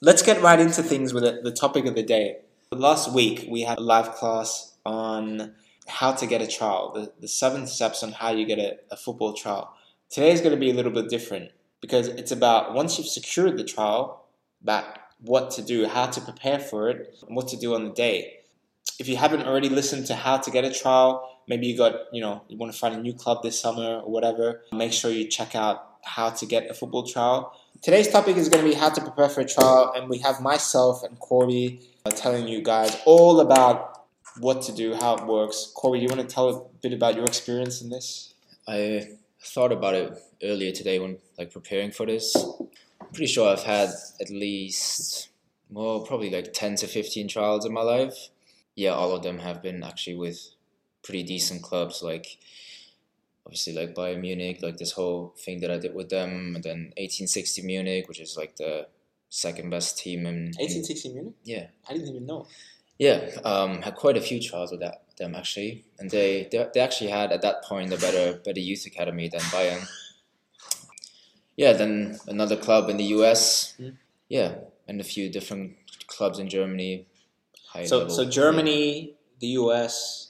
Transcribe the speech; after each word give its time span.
let's 0.00 0.22
get 0.22 0.40
right 0.40 0.58
into 0.58 0.82
things 0.82 1.12
with 1.12 1.22
the, 1.42 1.52
topic 1.52 1.84
of 1.84 1.94
the 1.94 2.02
day. 2.02 2.38
Last 2.72 3.12
week 3.12 3.46
we 3.50 3.62
had 3.62 3.78
a 3.78 3.82
live 3.82 4.12
class 4.12 4.74
on 4.86 5.54
how 5.86 6.12
to 6.12 6.26
get 6.26 6.40
a 6.40 6.46
trial, 6.46 6.92
the, 6.92 7.12
the 7.20 7.28
seven 7.28 7.66
steps 7.66 8.02
on 8.02 8.12
how 8.12 8.30
you 8.30 8.46
get 8.46 8.58
a, 8.58 8.78
a 8.90 8.96
football 8.96 9.34
trial. 9.34 9.74
Today 10.08 10.32
is 10.32 10.40
going 10.40 10.54
to 10.54 10.60
be 10.60 10.70
a 10.70 10.74
little 10.74 10.92
bit 10.92 11.08
different 11.08 11.50
because 11.80 12.08
it's 12.08 12.32
about 12.32 12.74
once 12.74 12.98
you've 12.98 13.08
secured 13.08 13.58
the 13.58 13.64
trial, 13.64 14.26
about 14.62 14.84
what 15.20 15.50
to 15.52 15.62
do, 15.62 15.86
how 15.86 16.06
to 16.06 16.20
prepare 16.20 16.58
for 16.58 16.88
it, 16.88 17.14
and 17.26 17.36
what 17.36 17.48
to 17.48 17.56
do 17.56 17.74
on 17.74 17.84
the 17.84 17.90
day. 17.90 18.38
If 18.98 19.08
you 19.08 19.16
haven't 19.16 19.42
already 19.42 19.68
listened 19.68 20.06
to 20.06 20.14
how 20.14 20.38
to 20.38 20.50
get 20.50 20.64
a 20.64 20.72
trial, 20.72 21.40
maybe 21.46 21.66
you 21.66 21.76
got, 21.76 21.94
you 22.12 22.20
know, 22.20 22.42
you 22.48 22.56
want 22.56 22.72
to 22.72 22.78
find 22.78 22.94
a 22.94 23.00
new 23.00 23.12
club 23.12 23.42
this 23.42 23.60
summer 23.60 24.00
or 24.00 24.10
whatever, 24.10 24.62
make 24.72 24.92
sure 24.92 25.10
you 25.10 25.28
check 25.28 25.54
out 25.54 25.98
how 26.04 26.30
to 26.30 26.46
get 26.46 26.70
a 26.70 26.74
football 26.74 27.06
trial. 27.06 27.54
Today's 27.82 28.08
topic 28.08 28.36
is 28.36 28.50
going 28.50 28.62
to 28.62 28.70
be 28.70 28.76
how 28.76 28.90
to 28.90 29.00
prepare 29.00 29.30
for 29.30 29.40
a 29.40 29.46
trial, 29.46 29.94
and 29.96 30.10
we 30.10 30.18
have 30.18 30.42
myself 30.42 31.02
and 31.02 31.18
Corey 31.18 31.80
uh, 32.04 32.10
telling 32.10 32.46
you 32.46 32.60
guys 32.60 32.94
all 33.06 33.40
about 33.40 34.04
what 34.38 34.60
to 34.62 34.72
do, 34.72 34.94
how 34.94 35.16
it 35.16 35.26
works. 35.26 35.72
Corey, 35.74 36.00
you 36.00 36.08
want 36.08 36.20
to 36.20 36.26
tell 36.26 36.48
a 36.50 36.62
bit 36.82 36.92
about 36.92 37.14
your 37.16 37.24
experience 37.24 37.80
in 37.80 37.88
this? 37.88 38.34
I 38.68 39.08
thought 39.42 39.72
about 39.72 39.94
it 39.94 40.12
earlier 40.42 40.72
today 40.72 40.98
when 40.98 41.20
like 41.38 41.54
preparing 41.54 41.90
for 41.90 42.04
this. 42.04 42.36
I'm 43.00 43.08
pretty 43.14 43.32
sure 43.32 43.50
I've 43.50 43.62
had 43.62 43.88
at 44.20 44.28
least 44.28 45.30
well, 45.70 46.00
probably 46.00 46.28
like 46.28 46.52
ten 46.52 46.74
to 46.76 46.86
fifteen 46.86 47.28
trials 47.28 47.64
in 47.64 47.72
my 47.72 47.80
life. 47.82 48.28
Yeah, 48.74 48.90
all 48.90 49.16
of 49.16 49.22
them 49.22 49.38
have 49.38 49.62
been 49.62 49.82
actually 49.82 50.16
with 50.16 50.50
pretty 51.02 51.22
decent 51.22 51.62
clubs 51.62 52.02
like 52.02 52.36
obviously 53.50 53.72
like 53.72 53.96
Bayern 53.96 54.20
Munich, 54.20 54.60
like 54.62 54.76
this 54.76 54.92
whole 54.92 55.34
thing 55.36 55.58
that 55.60 55.72
I 55.72 55.78
did 55.78 55.92
with 55.92 56.08
them, 56.08 56.54
and 56.54 56.62
then 56.62 56.92
1860 56.96 57.62
Munich, 57.62 58.06
which 58.06 58.20
is 58.20 58.36
like 58.36 58.54
the 58.54 58.86
second 59.28 59.70
best 59.70 59.98
team 59.98 60.20
in 60.20 60.52
1860 60.54 61.08
Munich? 61.08 61.34
Yeah, 61.42 61.66
I 61.88 61.94
didn't 61.94 62.10
even 62.10 62.26
know. 62.26 62.46
Yeah, 62.96 63.28
um, 63.44 63.82
had 63.82 63.96
quite 63.96 64.16
a 64.16 64.20
few 64.20 64.40
trials 64.40 64.70
with 64.70 64.80
that 64.80 65.02
them 65.18 65.34
actually, 65.34 65.84
and 65.98 66.08
they, 66.10 66.48
they 66.52 66.64
they 66.72 66.78
actually 66.78 67.10
had 67.10 67.32
at 67.32 67.42
that 67.42 67.64
point 67.64 67.92
a 67.92 67.96
better 67.96 68.38
better 68.38 68.60
youth 68.60 68.86
academy 68.86 69.28
than 69.28 69.40
Bayern. 69.40 69.84
Yeah, 71.56 71.72
then 71.72 72.20
another 72.28 72.56
club 72.56 72.88
in 72.88 72.98
the 72.98 73.08
US. 73.18 73.74
Mm. 73.80 73.96
Yeah, 74.28 74.54
and 74.86 75.00
a 75.00 75.04
few 75.04 75.28
different 75.28 75.74
clubs 76.06 76.38
in 76.38 76.48
Germany. 76.48 77.08
So 77.84 77.98
level. 77.98 78.14
so 78.14 78.24
Germany, 78.28 79.14
the 79.40 79.48
US, 79.58 80.29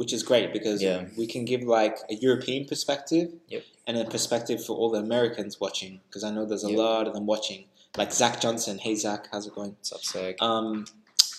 which 0.00 0.14
is 0.14 0.22
great 0.22 0.50
because 0.50 0.80
Yeah. 0.82 1.04
we 1.18 1.26
can 1.26 1.44
give 1.44 1.62
like 1.78 1.96
a 2.08 2.14
European 2.14 2.64
perspective 2.64 3.26
Yep. 3.48 3.64
and 3.86 3.98
a 3.98 4.06
perspective 4.06 4.58
for 4.64 4.74
all 4.78 4.88
the 4.96 4.98
Americans 4.98 5.60
watching 5.60 6.00
because 6.06 6.24
I 6.24 6.30
know 6.30 6.46
there's 6.46 6.64
a 6.64 6.70
Yep. 6.70 6.78
lot 6.78 7.06
of 7.08 7.12
them 7.12 7.26
watching. 7.26 7.66
Like 7.98 8.10
Zach 8.20 8.40
Johnson. 8.40 8.78
Hey 8.78 8.94
Zach, 8.94 9.28
how's 9.30 9.46
it 9.46 9.54
going? 9.54 9.72
What's 9.72 9.92
up, 9.92 10.02
Zach? 10.02 10.36
Um, 10.40 10.86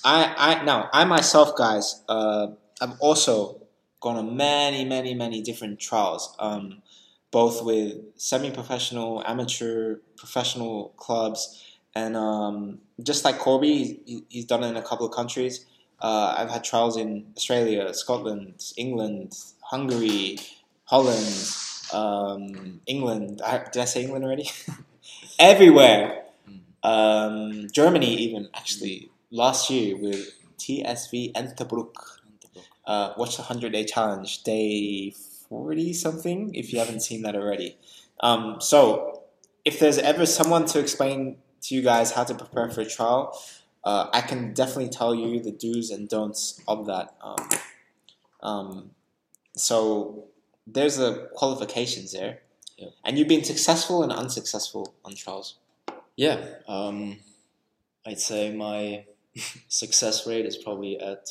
I, 0.03 0.19
I 0.47 0.63
now 0.63 0.89
I 0.93 1.05
myself, 1.05 1.55
guys, 1.55 2.03
uh, 2.07 2.47
I've 2.79 2.97
also 2.99 3.61
gone 3.99 4.17
on 4.17 4.37
many, 4.37 4.85
many, 4.85 5.15
many 5.15 5.41
different 5.41 5.79
trials, 5.79 6.35
um, 6.37 6.83
both 7.31 7.63
with 7.63 7.93
semi-professional, 8.15 9.23
amateur, 9.25 9.95
professional 10.17 10.93
clubs, 10.97 11.41
and 11.95 12.15
um, 12.15 12.79
just 13.01 13.25
like 13.25 13.39
Corby, 13.39 14.01
he, 14.05 14.23
he's 14.29 14.45
done 14.45 14.63
it 14.63 14.67
in 14.69 14.77
a 14.77 14.83
couple 14.83 15.05
of 15.07 15.13
countries. 15.13 15.65
Uh, 16.01 16.35
I've 16.37 16.49
had 16.49 16.63
trials 16.63 16.97
in 16.97 17.27
Australia, 17.37 17.93
Scotland, 17.93 18.63
England, 18.75 19.37
Hungary, 19.61 20.39
Holland, 20.85 21.55
um, 21.93 22.81
England. 22.87 23.41
I, 23.45 23.59
did 23.71 23.81
I 23.81 23.85
say 23.85 24.03
England 24.03 24.25
already? 24.25 24.49
Everywhere. 25.39 26.23
Um, 26.83 27.67
Germany, 27.71 28.15
even 28.15 28.49
actually, 28.55 29.11
last 29.29 29.69
year 29.69 29.95
with 29.95 30.33
TSV 30.57 31.33
Entebruck. 31.33 31.93
Uh, 32.85 33.13
watch 33.15 33.37
the 33.37 33.43
100 33.43 33.71
day 33.71 33.85
challenge, 33.85 34.43
day 34.43 35.13
40 35.47 35.93
something, 35.93 36.53
if 36.55 36.73
you 36.73 36.79
haven't 36.79 37.01
seen 37.01 37.21
that 37.21 37.35
already. 37.35 37.77
Um, 38.21 38.59
so, 38.59 39.21
if 39.63 39.79
there's 39.79 39.99
ever 39.99 40.25
someone 40.25 40.65
to 40.65 40.79
explain 40.79 41.37
to 41.61 41.75
you 41.75 41.83
guys 41.83 42.11
how 42.11 42.23
to 42.23 42.33
prepare 42.33 42.69
for 42.69 42.81
a 42.81 42.85
trial, 42.85 43.39
uh, 43.83 44.07
I 44.13 44.21
can 44.21 44.53
definitely 44.53 44.89
tell 44.89 45.13
you 45.15 45.39
the 45.41 45.51
do's 45.51 45.89
and 45.91 46.07
don'ts 46.09 46.61
of 46.67 46.85
that. 46.87 47.15
Um, 47.21 47.49
um, 48.41 48.91
so, 49.55 50.25
there's 50.67 50.97
the 50.97 51.29
qualifications 51.35 52.11
there. 52.13 52.39
Yeah. 52.77 52.89
And 53.03 53.17
you've 53.17 53.27
been 53.27 53.43
successful 53.43 54.01
and 54.03 54.11
unsuccessful 54.11 54.93
on 55.05 55.15
trials. 55.15 55.55
Yeah, 56.15 56.37
um, 56.67 57.17
I'd 58.05 58.19
say 58.19 58.53
my 58.53 59.05
success 59.67 60.25
rate 60.27 60.45
is 60.45 60.57
probably 60.57 60.99
at 60.99 61.27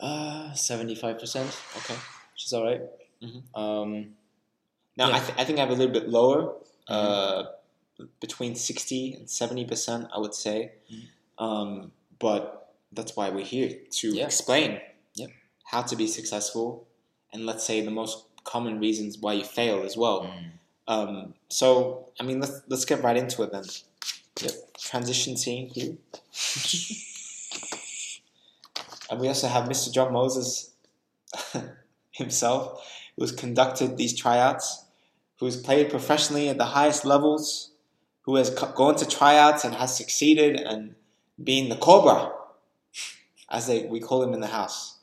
uh, 0.00 0.50
75%, 0.52 1.16
Okay. 1.76 1.94
which 2.32 2.44
is 2.46 2.52
all 2.52 2.64
right. 2.64 2.82
Mhm. 3.22 3.42
Um, 3.58 4.14
Now, 4.96 5.08
Yeah. 5.08 5.16
I, 5.16 5.20
th- 5.20 5.38
I 5.38 5.44
think 5.44 5.58
I 5.58 5.62
have 5.62 5.70
a 5.70 5.74
little 5.74 5.92
bit 5.92 6.08
lower, 6.08 6.54
uh, 6.88 7.44
between 8.20 8.54
60 8.54 9.14
and 9.14 9.26
70%, 9.28 10.08
I 10.14 10.18
would 10.18 10.34
say. 10.34 10.72
Mhm. 10.92 11.02
Um, 11.38 11.92
but 12.18 12.74
that's 12.92 13.16
why 13.16 13.30
we're 13.30 13.44
here 13.44 13.76
to 13.90 14.14
Yeah. 14.14 14.24
explain 14.24 14.80
Yep. 15.14 15.30
how 15.64 15.82
to 15.82 15.96
be 15.96 16.06
successful 16.06 16.86
and 17.32 17.44
let's 17.46 17.64
say 17.64 17.80
the 17.80 17.90
most 17.90 18.24
common 18.44 18.78
reasons 18.78 19.18
why 19.18 19.32
you 19.34 19.44
fail 19.44 19.82
as 19.82 19.96
well. 19.96 20.22
mm, 20.24 20.50
Um, 20.86 21.34
so, 21.48 22.10
I 22.20 22.24
mean, 22.24 22.40
let's, 22.40 22.60
let's 22.68 22.84
get 22.84 23.02
right 23.02 23.16
into 23.16 23.42
it 23.42 23.50
then. 23.52 23.64
Yep. 24.42 24.74
Transition 24.78 25.36
scene 25.36 25.68
here. 25.70 25.96
and 29.10 29.20
we 29.20 29.28
also 29.28 29.48
have 29.48 29.64
Mr. 29.68 29.92
John 29.92 30.12
Moses 30.12 30.70
himself, 32.12 32.86
who 33.16 33.22
has 33.22 33.32
conducted 33.32 33.96
these 33.96 34.14
tryouts, 34.14 34.84
who 35.38 35.46
has 35.46 35.56
played 35.56 35.90
professionally 35.90 36.48
at 36.48 36.58
the 36.58 36.66
highest 36.66 37.04
levels, 37.04 37.70
who 38.24 38.36
has 38.36 38.50
gone 38.50 38.96
to 38.96 39.06
tryouts 39.08 39.64
and 39.64 39.74
has 39.74 39.96
succeeded 39.96 40.58
and 40.60 40.94
been 41.42 41.68
the 41.68 41.76
Cobra, 41.76 42.32
as 43.50 43.66
they, 43.66 43.84
we 43.86 44.00
call 44.00 44.22
him 44.22 44.32
in 44.32 44.40
the 44.40 44.48
house. 44.48 44.98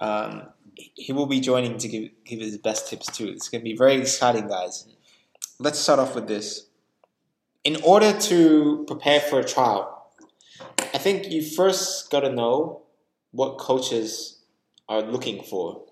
Um, 0.00 0.48
he 0.74 1.12
will 1.12 1.26
be 1.26 1.38
joining 1.40 1.78
to 1.78 1.88
give, 1.88 2.10
give 2.24 2.40
his 2.40 2.56
best 2.58 2.88
tips 2.88 3.06
too. 3.06 3.28
It's 3.28 3.48
going 3.48 3.60
to 3.60 3.64
be 3.64 3.76
very 3.76 3.96
exciting, 3.96 4.48
guys. 4.48 4.86
Let's 5.58 5.78
start 5.78 5.98
off 6.00 6.14
with 6.14 6.26
this. 6.28 6.66
In 7.62 7.76
order 7.84 8.18
to 8.18 8.84
prepare 8.88 9.20
for 9.20 9.38
a 9.38 9.44
trial, 9.44 10.10
I 10.94 10.98
think 10.98 11.30
you 11.30 11.42
first 11.42 12.10
got 12.10 12.20
to 12.20 12.32
know 12.32 12.82
what 13.30 13.58
coaches 13.58 14.40
are 14.88 15.02
looking 15.02 15.42
for. 15.42 15.84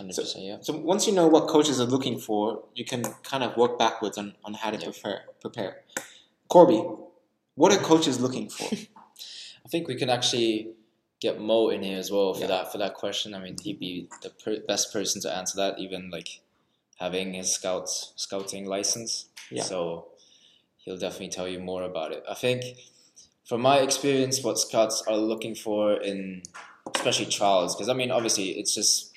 100%, 0.00 0.34
yeah. 0.38 0.58
So 0.60 0.76
once 0.76 1.06
you 1.06 1.12
know 1.12 1.26
what 1.26 1.48
coaches 1.48 1.80
are 1.80 1.84
looking 1.86 2.18
for, 2.18 2.62
you 2.74 2.84
can 2.84 3.02
kind 3.24 3.42
of 3.42 3.56
work 3.56 3.78
backwards 3.78 4.16
on, 4.16 4.34
on 4.44 4.54
how 4.54 4.70
to 4.70 4.78
Yeah. 4.78 4.84
prepare. 4.84 5.22
Prepare. 5.40 5.76
Corby, 6.48 6.82
what 7.54 7.72
are 7.72 7.78
coaches 7.78 8.20
looking 8.20 8.48
for? 8.48 8.74
I 9.64 9.68
think 9.68 9.88
we 9.88 9.96
can 9.96 10.08
actually 10.10 10.70
get 11.20 11.40
Mo 11.40 11.68
in 11.68 11.82
here 11.82 11.98
as 11.98 12.10
well 12.10 12.32
for 12.34 12.40
Yeah. 12.42 12.46
that 12.48 12.72
for 12.72 12.78
that 12.78 12.94
question. 12.94 13.34
I 13.34 13.40
mean, 13.40 13.56
he'd 13.62 13.78
be 13.78 14.08
the 14.22 14.30
per- 14.30 14.60
best 14.66 14.92
person 14.92 15.20
to 15.22 15.34
answer 15.34 15.56
that, 15.56 15.78
even 15.78 16.10
like 16.10 16.40
having 16.98 17.34
his 17.34 17.52
scouts 17.52 18.12
scouting 18.16 18.66
license. 18.66 19.26
Yeah. 19.50 19.62
So 19.64 20.08
he'll 20.78 20.96
definitely 20.98 21.28
tell 21.28 21.48
you 21.48 21.58
more 21.60 21.82
about 21.82 22.12
it. 22.12 22.22
I 22.28 22.34
think, 22.34 22.64
from 23.44 23.60
my 23.60 23.78
experience, 23.78 24.42
what 24.42 24.58
scouts 24.58 25.02
are 25.06 25.16
looking 25.16 25.54
for 25.54 25.94
in 25.94 26.42
especially 26.94 27.26
trials, 27.26 27.74
because 27.74 27.88
I 27.90 27.94
mean, 27.94 28.10
obviously, 28.10 28.50
it's 28.50 28.74
just 28.74 29.12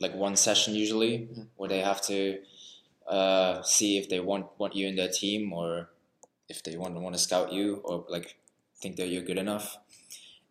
like 0.00 0.14
one 0.14 0.36
session 0.36 0.74
usually 0.74 1.18
Mhm. 1.18 1.48
where 1.56 1.68
they 1.68 1.80
have 1.80 2.00
to 2.02 2.38
uh, 3.06 3.62
see 3.62 3.98
if 3.98 4.08
they 4.08 4.20
want 4.20 4.46
want 4.58 4.74
you 4.76 4.86
in 4.86 4.94
their 4.96 5.08
team 5.08 5.52
or 5.52 5.88
if 6.48 6.62
they 6.62 6.76
want 6.76 6.94
to 6.94 7.00
want 7.00 7.14
to 7.14 7.20
scout 7.20 7.52
you 7.52 7.80
or 7.84 8.04
like 8.08 8.36
think 8.80 8.96
that 8.96 9.08
you're 9.08 9.22
good 9.22 9.38
enough. 9.38 9.78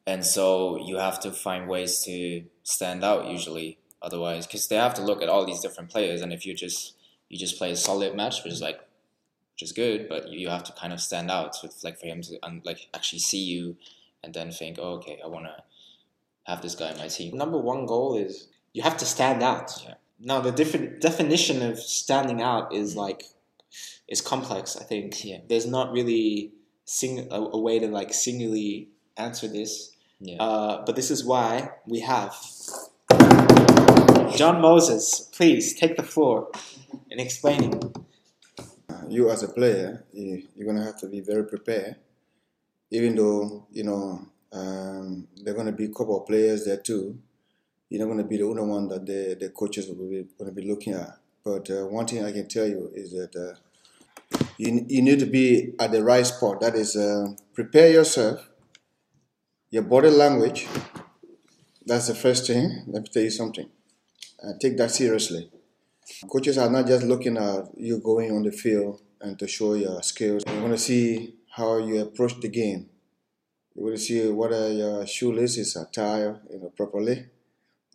And 0.05 0.25
so 0.25 0.79
you 0.79 0.97
have 0.97 1.19
to 1.21 1.31
find 1.31 1.67
ways 1.67 2.01
to 2.05 2.43
stand 2.63 3.03
out 3.03 3.27
usually. 3.27 3.79
Otherwise, 4.01 4.45
because 4.45 4.67
they 4.67 4.75
have 4.75 4.93
to 4.93 5.01
look 5.01 5.23
at 5.23 5.29
all 5.29 5.45
these 5.45 5.59
different 5.59 5.89
players, 5.89 6.21
and 6.21 6.31
if 6.31 6.45
you 6.45 6.53
just 6.53 6.93
you 7.29 7.37
just 7.37 7.57
play 7.57 7.71
a 7.71 7.75
solid 7.75 8.15
match, 8.15 8.43
which 8.43 8.53
is 8.53 8.61
like 8.61 8.79
which 9.53 9.63
is 9.63 9.71
good, 9.71 10.07
but 10.07 10.29
you, 10.29 10.49
have 10.49 10.63
to 10.63 10.71
kind 10.73 10.93
of 10.93 11.01
stand 11.01 11.31
out. 11.31 11.55
So 11.55 11.67
like 11.83 11.99
for 11.99 12.05
him 12.05 12.21
to 12.21 12.37
like 12.63 12.89
actually 12.93 13.19
see 13.19 13.43
you, 13.43 13.75
and 14.23 14.35
then 14.35 14.51
think, 14.51 14.77
oh, 14.79 14.93
okay, 14.97 15.19
I 15.23 15.27
want 15.27 15.45
to 15.45 15.63
have 16.43 16.61
this 16.61 16.75
guy 16.75 16.91
in 16.91 16.97
my 16.99 17.07
team. 17.07 17.35
Number 17.35 17.57
one 17.57 17.87
goal 17.87 18.15
is 18.15 18.49
you 18.73 18.83
have 18.83 18.97
to 18.97 19.05
stand 19.05 19.41
out. 19.41 19.71
Yeah. 19.83 19.95
Now 20.19 20.41
the 20.41 20.51
different 20.51 21.01
definition 21.01 21.63
of 21.63 21.79
standing 21.79 22.41
out 22.41 22.73
is 22.73 22.93
mm. 22.93 22.97
like 22.97 23.23
is 24.07 24.21
complex. 24.21 24.77
I 24.77 24.83
think 24.83 25.23
Yeah. 25.23 25.39
there's 25.47 25.65
not 25.67 25.91
really 25.91 26.53
sing 26.85 27.27
a, 27.31 27.35
a 27.35 27.59
way 27.59 27.79
to 27.79 27.87
like 27.87 28.13
singularly 28.13 28.89
answer 29.17 29.47
this. 29.47 29.91
Yeah. 30.19 30.37
Uh, 30.41 30.85
but 30.85 30.95
this 30.95 31.11
is 31.11 31.23
why 31.25 31.71
we 31.85 31.99
have 31.99 32.33
John 34.35 34.61
Moses. 34.61 35.29
Please 35.33 35.73
take 35.73 35.95
the 35.97 36.03
floor 36.03 36.49
in 37.09 37.19
explaining. 37.19 37.73
uh, 38.89 39.01
you 39.09 39.29
as 39.29 39.43
a 39.43 39.47
player, 39.47 40.05
you, 40.13 40.43
you're 40.55 40.65
going 40.65 40.77
to 40.77 40.83
have 40.83 40.97
to 40.99 41.07
be 41.07 41.21
very 41.21 41.45
prepared. 41.45 41.95
Even 42.91 43.15
though 43.15 43.67
you 43.71 43.83
know 43.83 44.27
um, 44.53 45.27
there 45.43 45.53
are 45.53 45.55
going 45.57 45.67
to 45.67 45.73
be 45.73 45.85
a 45.85 45.89
couple 45.89 46.19
of 46.21 46.25
players 46.27 46.65
there 46.65 46.77
too, 46.77 47.17
you're 47.89 47.99
not 47.99 48.05
going 48.11 48.17
to 48.23 48.23
be 48.23 48.37
the 48.37 48.43
only 48.43 48.63
one 48.63 48.87
that 48.87 49.05
the 49.05 49.35
the 49.39 49.49
coaches 49.49 49.87
will 49.89 50.07
be 50.09 50.25
going 50.37 50.49
to 50.49 50.51
be 50.61 50.67
looking 50.67 50.93
at. 50.93 51.17
But 51.43 51.69
uh, 51.69 51.85
one 51.87 52.05
thing 52.07 52.23
I 52.23 52.31
can 52.31 52.47
tell 52.47 52.67
you 52.67 52.91
is 52.93 53.11
that 53.11 53.35
uh, 53.35 53.55
you 54.57 54.85
you 54.87 55.01
need 55.01 55.19
to 55.19 55.25
be 55.25 55.73
at 55.79 55.91
the 55.91 56.03
right 56.03 56.25
spot. 56.25 56.61
That 56.61 56.75
is, 56.75 56.95
uh, 56.95 57.27
prepare 57.53 57.91
yourself, 57.91 58.49
your 59.69 59.83
body 59.83 60.09
language. 60.09 60.67
That's 61.85 62.07
the 62.07 62.15
first 62.15 62.47
thing. 62.47 62.83
Let 62.87 63.03
me 63.03 63.09
tell 63.11 63.23
you 63.23 63.29
something. 63.29 63.69
Uh, 64.43 64.53
take 64.59 64.77
that 64.77 64.91
seriously. 64.91 65.49
Coaches 66.29 66.57
are 66.57 66.69
not 66.69 66.87
just 66.87 67.05
looking 67.05 67.37
at 67.37 67.65
you 67.77 67.99
going 67.99 68.31
on 68.31 68.43
the 68.43 68.51
field 68.51 69.01
and 69.21 69.37
to 69.39 69.47
show 69.47 69.73
your 69.73 70.01
skills. 70.03 70.43
They 70.43 70.59
want 70.59 70.73
to 70.73 70.77
see 70.77 71.35
how 71.49 71.77
you 71.77 72.01
approach 72.01 72.39
the 72.39 72.49
game. 72.49 72.89
You 73.75 73.83
want 73.83 73.95
to 73.95 74.01
see 74.01 74.29
whether 74.29 74.71
your 74.71 75.05
shoelaces 75.07 75.75
are 75.75 75.87
tied, 75.91 76.39
you 76.51 76.59
know, 76.59 76.71
properly. 76.75 77.25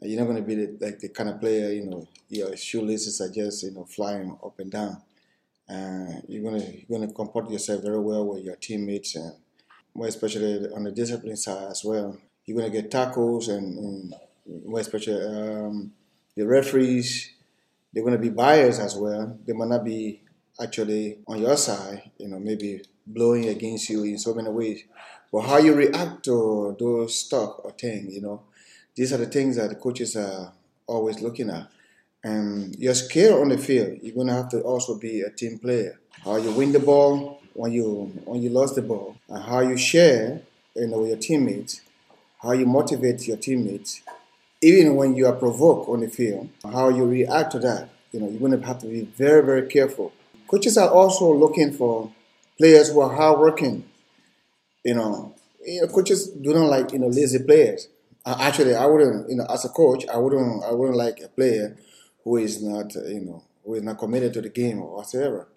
You're 0.01 0.19
not 0.19 0.27
going 0.27 0.37
to 0.37 0.43
be 0.43 0.55
the, 0.55 0.79
like 0.85 0.99
the 0.99 1.09
kind 1.11 1.29
of 1.29 1.41
player, 1.41 1.73
you 1.73 1.87
know, 1.87 2.09
your 2.29 2.57
shoelaces 2.57 3.21
are 3.21 3.31
just, 3.31 3.63
you 3.63 3.71
know, 3.73 3.85
flying 3.85 4.37
up 4.45 4.59
and 4.59 4.71
down. 4.71 5.01
Uh, 5.73 6.21
you're 6.29 6.43
gonna 6.43 6.63
you're 6.63 6.99
gonna 6.99 7.13
comport 7.13 7.51
yourself 7.51 7.83
very 7.83 8.01
well 8.01 8.27
with 8.27 8.45
your 8.45 8.57
teammates 8.57 9.17
and 9.17 9.33
more 9.95 10.07
especially 10.07 10.69
on 10.75 10.85
the 10.85 10.93
discipline 10.93 11.37
side 11.37 11.71
as 11.71 11.83
well. 11.85 12.19
You're 12.45 12.59
gonna 12.59 12.71
get 12.71 12.91
tackles 12.91 13.49
and, 13.49 13.79
and 13.79 14.15
more 14.67 14.81
especially 14.81 15.25
um, 15.25 15.93
the 16.37 16.47
referees. 16.47 17.31
They're 17.93 18.05
gonna 18.05 18.19
be 18.19 18.31
biased 18.31 18.81
as 18.81 18.97
well. 18.97 19.39
They 19.47 19.53
might 19.53 19.69
not 19.69 19.85
be 19.85 20.23
actually 20.61 21.19
on 21.27 21.41
your 21.41 21.57
side. 21.57 22.11
You 22.19 22.29
know, 22.29 22.39
maybe 22.39 22.83
blowing 23.07 23.49
against 23.49 23.89
you 23.89 24.05
in 24.05 24.19
so 24.19 24.35
many 24.35 24.51
ways. 24.51 24.85
But 25.33 25.43
how 25.43 25.59
you 25.59 25.75
react 25.75 26.25
to 26.25 26.77
those 26.79 27.19
stuff 27.19 27.57
or 27.65 27.73
things, 27.73 28.15
you 28.15 28.21
know, 28.21 28.43
these 28.95 29.13
are 29.13 29.17
the 29.17 29.27
things 29.27 29.57
that 29.57 29.71
the 29.71 29.77
coaches 29.77 30.17
are 30.17 30.53
always 30.87 31.21
looking 31.21 31.49
at. 31.49 31.69
And 32.25 32.77
your 32.77 32.95
skill 32.95 33.41
on 33.41 33.49
the 33.49 33.59
field, 33.59 33.99
you're 34.03 34.15
gonna 34.15 34.35
have 34.35 34.49
to 34.51 34.61
also 34.61 34.97
be 34.97 35.23
a 35.23 35.31
team 35.31 35.59
player. 35.59 35.99
How 36.25 36.37
you 36.37 36.53
win 36.53 36.73
the 36.73 36.79
ball 36.79 37.41
when 37.55 37.73
you 37.73 38.13
when 38.25 38.43
you 38.43 38.51
lost 38.51 38.77
the 38.77 38.83
ball, 38.83 39.17
and 39.29 39.43
how 39.43 39.61
you 39.61 39.77
share, 39.77 40.43
you 40.77 40.87
know, 40.87 41.01
with 41.01 41.09
your 41.09 41.19
teammates, 41.19 41.81
how 42.41 42.53
you 42.53 42.65
motivate 42.67 43.27
your 43.27 43.37
teammates, 43.37 44.03
even 44.63 44.95
when 44.95 45.15
you 45.17 45.27
are 45.27 45.33
provoked 45.35 45.89
on 45.89 46.01
the 46.01 46.09
field, 46.09 46.49
how 46.63 46.89
you 46.89 47.05
react 47.05 47.53
to 47.53 47.59
that. 47.61 47.89
You 48.13 48.21
know, 48.21 48.29
you're 48.31 48.41
gonna 48.41 48.65
have 48.65 48.79
to 48.81 48.87
be 48.87 49.03
very 49.03 49.45
very 49.45 49.67
careful. 49.69 50.13
Coaches 50.47 50.79
are 50.79 50.91
also 50.91 51.33
looking 51.35 51.73
for 51.73 52.13
players 52.59 52.93
who 52.93 53.01
are 53.01 53.15
hardworking. 53.15 53.85
You 54.85 54.95
know, 54.95 55.35
you 55.65 55.83
know, 55.83 55.89
coaches 55.89 56.29
do 56.29 56.55
not 56.55 56.67
like 56.69 56.93
you 56.93 56.99
know 56.99 57.09
lazy 57.09 57.39
players. 57.43 57.89
Uh, 58.25 58.37
actually, 58.39 58.75
I 58.75 58.87
wouldn't. 58.87 59.29
You 59.29 59.37
know, 59.37 59.47
as 59.49 59.65
a 59.65 59.69
coach, 59.69 60.07
I 60.09 60.17
wouldn't. 60.19 60.65
I 60.65 60.73
wouldn't 60.73 60.97
like 60.99 61.21
a 61.21 61.29
player 61.29 61.77
who 62.25 62.37
is 62.37 62.63
not, 62.63 62.95
you 62.95 63.21
know, 63.21 63.45
who 63.65 63.75
is 63.75 63.83
not 63.83 63.99
committed 63.99 64.33
to 64.35 64.41
the 64.41 64.49
game 64.49 64.81
or 64.81 64.97
whatever. 64.97 65.49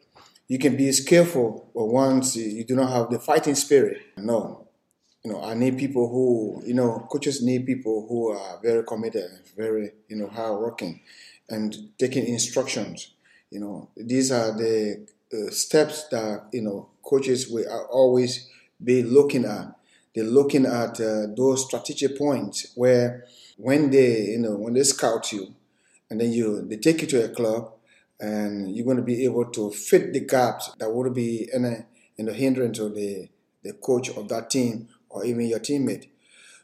You 0.48 0.60
can 0.60 0.76
be 0.78 0.92
skillful, 0.92 1.72
but 1.74 1.86
once 1.86 2.36
you 2.36 2.64
do 2.64 2.76
not 2.76 2.92
have 2.92 3.10
the 3.10 3.20
fighting 3.20 3.56
spirit, 3.56 4.00
no. 4.18 4.68
You 5.24 5.32
know, 5.32 5.44
I 5.44 5.56
need 5.56 5.80
people 5.80 6.08
who, 6.08 6.62
you 6.68 6.76
know, 6.76 7.08
coaches 7.10 7.44
need 7.44 7.66
people 7.66 8.06
who 8.08 8.32
are 8.32 8.60
very 8.62 8.84
committed, 8.84 9.26
very, 9.58 9.92
you 10.08 10.18
know, 10.18 10.28
hardworking, 10.28 11.02
and 11.50 11.76
taking 11.98 12.28
instructions. 12.28 13.12
You 13.50 13.60
know, 13.60 13.90
these 13.98 14.32
are 14.32 14.52
the 14.56 15.08
uh, 15.34 15.50
steps 15.50 16.08
that 16.10 16.46
you 16.52 16.62
know 16.62 16.90
coaches 17.04 17.50
will 17.50 17.68
always 17.92 18.50
be 18.84 19.02
looking 19.02 19.46
at. 19.46 19.74
They're 20.14 20.24
looking 20.24 20.66
at 20.66 21.00
uh, 21.02 21.28
those 21.36 21.66
strategic 21.66 22.18
points 22.18 22.72
where, 22.76 23.26
when 23.58 23.90
they, 23.90 24.22
you 24.28 24.40
know, 24.40 24.56
when 24.56 24.74
they 24.74 24.84
scout 24.84 25.32
you, 25.34 25.54
and 26.10 26.20
then 26.20 26.32
you 26.32 26.62
they 26.68 26.78
take 26.78 27.02
you 27.02 27.08
to 27.08 27.26
a 27.26 27.30
club 27.30 27.72
and 28.20 28.76
you're 28.76 28.86
going 28.86 28.98
to 28.98 29.04
be 29.04 29.26
able 29.26 29.46
to 29.46 29.72
fit 29.72 30.14
the 30.14 30.22
gaps 30.22 30.72
that 30.80 30.92
would 30.92 31.14
be 31.14 31.50
in 31.52 31.66
a 31.66 31.86
in 32.18 32.26
the 32.26 32.34
hindrance 32.34 32.80
of 32.80 32.96
the 32.96 33.28
the 33.64 33.74
coach 33.74 34.10
of 34.10 34.30
that 34.30 34.50
team 34.50 34.88
or 35.10 35.26
even 35.26 35.48
your 35.48 35.60
teammate. 35.60 36.08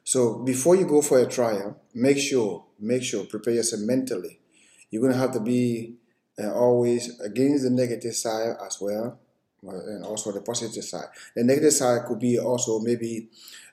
So 0.04 0.40
before 0.40 0.76
you 0.76 0.86
go 0.86 1.02
for 1.02 1.20
a 1.20 1.28
trial, 1.28 1.80
make 1.94 2.18
sure 2.18 2.66
make 2.80 3.04
sure 3.04 3.26
prepare 3.26 3.56
yourself 3.56 3.82
mentally. 3.82 4.40
You're 4.90 5.02
going 5.02 5.14
to 5.14 5.20
have 5.20 5.32
to 5.34 5.40
be 5.40 5.96
uh, 6.42 6.54
always 6.54 7.20
against 7.20 7.64
the 7.64 7.70
negative 7.70 8.16
side 8.16 8.56
as 8.66 8.80
well, 8.82 9.20
uh, 9.66 9.72
and 9.72 10.06
also 10.06 10.32
the 10.32 10.42
positive 10.42 10.84
side. 10.84 11.08
The 11.36 11.44
negative 11.44 11.74
side 11.74 12.06
could 12.08 12.20
be 12.20 12.40
also 12.40 12.80
maybe 12.80 13.30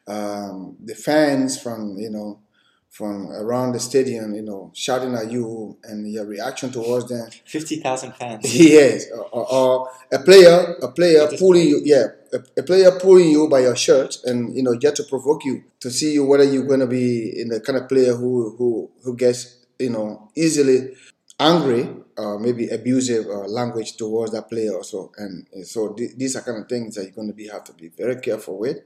um, 0.06 0.76
the 0.82 0.94
fans 0.94 1.61
from 1.61 1.97
you 1.99 2.11
know 2.11 2.41
from 2.90 3.31
around 3.31 3.73
the 3.73 3.81
stadium, 3.81 4.35
you 4.35 4.43
know, 4.43 4.73
shouting 4.75 5.14
at 5.14 5.31
you 5.31 5.76
and 5.85 6.11
your 6.11 6.26
reaction 6.26 6.70
towards 6.70 7.08
them. 7.08 7.29
Fifty 7.44 7.76
thousand 7.76 8.12
fans. 8.12 8.55
yes, 8.58 9.06
or, 9.12 9.52
or, 9.52 9.90
a 10.12 10.19
player, 10.19 10.75
a 10.82 10.88
player 10.88 11.29
pulling 11.38 11.69
you, 11.69 11.81
yeah, 11.85 12.06
a, 12.32 12.61
a, 12.61 12.62
player 12.62 12.90
pulling 12.99 13.31
you 13.31 13.49
by 13.49 13.61
your 13.61 13.76
shirt, 13.76 14.17
and 14.25 14.56
you 14.56 14.62
know, 14.62 14.76
just 14.76 14.96
to 14.96 15.05
provoke 15.05 15.44
you 15.44 15.64
to 15.81 15.90
see 15.90 16.14
you 16.14 16.25
whether 16.25 16.44
you're 16.44 16.67
going 16.67 16.81
to 16.81 16.87
be 16.87 17.40
in 17.40 17.49
the 17.49 17.61
kind 17.61 17.79
of 17.79 17.88
player 17.88 18.14
who 18.14 18.56
who 18.56 18.91
who 19.05 19.17
gets 19.17 19.67
you 19.79 19.91
know 19.91 20.31
easily 20.34 20.94
angry 21.38 21.88
or 22.17 22.41
maybe 22.41 22.69
abusive 22.69 23.26
uh, 23.26 23.46
language 23.46 23.96
towards 23.96 24.32
that 24.32 24.49
player 24.49 24.75
also, 24.75 25.12
and, 25.19 25.46
and 25.52 25.67
so 25.67 25.93
th- 25.93 26.17
these 26.17 26.34
are 26.34 26.43
kind 26.43 26.58
of 26.58 26.69
things 26.69 26.96
that 26.96 27.05
you're 27.05 27.12
going 27.12 27.29
to 27.29 27.34
be 27.34 27.46
have 27.46 27.64
to 27.64 27.73
be 27.75 27.88
very 27.88 28.17
careful 28.17 28.58
with. 28.58 28.79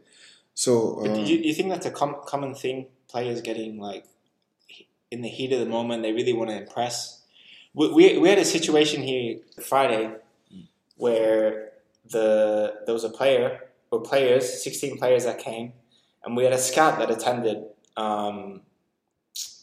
So, 0.55 1.07
um, 1.07 1.15
you, 1.25 1.39
you 1.39 1.55
think 1.55 1.71
that's 1.71 1.87
a 1.87 1.91
com- 1.91 2.21
common 2.27 2.55
thing 2.55 2.89
players 3.13 3.43
getting 3.43 3.79
like 3.79 4.07
in 5.11 5.21
the 5.21 5.29
heat 5.29 5.53
of 5.53 5.61
the 5.61 5.67
moment. 5.67 6.03
They 6.03 6.13
really 6.13 6.33
want 6.33 6.51
to 6.51 6.57
impress. 6.57 7.23
We, 7.75 7.93
we, 7.93 8.19
we 8.19 8.29
had 8.29 8.39
a 8.39 8.45
situation 8.45 9.03
here 9.03 9.39
Friday 9.63 10.11
where 10.97 11.73
the 12.11 12.75
there 12.87 12.95
was 12.95 13.05
a 13.05 13.11
player 13.11 13.61
or 13.91 14.01
players, 14.01 14.63
sixteen 14.63 14.99
players 14.99 15.25
that 15.25 15.39
came, 15.39 15.75
and 16.25 16.37
we 16.37 16.45
had 16.45 16.53
a 16.53 16.59
scout 16.59 16.99
that 16.99 17.11
attended 17.11 17.65
um, 17.97 18.63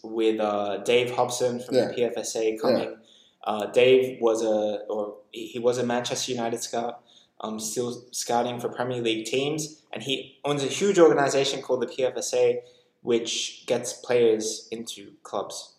with 0.04 0.40
uh, 0.40 0.78
Dave 0.78 1.12
Hobson 1.12 1.60
from 1.60 1.75
yeah. 1.75 1.88
the 1.88 1.94
PFSA 1.94 2.62
coming. 2.62 2.90
Yeah. 2.90 2.95
Uh, 3.44 3.66
Dave 3.72 4.19
was 4.22 4.44
a 4.44 4.84
or 4.90 5.16
he 5.31 5.60
was 5.60 5.78
a 5.78 5.86
Manchester 5.86 6.31
United 6.31 6.62
scout, 6.62 7.02
um, 7.42 7.60
still 7.60 8.04
scouting 8.12 8.60
for 8.60 8.69
Premier 8.69 9.02
League 9.02 9.25
teams, 9.25 9.81
and 9.92 10.04
he 10.04 10.38
owns 10.45 10.63
a 10.63 10.68
huge 10.68 11.00
organization 11.00 11.62
called 11.62 11.81
the 11.81 11.88
PFSA 11.88 12.59
which 13.01 13.65
gets 13.65 13.94
players 13.94 14.68
into 14.71 15.11
clubs. 15.23 15.75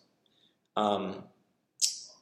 Um, 0.75 1.23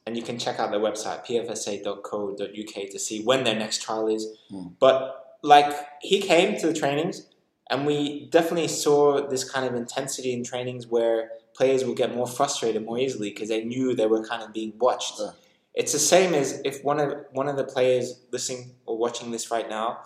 and 0.06 0.16
you 0.16 0.22
can 0.22 0.38
check 0.38 0.58
out 0.58 0.70
their 0.70 0.80
website, 0.80 1.24
pfsa.co.uk, 1.26 2.90
to 2.90 2.98
see 2.98 3.22
when 3.22 3.44
their 3.44 3.54
next 3.54 3.82
trial 3.82 4.08
is. 4.08 4.26
Mm. 4.50 4.74
But 4.78 5.38
like 5.42 5.72
he 6.00 6.20
came 6.20 6.58
to 6.58 6.66
the 6.66 6.74
trainings, 6.74 7.26
and 7.70 7.86
we 7.86 8.28
definitely 8.30 8.68
saw 8.68 9.28
this 9.28 9.48
kind 9.48 9.66
of 9.66 9.74
intensity 9.74 10.32
in 10.32 10.42
trainings 10.42 10.86
where 10.86 11.30
players 11.54 11.84
would 11.84 11.96
get 11.96 12.14
more 12.14 12.26
frustrated 12.26 12.84
more 12.84 12.98
easily 12.98 13.30
because 13.30 13.48
they 13.48 13.64
knew 13.64 13.94
they 13.94 14.06
were 14.06 14.24
kind 14.24 14.42
of 14.42 14.52
being 14.52 14.72
watched. 14.78 15.14
Yeah. 15.20 15.30
It's 15.74 15.92
the 15.92 15.98
same 15.98 16.34
as 16.34 16.60
if 16.64 16.82
one 16.82 16.98
of 16.98 17.14
one 17.32 17.48
of 17.48 17.56
the 17.56 17.64
players 17.64 18.20
listening 18.32 18.72
or 18.86 18.98
watching 18.98 19.30
this 19.30 19.50
right 19.50 19.68
now 19.68 20.00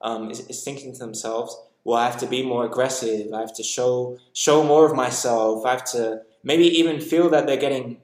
um, 0.00 0.30
is, 0.30 0.40
is 0.48 0.62
thinking 0.64 0.92
to 0.92 0.98
themselves, 0.98 1.56
well, 1.84 1.98
I 1.98 2.06
have 2.06 2.18
to 2.18 2.26
be 2.26 2.42
more 2.42 2.64
aggressive. 2.64 3.32
I 3.32 3.40
have 3.40 3.54
to 3.54 3.62
show 3.62 4.18
show 4.32 4.62
more 4.62 4.86
of 4.86 4.94
myself. 4.94 5.64
I 5.64 5.70
have 5.72 5.84
to 5.92 6.22
maybe 6.42 6.64
even 6.64 7.00
feel 7.00 7.30
that 7.30 7.46
they're 7.46 7.56
getting 7.56 7.98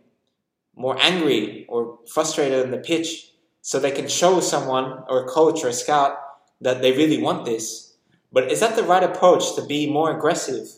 more 0.75 0.97
angry 1.01 1.67
or 1.69 1.99
frustrated 2.07 2.65
on 2.65 2.71
the 2.71 2.79
pitch, 2.79 3.33
so 3.63 3.79
they 3.79 3.91
can 3.91 4.09
show 4.09 4.41
someone 4.41 5.05
or 5.09 5.25
a 5.25 5.29
coach 5.29 5.65
or 5.65 5.69
a 5.69 5.73
scout 5.73 6.19
that 6.61 6.81
they 6.83 6.93
really 6.93 7.21
want 7.23 7.45
this. 7.45 7.95
But 8.33 8.51
is 8.51 8.61
that 8.61 8.77
the 8.77 8.83
right 8.83 9.03
approach 9.03 9.55
to 9.57 9.65
be 9.65 9.91
more 9.91 10.15
aggressive 10.17 10.69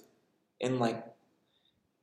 in 0.60 0.78
like 0.78 1.04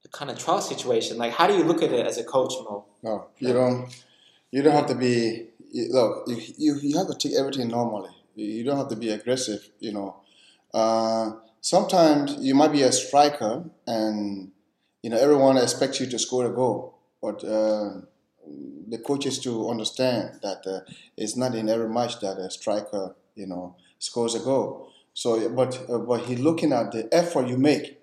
a 0.03 0.09
kind 0.09 0.31
of 0.31 0.39
trial 0.39 0.61
situation? 0.61 1.17
Like, 1.17 1.33
how 1.33 1.47
do 1.47 1.55
you 1.55 1.63
look 1.63 1.81
at 1.81 1.91
it 1.91 2.05
as 2.05 2.17
a 2.17 2.23
coach, 2.23 2.53
Mo? 2.63 2.85
No, 3.03 3.27
you 3.39 3.53
don't. 3.53 4.03
You 4.51 4.61
don't 4.61 4.73
have 4.73 4.87
to 4.87 4.95
be. 4.95 5.47
Look, 5.73 6.27
you, 6.27 6.41
you, 6.57 6.79
you 6.81 6.97
have 6.97 7.07
to 7.07 7.15
take 7.15 7.37
everything 7.37 7.67
normally. 7.67 8.11
You 8.35 8.63
don't 8.63 8.77
have 8.77 8.89
to 8.89 8.95
be 8.95 9.09
aggressive. 9.09 9.69
You 9.79 9.93
know, 9.93 10.17
uh, 10.73 11.31
sometimes 11.61 12.37
you 12.39 12.55
might 12.55 12.71
be 12.71 12.81
a 12.83 12.91
striker 12.91 13.65
and 13.87 14.51
you 15.01 15.09
know 15.09 15.17
everyone 15.17 15.57
expects 15.57 15.99
you 15.99 16.07
to 16.07 16.19
score 16.19 16.45
a 16.45 16.53
goal, 16.53 16.97
but 17.21 17.43
uh, 17.43 18.01
the 18.87 18.97
coaches 18.99 19.39
to 19.39 19.69
understand 19.69 20.39
that 20.41 20.65
uh, 20.67 20.79
it's 21.17 21.35
not 21.35 21.55
in 21.55 21.69
every 21.69 21.89
match 21.89 22.19
that 22.19 22.37
a 22.37 22.49
striker 22.51 23.15
you 23.35 23.47
know 23.47 23.75
scores 23.99 24.35
a 24.35 24.39
goal. 24.39 24.91
So, 25.13 25.49
but 25.49 25.79
uh, 25.89 25.99
but 25.99 26.21
he's 26.25 26.39
looking 26.39 26.73
at 26.73 26.91
the 26.91 27.07
effort 27.13 27.47
you 27.47 27.57
make. 27.57 27.99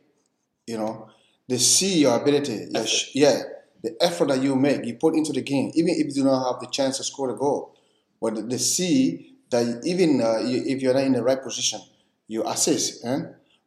You 0.66 0.78
know, 0.78 1.08
they 1.48 1.58
see 1.58 2.00
your 2.00 2.16
ability. 2.20 2.68
Your 2.70 2.86
sh- 2.86 3.10
yeah, 3.14 3.42
the 3.82 3.96
effort 4.00 4.28
that 4.28 4.42
you 4.42 4.56
make, 4.56 4.84
you 4.86 4.94
put 4.94 5.14
into 5.14 5.32
the 5.32 5.42
game, 5.42 5.70
even 5.74 5.90
if 5.90 6.06
you 6.08 6.12
do 6.22 6.24
not 6.24 6.52
have 6.52 6.60
the 6.60 6.68
chance 6.68 6.98
to 6.98 7.04
score 7.04 7.30
a 7.30 7.36
goal. 7.36 7.74
but 8.20 8.48
they 8.48 8.58
see 8.58 9.31
that 9.52 9.82
even 9.84 10.20
uh, 10.20 10.38
you, 10.40 10.62
if 10.66 10.82
you're 10.82 10.94
not 10.94 11.04
in 11.04 11.12
the 11.12 11.22
right 11.22 11.42
position, 11.42 11.80
you 12.28 12.42
assist 12.46 13.04
eh? 13.04 13.20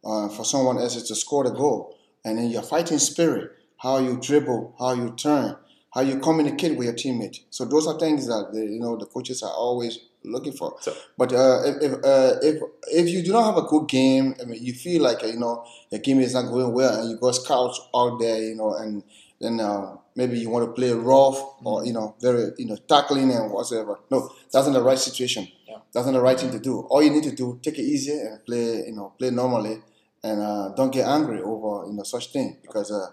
uh, 0.03 0.29
for 0.29 0.43
someone 0.45 0.77
else 0.77 1.01
to 1.01 1.15
score 1.15 1.43
the 1.45 1.51
goal, 1.51 1.97
and 2.23 2.37
then 2.37 2.49
your 2.49 2.61
fighting 2.61 2.99
spirit, 2.99 3.51
how 3.77 3.97
you 3.99 4.19
dribble, 4.21 4.75
how 4.79 4.93
you 4.93 5.11
turn, 5.15 5.55
how 5.93 6.01
you 6.01 6.19
communicate 6.19 6.77
with 6.77 6.85
your 6.85 6.93
teammate. 6.95 7.39
So 7.49 7.65
those 7.65 7.87
are 7.87 7.97
things 7.99 8.27
that 8.27 8.49
the, 8.53 8.61
you 8.65 8.79
know 8.79 8.97
the 8.97 9.05
coaches 9.05 9.41
are 9.43 9.51
always 9.53 9.99
looking 10.23 10.53
for. 10.53 10.75
So- 10.81 10.93
but 11.17 11.31
uh, 11.33 11.61
if 11.65 11.75
if, 11.81 11.93
uh, 12.03 12.33
if 12.41 12.61
if 12.91 13.09
you 13.09 13.23
do 13.23 13.31
not 13.33 13.45
have 13.45 13.57
a 13.57 13.67
good 13.67 13.87
game, 13.87 14.35
I 14.41 14.45
mean, 14.45 14.61
you 14.63 14.73
feel 14.73 15.01
like 15.01 15.21
you 15.23 15.39
know 15.39 15.65
your 15.91 16.01
game 16.01 16.19
is 16.19 16.33
not 16.33 16.49
going 16.51 16.73
well, 16.73 16.99
and 17.01 17.09
you 17.09 17.17
got 17.17 17.35
scouts 17.35 17.79
out 17.95 18.19
there, 18.19 18.41
you 18.41 18.55
know, 18.55 18.73
and 18.75 19.03
then 19.39 19.59
uh, 19.59 19.97
maybe 20.15 20.39
you 20.39 20.49
want 20.49 20.65
to 20.65 20.71
play 20.71 20.91
rough 20.91 21.37
or 21.63 21.85
you 21.85 21.93
know 21.93 22.15
very 22.21 22.51
you 22.57 22.65
know 22.67 22.77
tackling 22.87 23.31
and 23.31 23.51
whatever. 23.51 23.99
No, 24.09 24.29
that's 24.51 24.65
not 24.67 24.73
the 24.73 24.83
right 24.83 24.97
situation. 24.97 25.47
Yeah. 25.67 25.77
That's 25.93 26.05
not 26.05 26.13
the 26.13 26.21
right 26.21 26.39
thing 26.39 26.51
to 26.51 26.59
do. 26.59 26.81
All 26.89 27.01
you 27.03 27.09
need 27.11 27.23
to 27.23 27.35
do, 27.35 27.59
take 27.61 27.77
it 27.79 27.83
easy 27.83 28.11
and 28.11 28.43
play, 28.45 28.85
you 28.85 28.93
know, 28.93 29.13
play 29.17 29.29
normally, 29.29 29.81
and 30.23 30.41
uh, 30.41 30.69
don't 30.75 30.91
get 30.91 31.07
angry 31.07 31.41
over 31.41 31.87
you 31.87 31.93
know 31.93 32.03
such 32.03 32.31
thing 32.31 32.57
because 32.61 32.91
uh, 32.91 33.07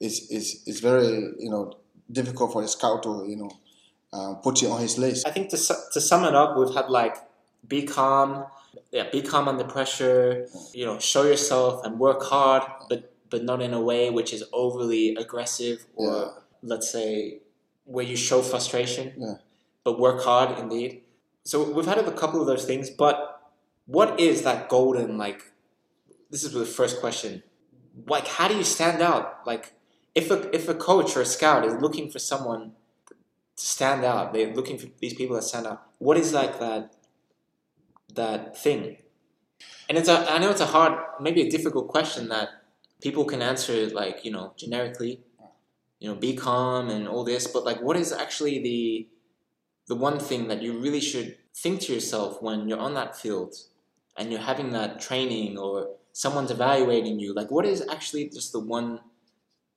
it's 0.00 0.30
it's 0.30 0.66
it's 0.66 0.80
very 0.80 1.32
you 1.38 1.50
know 1.50 1.72
difficult 2.10 2.52
for 2.52 2.62
the 2.62 2.68
scout 2.68 3.02
to 3.02 3.24
you 3.28 3.36
know 3.36 3.50
um, 4.12 4.36
put 4.36 4.62
you 4.62 4.70
on 4.70 4.80
his 4.80 4.98
list. 4.98 5.26
I 5.26 5.30
think 5.30 5.50
to 5.50 5.56
su- 5.56 5.82
to 5.92 6.00
sum 6.00 6.24
it 6.24 6.34
up, 6.34 6.56
we've 6.56 6.74
had 6.74 6.88
like 6.88 7.16
be 7.66 7.82
calm, 7.82 8.46
yeah, 8.92 9.08
be 9.10 9.22
calm 9.22 9.48
under 9.48 9.64
pressure. 9.64 10.46
You 10.72 10.86
know, 10.86 10.98
show 10.98 11.24
yourself 11.24 11.84
and 11.84 11.98
work 11.98 12.22
hard, 12.22 12.62
but 12.88 13.12
but 13.30 13.44
not 13.44 13.60
in 13.62 13.72
a 13.74 13.80
way 13.80 14.10
which 14.10 14.32
is 14.32 14.44
overly 14.52 15.14
aggressive 15.16 15.86
or 15.94 16.12
Yeah. 16.12 16.28
let's 16.62 16.90
say 16.90 17.40
where 17.84 18.04
you 18.04 18.16
show 18.16 18.42
frustration. 18.42 19.14
Yeah. 19.18 19.34
But 19.84 19.98
work 19.98 20.22
hard 20.22 20.58
indeed. 20.58 21.02
So 21.44 21.62
we've 21.72 21.86
had 21.86 21.98
a 21.98 22.12
couple 22.12 22.40
of 22.40 22.46
those 22.46 22.64
things, 22.64 22.90
but 22.90 23.16
what 23.86 24.20
is 24.20 24.42
that 24.42 24.68
golden 24.68 25.16
like? 25.16 25.52
This 26.30 26.44
is 26.44 26.52
the 26.52 26.66
first 26.66 27.00
question. 27.00 27.42
Like, 28.06 28.26
how 28.26 28.48
do 28.48 28.54
you 28.56 28.64
stand 28.64 29.00
out? 29.00 29.46
Like, 29.46 29.72
if 30.14 30.30
a 30.30 30.54
if 30.54 30.68
a 30.68 30.74
coach 30.74 31.16
or 31.16 31.22
a 31.22 31.24
scout 31.26 31.64
is 31.64 31.74
looking 31.80 32.10
for 32.10 32.18
someone 32.18 32.72
to 33.08 33.14
stand 33.66 34.04
out, 34.04 34.32
they're 34.32 34.52
looking 34.54 34.76
for 34.78 34.88
these 35.00 35.14
people 35.14 35.34
that 35.36 35.42
stand 35.42 35.66
out. 35.66 35.82
What 35.98 36.16
is 36.18 36.32
like 36.34 36.58
that 36.60 36.94
that 38.14 38.56
thing? 38.56 38.98
And 39.88 39.96
it's 39.96 40.08
a 40.08 40.30
I 40.30 40.38
know 40.38 40.50
it's 40.50 40.60
a 40.60 40.66
hard, 40.66 40.92
maybe 41.20 41.40
a 41.42 41.50
difficult 41.50 41.88
question 41.88 42.28
that 42.28 42.48
people 43.00 43.24
can 43.24 43.42
answer 43.42 43.88
like 43.90 44.24
you 44.24 44.30
know 44.32 44.54
generically, 44.56 45.20
you 46.00 46.08
know, 46.08 46.16
be 46.16 46.36
calm 46.36 46.90
and 46.90 47.08
all 47.08 47.24
this. 47.24 47.46
But 47.48 47.64
like, 47.64 47.80
what 47.82 47.96
is 47.96 48.12
actually 48.12 48.60
the 48.62 49.08
the 49.88 49.96
one 49.96 50.18
thing 50.18 50.48
that 50.48 50.62
you 50.62 50.78
really 50.78 51.00
should 51.00 51.36
think 51.56 51.80
to 51.82 51.94
yourself 51.94 52.42
when 52.42 52.68
you're 52.68 52.78
on 52.80 52.94
that 52.94 53.16
field 53.16 53.54
and 54.16 54.30
you're 54.32 54.40
having 54.40 54.70
that 54.72 55.00
training 55.00 55.58
or 55.58 55.96
someone's 56.12 56.50
evaluating 56.50 57.18
you? 57.20 57.34
Like, 57.34 57.50
what 57.50 57.66
is 57.66 57.86
actually 57.90 58.28
just 58.30 58.52
the 58.52 58.60
one 58.60 59.00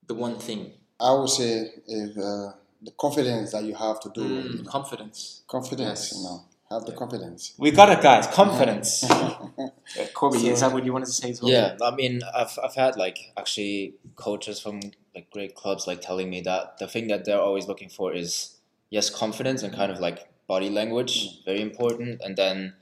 the 0.07 0.13
one 0.15 0.37
thing? 0.39 0.73
I 0.99 1.13
would 1.13 1.29
say 1.29 1.71
if 1.87 2.17
uh, 2.17 2.53
the 2.81 2.91
confidence 2.99 3.51
that 3.53 3.63
you 3.63 3.75
have 3.75 3.99
to 4.01 4.09
do 4.13 4.21
Mm, 4.21 4.57
you 4.57 4.63
know, 4.63 4.69
confidence. 4.71 5.43
confidence, 5.47 5.99
Yes. 6.01 6.17
you 6.17 6.23
know, 6.23 6.45
have 6.71 6.85
the 6.85 6.93
confidence. 6.93 7.53
We 7.57 7.71
got 7.71 7.89
it, 7.89 8.01
guys. 8.01 8.27
Confidence. 8.27 9.03
Corby, 10.13 10.39
So- 10.39 10.47
is 10.47 10.61
that 10.61 10.71
what 10.71 10.85
you 10.85 10.93
wanted 10.93 11.07
to 11.07 11.11
say 11.11 11.31
as 11.31 11.41
well? 11.41 11.51
Yeah, 11.51 11.75
I 11.81 11.91
mean, 11.93 12.21
I've 12.35 12.57
I've 12.63 12.75
had 12.75 12.95
like 12.95 13.17
actually 13.37 13.95
coaches 14.15 14.59
from 14.59 14.79
like 15.13 15.29
great 15.31 15.55
clubs 15.55 15.87
like 15.87 16.01
telling 16.01 16.29
me 16.29 16.41
that 16.41 16.77
the 16.79 16.87
thing 16.87 17.07
that 17.07 17.25
they're 17.25 17.41
always 17.41 17.67
looking 17.67 17.89
for 17.89 18.13
is 18.13 18.57
yes, 18.89 19.09
confidence 19.09 19.63
and 19.63 19.73
kind 19.73 19.91
of 19.91 19.99
like 19.99 20.29
body 20.47 20.69
language, 20.69 21.13
mm. 21.15 21.45
very 21.45 21.61
important, 21.61 22.21
and 22.23 22.35
then 22.37 22.73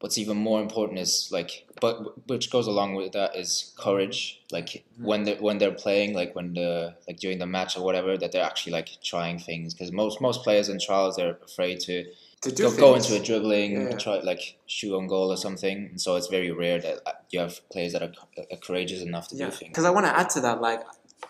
what's 0.00 0.18
even 0.18 0.36
more 0.36 0.60
important 0.60 0.98
is 0.98 1.28
like, 1.30 1.64
but 1.80 2.28
which 2.28 2.50
goes 2.50 2.66
along 2.66 2.96
with 2.96 3.12
that 3.12 3.36
is 3.36 3.72
courage. 3.78 4.40
Like 4.50 4.66
mm. 4.66 5.04
when 5.10 5.24
they 5.24 5.34
when 5.34 5.58
they're 5.58 5.78
playing, 5.86 6.14
like 6.14 6.34
when 6.36 6.54
the 6.54 6.94
like 7.08 7.18
during 7.18 7.38
the 7.38 7.46
match 7.46 7.76
or 7.76 7.84
whatever, 7.84 8.16
that 8.16 8.32
they're 8.32 8.44
actually 8.44 8.72
like 8.72 8.90
trying 9.02 9.38
things 9.38 9.74
because 9.74 9.90
most 9.92 10.20
most 10.20 10.42
players 10.42 10.68
in 10.68 10.78
trials 10.78 11.16
they're 11.16 11.38
afraid 11.44 11.80
to 11.80 12.04
Go, 12.42 12.50
things. 12.50 12.76
go 12.76 12.94
into 12.96 13.14
a 13.14 13.20
dribbling, 13.20 13.72
Yeah. 13.90 13.96
try 13.98 14.18
like 14.20 14.56
shoot 14.66 14.96
on 14.96 15.06
goal 15.06 15.30
or 15.30 15.36
something. 15.36 15.88
And 15.90 16.00
so 16.00 16.16
it's 16.16 16.26
very 16.26 16.50
rare 16.50 16.80
that 16.80 17.00
uh, 17.06 17.12
you 17.30 17.38
have 17.40 17.60
players 17.70 17.92
that 17.92 18.02
are, 18.02 18.12
are 18.50 18.56
courageous 18.58 19.00
enough 19.02 19.28
to 19.28 19.36
Yeah, 19.36 19.46
do 19.46 19.52
things. 19.52 19.68
because 19.70 19.84
I 19.84 19.90
want 19.90 20.06
to 20.06 20.18
add 20.18 20.28
to 20.30 20.40
that. 20.40 20.60
Like, 20.60 20.82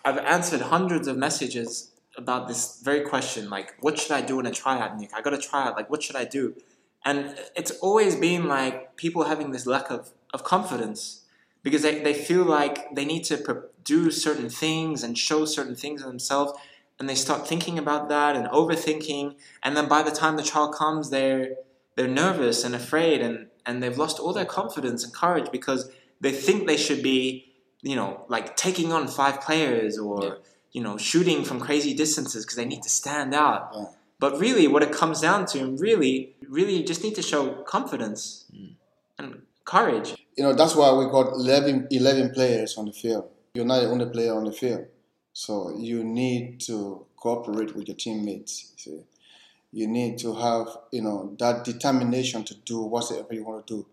I've 0.03 0.17
answered 0.17 0.61
hundreds 0.61 1.07
of 1.07 1.15
messages 1.17 1.91
about 2.17 2.47
this 2.47 2.81
very 2.83 3.01
question. 3.01 3.49
Like, 3.49 3.75
what 3.81 3.99
should 3.99 4.11
I 4.11 4.21
do 4.21 4.39
in 4.39 4.47
a 4.47 4.51
tryout, 4.51 4.97
Nick? 4.99 5.11
I 5.13 5.21
got 5.21 5.33
a 5.33 5.37
tryout. 5.37 5.75
Like, 5.75 5.89
what 5.89 6.01
should 6.01 6.15
I 6.15 6.25
do? 6.25 6.55
And 7.05 7.35
it's 7.55 7.71
always 7.81 8.15
been 8.15 8.47
like 8.47 8.95
people 8.97 9.25
having 9.25 9.51
this 9.51 9.65
lack 9.67 9.91
of, 9.91 10.11
of 10.33 10.43
confidence 10.43 11.25
because 11.61 11.83
they, 11.83 11.99
they 11.99 12.13
feel 12.13 12.43
like 12.43 12.93
they 12.95 13.05
need 13.05 13.23
to 13.25 13.63
do 13.83 14.09
certain 14.09 14.49
things 14.49 15.03
and 15.03 15.17
show 15.17 15.45
certain 15.45 15.75
things 15.75 16.01
of 16.01 16.07
themselves. 16.07 16.53
And 17.03 17.09
they 17.09 17.15
start 17.15 17.45
thinking 17.45 17.77
about 17.77 18.07
that 18.07 18.37
and 18.37 18.47
overthinking. 18.47 19.35
And 19.61 19.75
then 19.75 19.89
by 19.89 20.03
the 20.03 20.11
time 20.11 20.37
the 20.37 20.41
trial 20.41 20.71
comes, 20.71 21.09
they're, 21.09 21.55
they're 21.97 22.07
nervous 22.07 22.63
and 22.63 22.73
afraid 22.73 23.19
and, 23.19 23.47
and 23.65 23.83
they've 23.83 23.97
lost 23.97 24.21
all 24.21 24.31
their 24.31 24.45
confidence 24.45 25.03
and 25.03 25.13
courage 25.13 25.51
because 25.51 25.91
they 26.21 26.31
think 26.31 26.65
they 26.65 26.77
should 26.77 27.03
be 27.03 27.49
you 27.81 27.97
know, 27.97 28.23
like 28.29 28.55
taking 28.55 28.93
on 28.93 29.09
five 29.09 29.41
players 29.41 29.97
or, 29.97 30.23
Yeah. 30.23 30.31
you 30.71 30.81
know, 30.81 30.95
shooting 30.97 31.43
from 31.43 31.59
crazy 31.59 31.93
distances 31.93 32.45
because 32.45 32.55
they 32.55 32.63
need 32.63 32.83
to 32.83 32.89
stand 32.89 33.33
out. 33.33 33.71
Yeah. 33.75 33.85
But 34.21 34.39
really, 34.39 34.65
what 34.69 34.81
it 34.83 34.93
comes 34.93 35.19
down 35.19 35.45
to, 35.47 35.75
really, 35.75 36.33
really, 36.47 36.77
you 36.77 36.85
just 36.85 37.03
need 37.03 37.15
to 37.15 37.21
show 37.21 37.49
confidence 37.75 38.45
Mm. 38.55 38.75
and 39.19 39.41
courage. 39.65 40.15
You 40.37 40.43
know, 40.45 40.53
that's 40.53 40.75
why 40.77 40.93
we 40.93 41.03
got 41.11 41.33
11, 41.33 41.89
11 41.91 42.29
players 42.31 42.77
on 42.77 42.85
the 42.85 42.93
field. 42.93 43.25
You're 43.53 43.65
not 43.65 43.81
the 43.81 43.89
only 43.89 44.05
player 44.05 44.33
on 44.33 44.45
the 44.45 44.53
field. 44.53 44.85
So 45.33 45.75
you 45.77 46.03
need 46.03 46.61
to 46.61 47.05
cooperate 47.17 47.75
with 47.75 47.87
your 47.87 47.97
teammates. 47.97 48.71
you 48.77 48.83
See? 48.83 49.03
You 49.71 49.87
need 49.87 50.19
to 50.19 50.35
have, 50.35 50.67
you 50.91 51.01
know, 51.01 51.35
that 51.39 51.63
determination 51.63 52.43
to 52.43 52.53
do 52.53 52.81
whatever 52.81 53.33
you 53.33 53.43
want 53.43 53.65
to 53.65 53.73
do. 53.73 53.85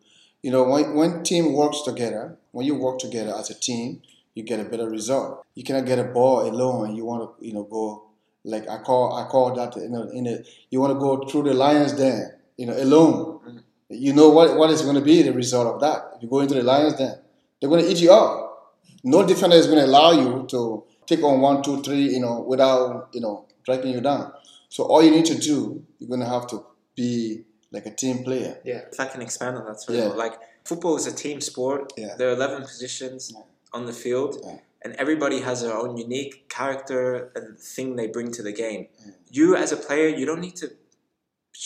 You 0.42 0.50
know, 0.50 0.64
when, 0.64 0.94
when 0.94 1.22
team 1.22 1.54
works 1.54 1.82
together, 1.82 2.36
when 2.52 2.66
you 2.66 2.74
work 2.74 2.98
together 2.98 3.34
as 3.34 3.48
a 3.48 3.58
team, 3.58 4.02
you 4.34 4.42
get 4.42 4.60
a 4.60 4.64
better 4.64 4.88
result. 4.88 5.44
You 5.54 5.64
cannot 5.64 5.86
get 5.86 5.98
a 5.98 6.04
ball 6.04 6.48
alone 6.48 6.94
you 6.94 7.04
want 7.04 7.38
to, 7.38 7.46
you 7.46 7.54
know, 7.54 7.64
go 7.64 8.10
like 8.44 8.68
I 8.68 8.78
call 8.78 9.14
I 9.16 9.28
call 9.28 9.54
that 9.54 9.76
you 9.76 9.88
know 9.88 10.08
in 10.08 10.26
a 10.26 10.38
you 10.70 10.80
want 10.80 10.94
to 10.94 10.98
go 10.98 11.26
through 11.26 11.44
the 11.44 11.54
lions 11.54 11.92
den, 11.92 12.32
you 12.56 12.66
know, 12.66 12.74
alone. 12.74 13.40
Mm-hmm. 13.40 13.58
You 13.90 14.12
know 14.12 14.30
what 14.30 14.56
what 14.56 14.70
is 14.70 14.82
going 14.82 14.94
to 14.94 15.02
be 15.02 15.22
the 15.22 15.32
result 15.32 15.74
of 15.74 15.80
that. 15.80 16.12
If 16.16 16.22
you 16.22 16.28
go 16.28 16.40
into 16.40 16.54
the 16.54 16.62
lions 16.62 16.94
den, 16.94 17.18
they're 17.60 17.68
going 17.68 17.84
to 17.84 17.90
eat 17.90 18.00
you 18.00 18.12
up. 18.12 18.76
No 19.02 19.26
defender 19.26 19.56
is 19.56 19.66
going 19.66 19.78
to 19.78 19.86
allow 19.86 20.12
you 20.12 20.46
to 20.50 20.84
take 21.10 21.22
on 21.24 21.40
one, 21.40 21.62
two, 21.66 21.76
three, 21.82 22.04
you 22.16 22.20
know, 22.24 22.36
without 22.52 23.08
you 23.12 23.20
know 23.24 23.34
dragging 23.66 23.92
you 23.96 24.00
down. 24.10 24.32
So 24.68 24.84
all 24.84 25.02
you 25.06 25.10
need 25.10 25.26
to 25.26 25.38
do, 25.50 25.84
you're 25.98 26.08
going 26.14 26.20
to 26.26 26.32
have 26.36 26.46
to 26.52 26.64
be 26.94 27.44
like 27.72 27.86
a 27.86 27.94
team 28.02 28.16
player. 28.26 28.52
Yeah. 28.64 28.82
If 28.92 28.98
I 29.04 29.06
can 29.12 29.20
expand 29.26 29.56
on 29.58 29.64
that, 29.66 29.80
sorry. 29.80 29.98
Yeah. 29.98 30.08
Like, 30.24 30.34
football 30.64 30.96
is 31.00 31.06
a 31.06 31.14
team 31.24 31.40
sport. 31.40 31.92
Yeah. 31.96 32.14
There 32.18 32.28
are 32.30 32.34
11 32.34 32.62
positions 32.62 33.32
Yeah. 33.34 33.42
on 33.76 33.82
the 33.86 33.92
field, 34.04 34.32
Yeah. 34.44 34.58
and 34.82 34.90
everybody 35.04 35.38
has 35.48 35.56
their 35.62 35.76
own 35.82 35.96
unique 35.96 36.34
character 36.48 37.32
and 37.36 37.58
thing 37.74 37.88
they 37.96 38.06
bring 38.16 38.28
to 38.38 38.42
the 38.48 38.52
game. 38.64 38.82
Yeah. 39.04 39.12
You, 39.38 39.56
as 39.64 39.70
a 39.72 39.76
player, 39.86 40.08
you 40.18 40.24
don't 40.30 40.40
need 40.48 40.56
to 40.64 40.68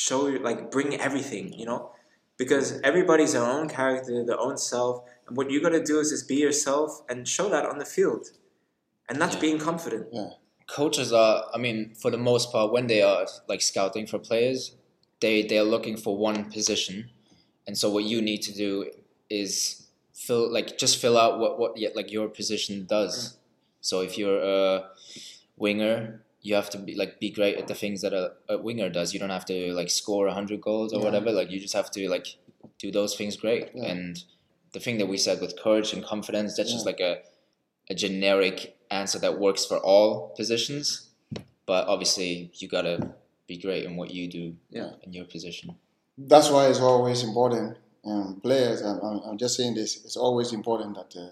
show, 0.07 0.21
like, 0.49 0.71
bring 0.77 0.91
everything, 1.07 1.47
you 1.61 1.67
know? 1.71 1.81
Because 2.43 2.67
everybody's 2.91 3.33
their 3.37 3.45
own 3.57 3.69
character, 3.69 4.25
their 4.31 4.41
own 4.47 4.57
self, 4.73 4.95
and 5.27 5.37
what 5.37 5.51
you 5.51 5.59
got 5.67 5.75
to 5.81 5.85
do 5.93 5.97
is 6.01 6.09
just 6.11 6.27
be 6.29 6.37
yourself 6.37 6.89
and 7.09 7.29
show 7.37 7.49
that 7.55 7.65
on 7.71 7.77
the 7.79 7.89
field. 7.97 8.25
And 9.09 9.21
that's 9.21 9.35
Yeah. 9.35 9.41
being 9.41 9.59
confident. 9.59 10.07
Coaches 10.67 11.13
are, 11.13 11.45
I 11.55 11.59
mean, 11.59 11.95
for 11.95 12.11
the 12.11 12.17
most 12.19 12.51
part, 12.51 12.73
when 12.73 12.87
they 12.87 13.03
are 13.03 13.27
like 13.49 13.61
scouting 13.61 14.07
for 14.07 14.19
players, 14.19 14.75
they 15.21 15.43
they 15.43 15.59
are 15.59 15.65
looking 15.75 15.97
for 15.97 16.17
one 16.17 16.51
position, 16.51 17.11
and 17.67 17.77
so 17.77 17.91
what 17.91 18.05
you 18.05 18.21
need 18.23 18.41
to 18.43 18.53
do 18.53 18.91
is 19.29 19.87
fill 20.15 20.51
like 20.51 20.79
just 20.79 20.99
fill 20.99 21.17
out 21.19 21.39
what 21.39 21.59
what 21.59 21.77
yeah, 21.77 21.91
like 21.95 22.11
your 22.11 22.29
position 22.29 22.87
does. 22.87 23.15
Mm. 23.15 23.37
So 23.83 24.01
if 24.01 24.17
you're 24.19 24.43
a 24.43 24.89
winger, 25.57 26.23
you 26.43 26.55
have 26.55 26.71
to 26.71 26.79
be 26.79 26.95
like 26.95 27.21
be 27.21 27.31
great 27.31 27.57
at 27.59 27.69
the 27.69 27.75
things 27.75 28.01
that 28.03 28.13
a, 28.13 28.33
a 28.49 28.59
winger 28.59 28.89
does. 28.89 29.13
You 29.13 29.21
don't 29.21 29.31
have 29.31 29.45
to 29.47 29.73
like 29.75 29.91
score 29.91 30.29
hundred 30.31 30.61
goals 30.61 30.93
or 30.93 30.99
Yeah. 30.99 31.05
whatever. 31.05 31.31
Like 31.33 31.51
you 31.51 31.61
just 31.61 31.75
have 31.75 31.91
to 31.93 32.09
like 32.09 32.27
do 32.79 32.91
those 32.91 33.15
things 33.17 33.37
great. 33.37 33.71
Yeah. 33.75 33.85
And 33.91 34.25
the 34.73 34.81
thing 34.81 34.99
that 34.99 35.07
we 35.07 35.17
said 35.19 35.41
with 35.41 35.59
courage 35.63 35.93
and 35.93 36.03
confidence, 36.05 36.57
that's 36.57 36.73
just 36.73 36.87
like 36.87 37.01
a 37.01 37.19
a 37.91 37.95
generic 37.95 38.77
answer 38.95 39.19
that 39.19 39.39
works 39.39 39.65
for 39.67 39.79
all 39.79 40.29
positions. 40.37 41.09
But 41.67 41.87
obviously, 41.89 42.51
you 42.55 42.69
gotta 42.69 43.15
be 43.47 43.57
great 43.59 43.85
in 43.85 43.97
what 43.97 44.11
you 44.11 44.29
do 44.29 44.57
Yeah. 44.71 44.91
in 45.03 45.13
your 45.13 45.25
position. 45.25 45.75
That's 46.17 46.51
why 46.51 46.69
it's 46.69 46.81
always 46.81 47.23
important. 47.23 47.79
Um, 48.05 48.41
players, 48.43 48.83
I'm, 48.83 48.99
I'm 49.01 49.19
I'm 49.27 49.39
just 49.39 49.57
saying 49.57 49.75
this. 49.75 50.05
It's 50.05 50.17
always 50.17 50.53
important 50.53 50.95
that 50.95 51.11
uh, 51.21 51.31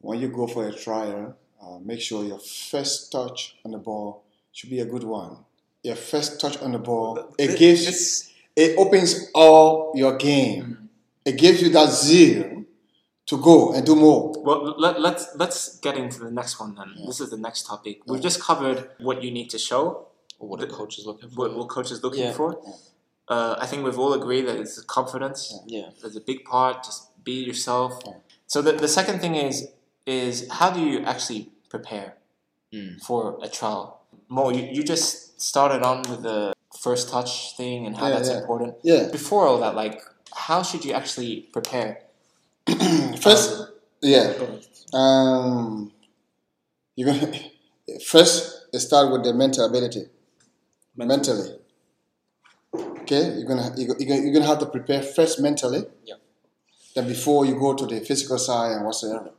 when 0.00 0.20
you 0.20 0.28
go 0.28 0.46
for 0.46 0.66
a 0.68 0.72
trial, 0.72 1.36
uh, 1.62 1.78
make 1.78 2.00
sure 2.00 2.24
your 2.24 2.40
first 2.40 3.10
touch 3.12 3.56
on 3.64 3.70
the 3.70 3.78
ball 3.78 4.24
should 4.52 4.70
be 4.70 4.80
a 4.80 4.84
good 4.84 5.04
one. 5.04 5.36
Your 5.82 5.96
first 5.96 6.40
touch 6.40 6.56
on 6.62 6.72
the 6.72 6.78
ball, 6.78 7.34
it 7.38 7.58
gives 7.58 8.32
it 8.56 8.76
opens 8.78 9.30
all 9.34 9.92
your 9.94 10.16
game. 10.16 10.88
It 11.24 11.36
gives 11.38 11.62
you 11.62 11.70
that 11.70 11.90
zeal 11.90 12.53
to 13.34 13.42
go 13.42 13.72
and 13.74 13.84
do 13.90 13.94
more. 13.96 14.20
Well, 14.46 14.74
let, 14.84 15.00
let's 15.06 15.24
let's 15.42 15.60
get 15.86 15.94
into 15.96 16.18
the 16.26 16.30
next 16.40 16.54
one 16.60 16.74
then. 16.78 16.90
This 17.06 17.20
is 17.24 17.28
the 17.34 17.40
next 17.46 17.60
topic. 17.66 17.94
We've 18.06 18.22
just 18.28 18.40
covered 18.48 18.78
what 19.08 19.22
you 19.24 19.30
need 19.38 19.48
to 19.50 19.58
show, 19.58 19.84
Or 20.38 20.48
what 20.50 20.60
a 20.62 20.66
coach 20.78 20.98
is 20.98 21.04
looking 21.06 21.28
for. 21.30 21.36
what, 21.40 21.50
what 21.58 21.68
coach 21.76 21.90
is 21.94 22.02
looking 22.06 22.24
Yeah. 22.28 22.32
for. 22.40 22.48
Uh, 23.34 23.54
I 23.64 23.66
think 23.68 23.78
we've 23.86 23.98
all 24.04 24.12
agreed 24.20 24.44
that 24.48 24.56
it's 24.62 24.74
confidence. 24.98 25.40
Yeah. 25.66 25.88
There's 26.00 26.16
a 26.16 26.20
big 26.30 26.40
part. 26.44 26.74
Just 26.88 27.00
be 27.28 27.36
yourself. 27.50 27.92
Yeah. 28.06 28.12
So 28.52 28.60
the, 28.66 28.72
the 28.72 28.88
second 29.00 29.20
thing 29.20 29.34
is 29.34 29.68
is 30.06 30.34
how 30.58 30.68
do 30.76 30.80
you 30.90 30.96
actually 31.12 31.42
prepare 31.74 32.08
Mm. 32.74 33.00
for 33.06 33.38
a 33.46 33.48
trial? 33.48 33.84
Mo, 34.28 34.50
you, 34.50 34.62
you 34.76 34.82
just 34.94 35.40
started 35.40 35.80
on 35.90 35.98
with 36.10 36.22
the 36.30 36.52
first 36.86 37.04
touch 37.08 37.32
thing 37.56 37.86
and 37.86 37.96
how 37.96 38.08
Yeah, 38.08 38.14
that's 38.16 38.30
yeah. 38.30 38.40
important. 38.40 38.74
Yeah. 38.82 39.02
Before 39.18 39.42
all 39.48 39.58
that, 39.64 39.74
like 39.82 39.96
how 40.46 40.60
should 40.68 40.82
you 40.84 40.92
actually 41.00 41.32
prepare? 41.56 41.90
First, 43.20 43.70
yeah. 44.02 44.32
Um, 44.92 45.92
gonna 46.98 47.32
first 48.06 48.74
start 48.80 49.12
with 49.12 49.24
the 49.24 49.34
mental 49.34 49.66
ability. 49.66 50.06
Mentally. 50.96 51.56
Okay, 52.74 53.34
you're 53.36 53.46
gonna 53.48 53.72
you're 53.76 53.94
gonna, 53.94 54.20
you're 54.20 54.32
gonna 54.32 54.46
have 54.46 54.58
to 54.60 54.66
prepare 54.66 55.02
first 55.02 55.40
mentally. 55.40 55.84
Yeah. 56.04 56.14
Then 56.94 57.08
before 57.08 57.46
you 57.46 57.58
go 57.58 57.74
to 57.74 57.86
the 57.86 58.00
physical 58.00 58.38
side 58.38 58.72
and 58.72 58.84
whatsoever. 58.84 59.30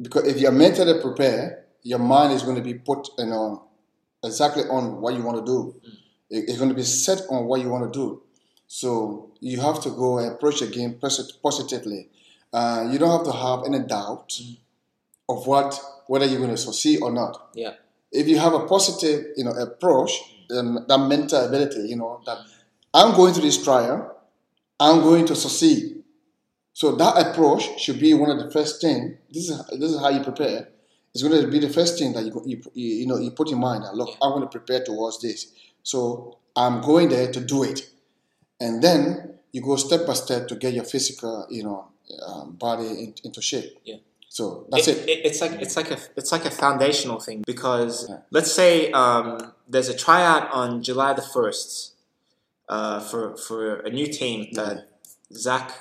Because 0.00 0.26
if 0.28 0.40
you're 0.40 0.52
mentally 0.52 1.00
prepared, 1.00 1.64
your 1.82 1.98
mind 2.00 2.32
is 2.32 2.42
going 2.42 2.56
to 2.56 2.62
be 2.62 2.74
put, 2.74 3.08
you 3.18 3.26
know, 3.26 3.64
exactly 4.24 4.64
on 4.64 5.00
what 5.00 5.14
you 5.14 5.22
want 5.22 5.38
to 5.38 5.44
do. 5.44 5.74
It- 6.30 6.48
It's 6.48 6.58
going 6.58 6.70
to 6.70 6.74
be 6.76 6.84
set 6.84 7.22
on 7.30 7.46
what 7.46 7.60
you 7.62 7.68
want 7.70 7.92
to 7.92 7.98
do. 7.98 8.22
So 8.68 9.32
you 9.40 9.60
have 9.60 9.80
to 9.82 9.90
go 9.90 10.18
and 10.18 10.32
approach 10.32 10.60
the 10.60 10.68
game 10.68 10.94
posit- 10.94 11.42
positively. 11.42 12.10
Uh, 12.52 12.88
you 12.90 12.98
don't 12.98 13.10
have 13.10 13.26
to 13.26 13.38
have 13.38 13.64
any 13.66 13.80
doubt 13.86 14.40
of 15.28 15.46
what 15.46 15.78
whether 16.06 16.24
you're 16.24 16.38
going 16.38 16.50
to 16.50 16.56
succeed 16.56 17.00
or 17.02 17.12
not. 17.12 17.50
Yeah. 17.54 17.74
If 18.10 18.26
you 18.26 18.38
have 18.38 18.54
a 18.54 18.66
positive, 18.66 19.26
you 19.36 19.44
know, 19.44 19.50
approach, 19.50 20.12
um, 20.56 20.84
that 20.88 20.98
mental 20.98 21.46
ability, 21.46 21.88
you 21.88 21.96
know, 21.96 22.22
that 22.24 22.38
I'm 22.94 23.14
going 23.14 23.34
to 23.34 23.40
this 23.40 23.62
trial, 23.62 24.16
I'm 24.80 25.02
going 25.02 25.26
to 25.26 25.36
succeed. 25.36 26.02
So 26.72 26.94
that 26.94 27.26
approach 27.26 27.78
should 27.78 27.98
be 27.98 28.14
one 28.14 28.30
of 28.30 28.38
the 28.38 28.50
first 28.50 28.80
thing. 28.80 29.18
This 29.30 29.50
is 29.50 29.62
this 29.78 29.90
is 29.90 30.00
how 30.00 30.08
you 30.08 30.22
prepare. 30.22 30.68
It's 31.12 31.22
going 31.22 31.42
to 31.42 31.48
be 31.48 31.58
the 31.58 31.68
first 31.68 31.98
thing 31.98 32.12
that 32.12 32.24
you 32.24 32.42
you, 32.46 32.62
you 32.72 32.94
you 33.00 33.06
know 33.06 33.18
you 33.18 33.32
put 33.32 33.50
in 33.50 33.58
mind. 33.58 33.84
That, 33.84 33.94
look, 33.94 34.16
I'm 34.22 34.30
going 34.30 34.42
to 34.42 34.48
prepare 34.48 34.84
towards 34.84 35.20
this. 35.20 35.52
So 35.82 36.38
I'm 36.56 36.80
going 36.80 37.08
there 37.08 37.30
to 37.32 37.40
do 37.40 37.64
it, 37.64 37.90
and 38.60 38.82
then 38.82 39.38
you 39.52 39.60
go 39.60 39.76
step 39.76 40.06
by 40.06 40.14
step 40.14 40.48
to 40.48 40.56
get 40.56 40.72
your 40.74 40.84
physical, 40.84 41.46
you 41.50 41.64
know, 41.64 41.88
um, 42.26 42.52
body 42.52 42.86
in, 42.86 43.14
into 43.24 43.40
shape. 43.42 43.78
Yeah. 43.84 43.96
So 44.28 44.66
that's 44.70 44.88
it. 44.88 45.08
It's 45.08 45.40
like 45.40 45.52
it's 45.60 45.76
like 45.76 45.90
a 45.90 45.98
it's 46.16 46.32
like 46.32 46.44
a 46.44 46.50
foundational 46.50 47.18
thing 47.18 47.42
because 47.46 48.10
let's 48.30 48.52
say 48.52 48.92
um, 48.92 49.52
there's 49.68 49.88
a 49.88 49.96
tryout 49.96 50.50
on 50.52 50.82
July 50.82 51.12
the 51.14 51.22
first 51.22 51.94
uh, 52.68 53.00
for 53.00 53.36
for 53.36 53.76
a 53.80 53.90
new 53.90 54.06
team 54.06 54.48
that 54.52 54.88
Zach, 55.32 55.72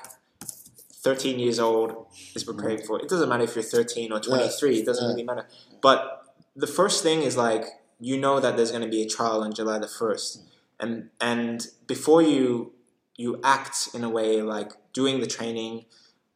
thirteen 1.04 1.40
years 1.40 1.60
old, 1.60 2.08
is 2.36 2.44
preparing 2.44 2.80
for. 2.80 3.00
It 3.02 3.10
doesn't 3.10 3.30
matter 3.30 3.44
if 3.44 3.56
you're 3.56 3.64
thirteen 3.64 4.12
or 4.12 4.20
twenty 4.20 4.48
three. 4.50 4.80
It 4.80 4.86
doesn't 4.86 5.04
Yeah. 5.04 5.10
really 5.12 5.24
matter. 5.24 5.46
But 5.82 6.24
the 6.56 6.68
first 6.68 7.04
thing 7.04 7.22
is 7.24 7.38
like 7.38 7.66
you 8.00 8.18
know 8.18 8.40
that 8.40 8.56
there's 8.56 8.72
going 8.72 8.84
to 8.84 8.90
be 8.90 9.02
a 9.02 9.08
trial 9.08 9.44
on 9.44 9.54
July 9.54 9.80
the 9.80 9.88
first, 9.88 10.42
and 10.80 11.10
and 11.20 11.68
before 11.86 12.22
you 12.22 12.74
you 13.18 13.40
act 13.44 13.90
in 13.94 14.04
a 14.04 14.10
way 14.10 14.42
like 14.42 14.72
doing 14.94 15.20
the 15.20 15.28
training 15.28 15.86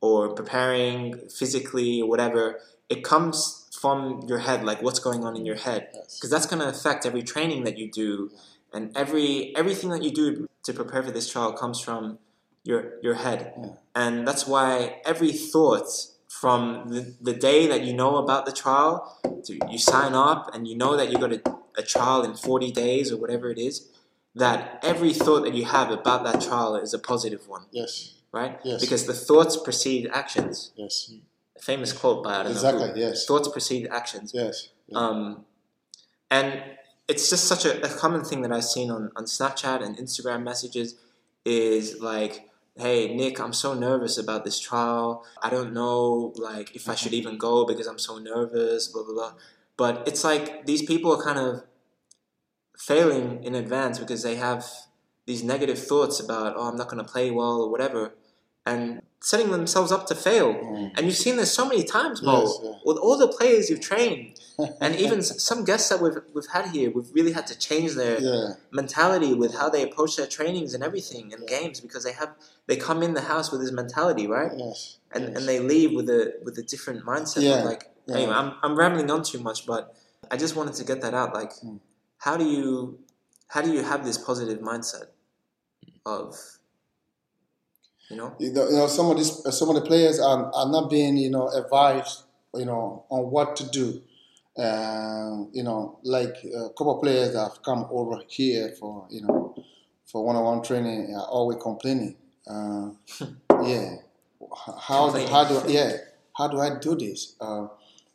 or 0.02 0.34
preparing 0.34 1.16
physically 1.30 2.02
or 2.02 2.10
whatever, 2.10 2.60
it 2.90 3.04
comes 3.04 3.70
from 3.80 4.22
your 4.28 4.40
head, 4.40 4.64
like 4.64 4.82
what's 4.82 5.00
going 5.00 5.24
on 5.24 5.36
in 5.36 5.46
your 5.46 5.56
head, 5.56 5.88
because 5.94 6.30
that's 6.30 6.46
going 6.46 6.62
to 6.62 6.68
affect 6.68 7.06
every 7.06 7.24
training 7.24 7.64
that 7.64 7.78
you 7.78 7.90
do, 7.90 8.30
and 8.74 8.96
every 8.96 9.56
everything 9.56 9.90
that 9.92 10.04
you 10.04 10.12
do 10.12 10.48
to 10.64 10.74
prepare 10.74 11.02
for 11.04 11.12
this 11.12 11.32
trial 11.32 11.54
comes 11.54 11.80
from 11.80 12.20
your 12.64 13.00
your 13.02 13.16
head, 13.16 13.54
Yeah. 13.58 13.70
and 13.96 14.28
that's 14.28 14.46
why 14.46 15.02
every 15.06 15.32
thought 15.32 15.88
from 16.28 16.86
the, 16.90 17.16
the 17.22 17.34
day 17.34 17.68
that 17.68 17.82
you 17.84 17.94
know 17.94 18.18
about 18.18 18.46
the 18.46 18.52
trial, 18.52 19.18
to, 19.46 19.60
you 19.70 19.78
sign 19.78 20.14
up 20.14 20.54
and 20.54 20.68
you 20.68 20.76
know 20.78 20.96
that 20.98 21.10
you've 21.12 21.20
got 21.22 21.34
a, 21.34 21.42
a 21.78 21.84
trial 21.84 22.24
in 22.24 22.36
forty 22.36 22.72
days 22.72 23.12
or 23.12 23.18
whatever 23.18 23.50
it 23.52 23.58
is, 23.58 23.90
that 24.36 24.80
every 24.84 25.14
thought 25.14 25.44
that 25.44 25.54
you 25.56 25.66
have 25.66 25.90
about 25.92 26.24
that 26.24 26.40
trial 26.42 26.76
is 26.76 26.94
a 26.94 27.00
positive 27.00 27.48
one 27.48 27.66
Yes. 27.72 28.21
Right? 28.32 28.60
Yes. 28.64 28.82
Because 28.82 29.06
the 29.06 29.14
thoughts 29.14 29.58
precede 29.58 30.10
actions. 30.14 30.72
Yes. 30.76 31.14
A 31.58 31.62
famous 31.62 31.94
quote 31.94 32.24
by 32.24 32.32
I 32.32 32.44
don't 32.44 32.46
know 32.46 32.52
Exactly. 32.52 32.90
who. 32.92 33.00
Yes. 33.00 33.26
Thoughts 33.26 33.48
precede 33.50 33.88
actions. 33.92 34.32
Yes. 34.34 34.70
Yeah. 34.88 34.98
Um, 34.98 35.46
and 36.30 36.64
it's 37.08 37.30
just 37.30 37.46
such 37.46 37.66
a, 37.66 37.84
a 37.86 37.90
common 37.90 38.24
thing 38.24 38.42
that 38.44 38.52
I've 38.52 38.64
seen 38.64 38.90
on, 38.90 39.12
on 39.16 39.26
Snapchat 39.26 39.84
and 39.84 39.98
Instagram 39.98 40.44
messages 40.44 40.96
is 41.44 42.00
like, 42.00 42.48
hey, 42.78 43.14
Nick, 43.14 43.40
I'm 43.40 43.52
so 43.54 43.74
nervous 43.74 44.18
about 44.18 44.46
this 44.46 44.60
trial. 44.60 45.26
I 45.42 45.50
don't 45.50 45.74
know 45.74 46.34
like 46.38 46.76
if 46.76 46.88
I 46.88 46.96
should 46.96 47.14
even 47.14 47.38
go 47.38 47.66
because 47.66 47.88
I'm 47.88 48.00
so 48.00 48.18
nervous, 48.18 48.88
blah, 48.88 49.04
blah, 49.04 49.14
blah. 49.14 49.34
But 49.76 50.08
it's 50.08 50.24
like 50.24 50.66
these 50.66 50.82
people 50.84 51.12
are 51.14 51.22
kind 51.22 51.38
of 51.40 51.64
failing 52.78 53.44
in 53.44 53.56
advance 53.56 54.00
because 54.00 54.24
they 54.24 54.36
have 54.36 54.66
these 55.26 55.44
negative 55.44 55.78
thoughts 55.80 56.20
about, 56.20 56.56
oh, 56.56 56.70
I'm 56.70 56.76
not 56.78 56.88
going 56.90 57.04
to 57.04 57.10
play 57.12 57.30
well 57.30 57.62
or 57.62 57.70
whatever, 57.70 58.14
and 58.66 59.02
setting 59.20 59.52
themselves 59.52 59.92
up 59.92 60.08
to 60.08 60.16
fail. 60.16 60.54
Mm. 60.54 60.92
And 60.98 61.06
you've 61.06 61.16
seen 61.16 61.36
this 61.38 61.54
so 61.54 61.68
many 61.68 61.84
times, 61.84 62.22
Mo, 62.24 62.42
Yes, 62.42 62.60
yeah. 62.64 62.72
with 62.86 62.98
all 62.98 63.18
the 63.18 63.28
players 63.28 63.70
you've 63.70 63.82
trained, 63.82 64.40
and 64.82 64.96
even 64.96 65.22
some 65.22 65.64
guests 65.64 65.90
that 65.90 66.02
we've, 66.02 66.18
we've 66.34 66.48
had 66.48 66.68
here, 66.68 66.90
we've 66.92 67.12
really 67.14 67.32
had 67.32 67.46
to 67.48 67.58
change 67.58 67.94
their 67.96 68.20
yeah. 68.20 68.50
mentality 68.72 69.34
with 69.34 69.56
how 69.56 69.70
they 69.70 69.84
approach 69.84 70.16
their 70.16 70.28
trainings 70.28 70.74
and 70.74 70.84
everything 70.84 71.34
and 71.34 71.48
games 71.48 71.80
because 71.80 72.04
they 72.04 72.14
have 72.14 72.32
they 72.68 72.76
come 72.76 73.02
in 73.04 73.14
the 73.14 73.22
house 73.22 73.52
with 73.52 73.62
this 73.62 73.72
mentality, 73.72 74.28
right? 74.28 74.52
Yes. 74.56 74.98
And 75.14 75.24
yes. 75.30 75.38
and 75.38 75.48
they 75.48 75.60
leave 75.60 75.92
with 75.94 76.10
a 76.10 76.34
with 76.44 76.58
a 76.58 76.64
different 76.64 77.04
mindset. 77.06 77.42
Yeah, 77.44 77.64
Like 77.64 77.90
yeah. 78.08 78.16
anyway, 78.18 78.34
I'm 78.34 78.54
I'm 78.64 78.76
rambling 78.78 79.10
on 79.10 79.24
too 79.24 79.40
much, 79.40 79.66
but 79.66 79.96
I 80.30 80.38
just 80.38 80.56
wanted 80.56 80.76
to 80.76 80.84
get 80.84 81.02
that 81.02 81.14
out. 81.14 81.34
Like, 81.34 81.52
Mm. 81.64 81.80
how 82.20 82.38
do 82.38 82.46
you 82.46 83.00
how 83.48 83.62
do 83.62 83.72
you 83.72 83.82
have 83.84 84.06
this 84.06 84.18
positive 84.18 84.60
mindset 84.60 85.08
of 86.06 86.36
you 88.12 88.18
know 88.18 88.36
you 88.40 88.52
know, 88.52 88.70
you 88.70 88.78
know, 88.78 88.88
some 88.88 89.10
of 89.10 89.18
these, 89.18 89.46
uh, 89.46 89.52
some 89.52 89.70
of 89.70 89.76
the 89.76 89.82
players 89.82 90.20
are, 90.20 90.52
are 90.54 90.70
not 90.70 90.90
being, 90.90 91.18
you 91.18 91.30
know, 91.30 91.48
advised, 91.50 92.24
you 92.54 92.66
know, 92.66 93.06
on 93.10 93.32
what 93.32 93.56
to 93.58 93.70
do. 93.70 94.02
Um, 94.58 95.50
you 95.54 95.64
know, 95.64 96.00
like 96.04 96.36
a 96.44 96.70
couple 96.78 96.96
of 96.96 97.02
players 97.02 97.34
that 97.34 97.40
have 97.40 97.64
come 97.64 97.88
over 97.90 98.22
here 98.28 98.74
for, 98.78 99.08
you 99.10 99.22
know, 99.22 99.56
for 100.06 100.26
one-on-one 100.26 100.62
training 100.62 101.16
are 101.16 101.28
always 101.28 101.58
complaining. 101.62 102.18
Uh, 102.46 102.90
yeah, 103.64 103.96
how 104.88 105.10
do, 105.10 105.26
how 105.28 105.46
do 105.46 105.72
yeah 105.72 105.94
how 106.36 106.48
do 106.50 106.60
I 106.60 106.78
do 106.80 106.96
this? 106.96 107.36
Uh, 107.40 107.68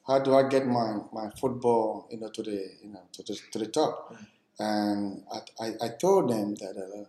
how 0.07 0.19
do 0.19 0.35
I 0.35 0.49
get 0.49 0.67
my, 0.67 0.99
my 1.13 1.31
football, 1.41 2.07
you 2.11 2.21
know, 2.21 2.29
to 2.29 2.43
the 2.43 2.69
you 2.83 2.91
know 2.93 3.03
to 3.13 3.23
the, 3.23 3.39
to 3.53 3.59
the 3.59 3.67
top? 3.69 4.15
And 4.59 5.23
I, 5.33 5.65
I, 5.65 5.67
I 5.83 5.89
told 6.01 6.31
them 6.31 6.55
that 6.57 6.77
uh, 6.77 7.05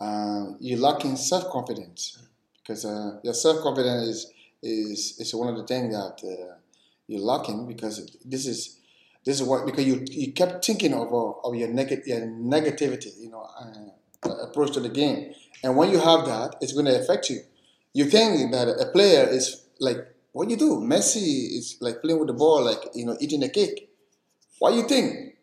uh, 0.00 0.46
you're 0.60 0.78
lacking 0.78 1.16
self 1.16 1.50
confidence 1.50 2.18
because 2.58 2.84
uh, 2.84 3.18
your 3.22 3.34
self 3.34 3.62
confidence 3.62 4.06
is, 4.08 4.32
is 4.62 5.16
is 5.20 5.34
one 5.34 5.48
of 5.48 5.56
the 5.56 5.66
things 5.66 5.92
that 5.94 6.18
uh, 6.26 6.54
you're 7.06 7.20
lacking 7.20 7.66
because 7.66 8.16
this 8.24 8.46
is 8.46 8.78
this 9.24 9.40
is 9.40 9.46
what 9.46 9.66
because 9.66 9.84
you 9.84 10.04
you 10.10 10.32
kept 10.32 10.64
thinking 10.64 10.92
of 10.94 11.12
uh, 11.12 11.30
of 11.48 11.54
your, 11.54 11.68
neg- 11.68 12.02
your 12.06 12.20
negativity, 12.22 13.12
you 13.20 13.30
know, 13.30 13.46
uh, 13.60 14.30
approach 14.42 14.72
to 14.72 14.80
the 14.80 14.88
game, 14.88 15.32
and 15.62 15.76
when 15.76 15.90
you 15.90 15.98
have 15.98 16.24
that, 16.26 16.56
it's 16.60 16.72
going 16.72 16.86
to 16.86 16.98
affect 16.98 17.30
you. 17.30 17.40
You 17.92 18.06
think 18.06 18.52
that 18.52 18.68
a 18.68 18.90
player 18.92 19.26
is 19.28 19.64
like 19.78 19.98
what 20.32 20.48
you 20.50 20.56
do. 20.56 20.80
Messi 20.80 21.56
is 21.58 21.76
like 21.80 22.00
playing 22.00 22.18
with 22.18 22.28
the 22.28 22.34
ball, 22.34 22.64
like 22.64 22.82
you 22.94 23.04
know, 23.06 23.16
eating 23.20 23.42
a 23.42 23.48
cake. 23.48 23.90
Why 24.58 24.70
you 24.70 24.88
think? 24.88 25.36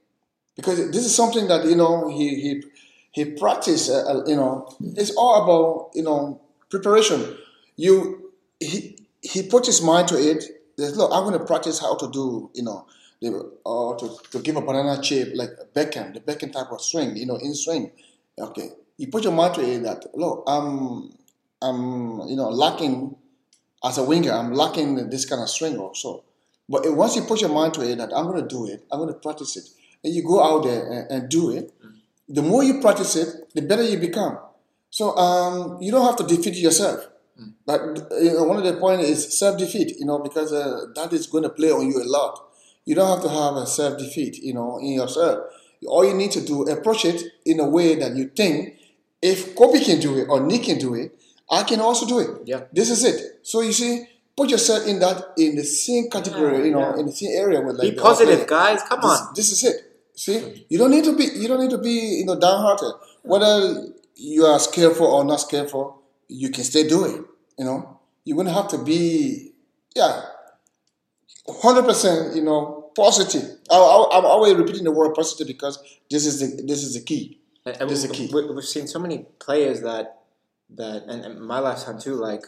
Because 0.56 0.92
this 0.92 1.06
is 1.06 1.16
something 1.16 1.48
that 1.48 1.66
you 1.66 1.76
know 1.76 2.10
he 2.10 2.36
he 2.42 2.64
he 3.12 3.26
practiced. 3.26 3.90
Uh, 3.90 4.04
uh, 4.06 4.24
you 4.26 4.36
know, 4.36 4.76
it's 4.96 5.12
all 5.16 5.44
about 5.44 5.92
you 5.96 6.04
know 6.04 6.42
preparation. 6.70 7.38
You 7.76 8.32
he 8.60 8.98
he 9.22 9.44
put 9.44 9.66
his 9.66 9.82
mind 9.82 10.08
to 10.10 10.16
it. 10.16 10.44
Look, 10.78 11.12
I'm 11.14 11.24
going 11.24 11.38
to 11.38 11.46
practice 11.46 11.80
how 11.80 11.96
to 11.98 12.10
do 12.10 12.50
you 12.54 12.64
know 12.64 12.86
the, 13.22 13.52
or 13.66 13.98
to, 13.98 14.18
to 14.32 14.40
give 14.40 14.56
a 14.56 14.62
banana 14.62 15.04
shape 15.04 15.30
like 15.36 15.50
Beckham, 15.74 16.14
the 16.14 16.22
Beckham 16.22 16.52
type 16.52 16.72
of 16.72 16.82
swing. 16.82 17.16
You 17.16 17.26
know, 17.26 17.36
in 17.36 17.54
swing. 17.54 17.92
Okay, 18.38 18.70
you 18.98 19.08
put 19.08 19.24
your 19.24 19.34
mind 19.34 19.56
to 19.56 19.62
it 19.62 19.84
that 19.84 20.06
look, 20.14 20.44
I'm 20.48 21.12
I'm 21.62 22.28
you 22.28 22.36
know 22.36 22.50
lacking 22.50 23.16
as 23.84 23.98
a 23.98 24.04
winger. 24.04 24.32
I'm 24.32 24.54
lacking 24.54 25.10
this 25.10 25.26
kind 25.26 25.42
of 25.42 25.50
swing 25.50 25.78
also. 25.78 26.24
But 26.70 26.94
once 26.96 27.16
you 27.16 27.24
put 27.24 27.42
your 27.42 27.50
mind 27.50 27.74
to 27.76 27.82
it 27.82 27.98
that 27.98 28.14
I'm 28.16 28.26
going 28.28 28.42
to 28.42 28.48
do 28.48 28.68
it, 28.68 28.86
I'm 28.92 29.00
going 29.00 29.12
to 29.12 29.20
practice 29.20 29.58
it, 29.58 29.64
and 30.04 30.14
you 30.14 30.24
go 30.24 30.42
out 30.42 30.64
there 30.64 30.86
and, 30.92 31.12
and 31.12 31.30
do 31.30 31.50
it, 31.50 31.74
the 32.30 32.42
more 32.42 32.64
you 32.64 32.80
practice 32.80 33.16
it, 33.16 33.28
the 33.56 33.62
better 33.62 33.84
you 33.84 33.98
become. 33.98 34.38
So 34.90 35.16
um, 35.18 35.82
you 35.82 35.92
don't 35.92 36.06
have 36.06 36.16
to 36.18 36.36
defeat 36.36 36.56
yourself. 36.56 37.08
But 37.66 37.82
you 38.22 38.34
know, 38.34 38.44
one 38.44 38.58
of 38.58 38.64
the 38.64 38.74
points 38.74 39.08
is 39.08 39.38
self 39.40 39.58
defeat. 39.58 39.96
You 40.00 40.06
know, 40.06 40.20
because 40.20 40.52
uh, 40.52 40.86
that 40.96 41.14
is 41.14 41.28
going 41.28 41.44
to 41.44 41.50
play 41.50 41.72
on 41.72 41.88
you 41.90 42.02
a 42.02 42.06
lot. 42.06 42.34
You 42.86 42.96
don't 42.96 43.08
have 43.10 43.24
to 43.24 43.30
have 43.30 43.56
a 43.56 43.66
self 43.66 43.98
defeat. 43.98 44.38
You 44.44 44.54
know, 44.54 44.78
in 44.80 44.94
yourself. 44.94 45.46
All 45.88 46.04
you 46.06 46.14
need 46.14 46.32
to 46.32 46.42
do 46.46 46.64
approach 46.64 47.06
it 47.06 47.24
in 47.46 47.60
a 47.62 47.70
way 47.70 47.96
that 47.96 48.14
you 48.16 48.26
think, 48.36 48.76
if 49.22 49.56
Kobe 49.56 49.80
can 49.80 50.02
do 50.02 50.18
it 50.18 50.28
or 50.28 50.42
Nick 50.42 50.64
can 50.64 50.78
do 50.78 50.94
it, 50.96 51.18
I 51.50 51.64
can 51.64 51.80
also 51.80 52.06
do 52.06 52.20
it. 52.20 52.30
Yeah. 52.46 52.64
This 52.74 52.90
is 52.90 53.06
it. 53.06 53.40
So 53.44 53.62
you 53.62 53.72
see, 53.72 54.04
put 54.36 54.50
yourself 54.50 54.86
in 54.86 55.00
that 55.00 55.34
in 55.38 55.56
the 55.56 55.64
same 55.64 56.10
category. 56.10 56.58
Yeah, 56.60 56.66
you 56.66 56.72
know, 56.72 56.94
yeah. 56.94 57.00
in 57.00 57.06
the 57.06 57.14
same 57.14 57.32
area 57.34 57.62
with 57.62 57.78
like 57.78 57.96
Be 57.96 57.96
positive, 57.96 58.46
guys. 58.48 58.82
Come 58.84 59.00
This, 59.02 59.22
on. 59.22 59.34
this 59.36 59.52
is 59.54 59.64
it. 59.64 59.89
See, 60.20 60.66
you 60.70 60.78
don't 60.78 60.92
need 60.92 61.06
to 61.06 61.16
be 61.16 61.26
you 61.42 61.48
don't 61.48 61.62
need 61.62 61.70
to 61.78 61.78
be 61.78 61.96
you 62.20 62.26
know 62.26 62.38
downhearted. 62.40 62.92
Whether 63.24 63.88
you 64.16 64.46
are 64.46 64.60
scared 64.60 64.96
for 64.98 65.08
or 65.08 65.24
not 65.24 65.40
scared 65.48 65.70
for, 65.72 65.96
you 66.28 66.50
can 66.56 66.64
still 66.66 66.88
do 66.96 67.06
it. 67.06 67.22
You 67.58 67.66
know, 67.66 68.00
you're 68.26 68.36
gonna 68.38 68.54
have 68.54 68.68
to 68.76 68.78
be 68.84 69.54
yeah, 69.96 70.22
hundred 71.62 71.84
percent. 71.84 72.36
You 72.36 72.44
know, 72.44 72.92
positive. 72.96 73.46
I, 73.72 73.76
I, 73.78 74.18
I'm 74.18 74.26
always 74.26 74.56
repeating 74.56 74.84
the 74.84 74.92
word 74.92 75.14
positive 75.16 75.48
because 75.48 75.82
this 76.10 76.26
is 76.26 76.40
the 76.42 76.64
this 76.64 76.84
is 76.84 76.94
the 76.96 77.02
key. 77.02 77.40
And, 77.66 77.78
and 77.82 77.90
This 77.90 78.04
is 78.04 78.10
the 78.10 78.16
key. 78.16 78.30
we- 78.34 78.52
We've 78.54 78.64
seen 78.64 78.88
so 78.88 79.00
many 79.00 79.26
players 79.40 79.82
that 79.82 80.20
that, 80.72 81.04
and, 81.08 81.24
and 81.26 81.42
my 81.42 81.60
lifetime 81.60 82.00
too. 82.00 82.16
Like, 82.16 82.44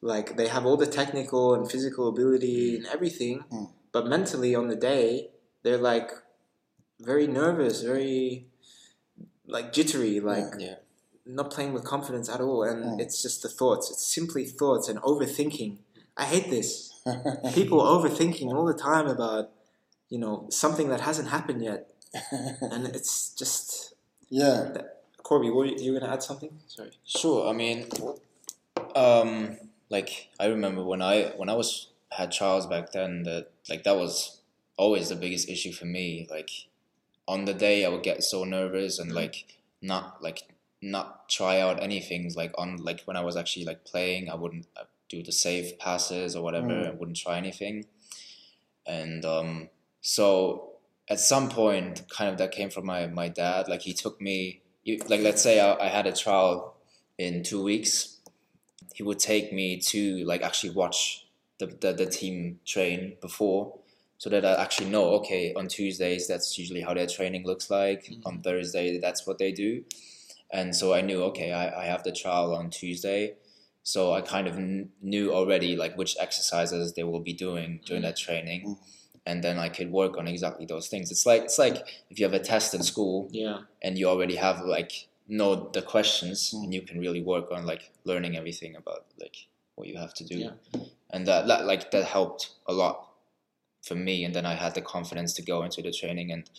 like 0.00 0.36
they 0.36 0.48
have 0.48 0.64
all 0.66 0.76
the 0.76 0.86
technical 0.86 1.54
and 1.54 1.70
physical 1.70 2.08
ability 2.08 2.76
and 2.76 2.86
everything, 2.86 3.44
Mm. 3.52 3.70
but 3.92 4.06
mentally 4.06 4.54
on 4.54 4.68
the 4.68 4.76
day 4.76 5.30
they're 5.62 5.78
like 5.92 6.10
very 7.00 7.26
nervous, 7.26 7.82
very 7.82 8.46
like 9.46 9.72
jittery, 9.72 10.20
like 10.20 10.54
Yeah. 10.58 10.76
not 11.24 11.50
playing 11.50 11.72
with 11.72 11.84
confidence 11.84 12.28
at 12.28 12.40
all. 12.40 12.62
And 12.62 12.84
Mm. 12.84 13.00
it's 13.00 13.22
just 13.22 13.42
the 13.42 13.48
thoughts. 13.48 13.90
It's 13.90 14.06
simply 14.06 14.44
thoughts 14.44 14.88
and 14.88 14.98
overthinking. 15.00 15.78
I 16.16 16.24
hate 16.24 16.50
this. 16.50 16.92
People 17.54 17.80
overthinking 17.82 18.52
all 18.54 18.64
the 18.66 18.74
time 18.74 19.06
about 19.06 19.50
you 20.08 20.18
know 20.18 20.46
something 20.50 20.88
that 20.88 21.00
hasn't 21.00 21.28
happened 21.28 21.62
yet, 21.62 21.90
and 22.60 22.86
it's 22.94 23.30
just 23.34 23.94
yeah, 24.28 24.82
Corby, 25.22 25.50
were 25.50 25.64
you, 25.66 25.76
you 25.78 25.98
gonna 25.98 26.12
add 26.12 26.22
something? 26.22 26.58
Sorry. 26.66 26.90
Sure. 27.04 27.48
I 27.48 27.52
mean, 27.52 27.86
um, 28.94 29.56
like 29.90 30.28
I 30.40 30.46
remember 30.46 30.82
when 30.84 31.02
I 31.02 31.32
when 31.36 31.48
I 31.48 31.54
was 31.54 31.88
had 32.12 32.32
trials 32.32 32.66
back 32.66 32.92
then, 32.92 33.22
that 33.24 33.50
like 33.68 33.84
that 33.84 33.96
was 33.96 34.40
always 34.76 35.08
the 35.08 35.16
biggest 35.16 35.48
issue 35.48 35.72
for 35.72 35.84
me. 35.86 36.26
Like 36.30 36.50
on 37.28 37.44
the 37.44 37.54
day, 37.54 37.84
I 37.84 37.88
would 37.88 38.02
get 38.02 38.22
so 38.22 38.44
nervous 38.44 38.98
and 38.98 39.12
like 39.12 39.46
not 39.82 40.22
like 40.22 40.42
not 40.82 41.28
try 41.28 41.60
out 41.60 41.82
anything. 41.82 42.32
Like 42.34 42.52
on 42.58 42.76
like 42.76 43.02
when 43.04 43.16
I 43.16 43.22
was 43.22 43.36
actually 43.36 43.64
like 43.64 43.84
playing, 43.84 44.30
I 44.30 44.34
wouldn't 44.34 44.66
uh, 44.76 44.84
do 45.08 45.22
the 45.22 45.32
safe 45.32 45.78
passes 45.78 46.36
or 46.36 46.42
whatever. 46.42 46.68
Mm. 46.68 46.88
I 46.88 46.90
wouldn't 46.90 47.16
try 47.16 47.36
anything, 47.36 47.86
and 48.86 49.24
um, 49.24 49.68
so 50.00 50.72
at 51.08 51.20
some 51.20 51.48
point, 51.48 52.08
kind 52.08 52.30
of 52.30 52.38
that 52.38 52.52
came 52.52 52.70
from 52.70 52.86
my 52.86 53.06
my 53.06 53.28
dad. 53.28 53.68
Like 53.68 53.82
he 53.82 53.92
took 53.92 54.20
me, 54.20 54.62
like 55.08 55.20
let's 55.20 55.42
say 55.42 55.60
I, 55.60 55.86
I 55.86 55.88
had 55.88 56.06
a 56.06 56.12
trial 56.12 56.76
in 57.18 57.42
two 57.42 57.62
weeks, 57.62 58.18
he 58.94 59.02
would 59.02 59.18
take 59.18 59.52
me 59.52 59.78
to 59.78 60.24
like 60.24 60.42
actually 60.42 60.70
watch 60.70 61.26
the 61.58 61.66
the, 61.66 61.92
the 61.92 62.06
team 62.06 62.60
train 62.64 63.16
before, 63.20 63.78
so 64.18 64.30
that 64.30 64.44
I 64.44 64.60
actually 64.62 64.90
know. 64.90 65.10
Okay, 65.20 65.52
on 65.54 65.68
Tuesdays 65.68 66.26
that's 66.28 66.58
usually 66.58 66.80
how 66.82 66.94
their 66.94 67.06
training 67.06 67.44
looks 67.44 67.70
like. 67.70 68.04
Mm-hmm. 68.04 68.26
On 68.26 68.42
Thursday 68.42 68.98
that's 68.98 69.26
what 69.26 69.38
they 69.38 69.52
do, 69.52 69.84
and 70.50 70.74
so 70.74 70.94
I 70.94 71.00
knew. 71.00 71.22
Okay, 71.24 71.52
I, 71.52 71.82
I 71.82 71.84
have 71.86 72.02
the 72.02 72.12
trial 72.12 72.54
on 72.54 72.70
Tuesday. 72.70 73.34
So 73.82 74.12
I 74.12 74.20
kind 74.20 74.48
of 74.48 74.56
kn- 74.56 74.90
knew 75.00 75.32
already 75.32 75.76
like 75.76 75.96
which 75.96 76.16
exercises 76.18 76.94
they 76.94 77.04
will 77.04 77.20
be 77.20 77.32
doing 77.32 77.80
during 77.84 78.02
mm-hmm. 78.02 78.08
that 78.08 78.16
training, 78.16 78.62
mm-hmm. 78.62 78.82
and 79.26 79.44
then 79.44 79.58
I 79.58 79.68
could 79.68 79.92
work 79.92 80.18
on 80.18 80.26
exactly 80.26 80.66
those 80.66 80.88
things. 80.88 81.10
It's 81.10 81.24
like 81.26 81.42
it's 81.44 81.58
like 81.58 81.86
if 82.10 82.18
you 82.18 82.24
have 82.24 82.34
a 82.34 82.40
test 82.40 82.74
in 82.74 82.82
school 82.82 83.28
Yeah. 83.30 83.60
and 83.82 83.96
you 83.96 84.08
already 84.08 84.36
have 84.36 84.60
like 84.60 85.08
know 85.28 85.70
the 85.72 85.82
questions 85.82 86.52
Mm. 86.54 86.64
and 86.64 86.74
you 86.74 86.82
can 86.82 87.00
really 87.00 87.22
work 87.22 87.50
on 87.50 87.66
like 87.66 87.90
learning 88.04 88.36
everything 88.36 88.76
about 88.76 89.06
like 89.20 89.48
what 89.74 89.88
you 89.88 89.98
have 89.98 90.14
to 90.14 90.24
do 90.24 90.36
Yeah. 90.38 90.80
and 91.10 91.26
that, 91.26 91.46
that 91.48 91.66
like 91.66 91.90
that 91.90 92.04
helped 92.04 92.50
a 92.66 92.72
lot 92.72 93.08
for 93.86 93.94
me 93.94 94.24
and 94.24 94.34
then 94.34 94.46
i 94.46 94.54
had 94.54 94.74
the 94.74 94.80
confidence 94.82 95.32
to 95.34 95.42
go 95.42 95.62
into 95.62 95.80
the 95.82 95.92
training 95.92 96.30
and 96.32 96.50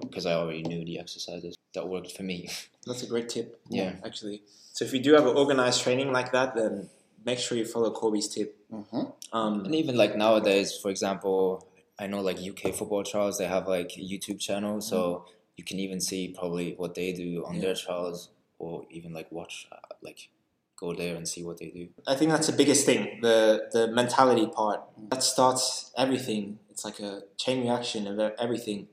because 0.00 0.26
i 0.26 0.32
already 0.32 0.62
knew 0.62 0.84
the 0.84 0.98
exercises 0.98 1.56
that 1.74 1.88
worked 1.88 2.12
for 2.12 2.22
me 2.22 2.48
That's 2.86 3.02
a 3.02 3.06
great 3.08 3.28
tip. 3.28 3.60
Yeah. 3.68 3.94
Actually. 4.04 4.42
So 4.72 4.84
if 4.84 4.92
you 4.94 5.00
do 5.00 5.14
have 5.14 5.26
an 5.26 5.36
organized 5.36 5.82
training 5.82 6.12
like 6.12 6.30
that, 6.30 6.54
then 6.54 6.88
make 7.24 7.40
sure 7.40 7.58
you 7.58 7.64
follow 7.64 7.90
Corby's 7.90 8.28
tip. 8.28 8.56
Mhm. 8.72 9.12
Um, 9.32 9.64
and 9.64 9.74
even 9.74 9.96
like 9.96 10.16
nowadays 10.16 10.78
for 10.80 10.90
example 10.90 11.66
i 11.98 12.06
know 12.06 12.20
like 12.20 12.38
uk 12.50 12.62
football 12.74 13.02
trials 13.02 13.38
they 13.38 13.46
have 13.46 13.66
like 13.66 13.92
a 13.96 14.00
youtube 14.12 14.38
channel 14.38 14.80
so 14.80 15.24
you 15.56 15.64
can 15.64 15.78
even 15.80 16.00
see 16.00 16.22
probably 16.38 16.74
what 16.76 16.94
they 16.94 17.12
do 17.12 17.44
on 17.48 17.58
their 17.58 17.74
trials 17.74 18.28
or 18.58 18.84
even 18.90 19.12
like 19.12 19.28
watch 19.32 19.66
uh, 19.72 19.76
like 20.02 20.28
go 20.76 20.94
there 20.94 21.16
and 21.16 21.26
see 21.26 21.42
what 21.42 21.58
they 21.58 21.68
do 21.70 21.88
I 22.06 22.14
think 22.14 22.30
that's 22.30 22.46
the 22.46 22.52
biggest 22.52 22.84
thing, 22.86 23.20
the 23.22 23.68
the 23.72 23.88
mentality 23.88 24.46
part. 24.46 24.80
That 25.10 25.22
starts 25.22 25.90
everything. 25.96 26.58
It's 26.70 26.84
like 26.84 27.00
a 27.00 27.22
chain 27.36 27.62
reaction 27.62 28.06
of 28.06 28.18
everything. 28.38 28.88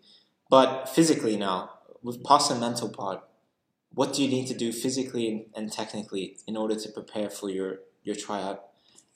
But 0.50 0.88
physically 0.88 1.36
now, 1.36 1.72
with 2.02 2.24
past 2.24 2.50
the 2.50 2.56
mental 2.56 2.89
part, 2.89 3.24
what 3.93 4.13
do 4.13 4.24
you 4.24 4.30
need 4.30 4.48
to 4.48 4.54
do 4.54 4.72
physically 4.72 5.28
and, 5.30 5.46
and 5.56 5.72
technically 5.72 6.38
in 6.48 6.56
order 6.58 6.76
to 6.76 6.89
prepare 6.89 7.30
for 7.30 7.50
your, 7.50 7.80
your 8.04 8.15
tryout? 8.15 8.63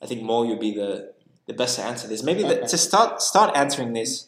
I 0.02 0.06
think 0.06 0.22
Mo 0.24 0.44
you'd 0.44 0.60
be 0.60 0.74
the, 0.74 1.14
the 1.46 1.54
best 1.54 1.78
to 1.78 1.84
answer 1.84 2.08
this. 2.08 2.24
Maybe 2.24 2.44
the, 2.44 2.62
to 2.62 2.78
start 2.78 3.22
start 3.22 3.56
answering 3.56 3.94
this 3.94 4.28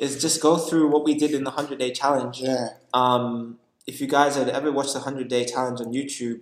is 0.00 0.20
just 0.20 0.40
go 0.40 0.56
through 0.56 0.88
what 0.90 1.04
we 1.04 1.14
did 1.14 1.32
in 1.32 1.44
the 1.44 1.50
hundred 1.52 1.78
day 1.78 1.92
challenge. 1.92 2.40
yeah, 2.40 2.68
Um, 2.92 3.58
if 3.86 4.00
you 4.00 4.06
guys 4.06 4.36
had 4.36 4.48
ever 4.48 4.72
watched 4.72 4.94
the 4.94 5.00
100 5.00 5.28
day 5.28 5.44
challenge 5.44 5.80
on 5.80 5.92
YouTube, 5.92 6.40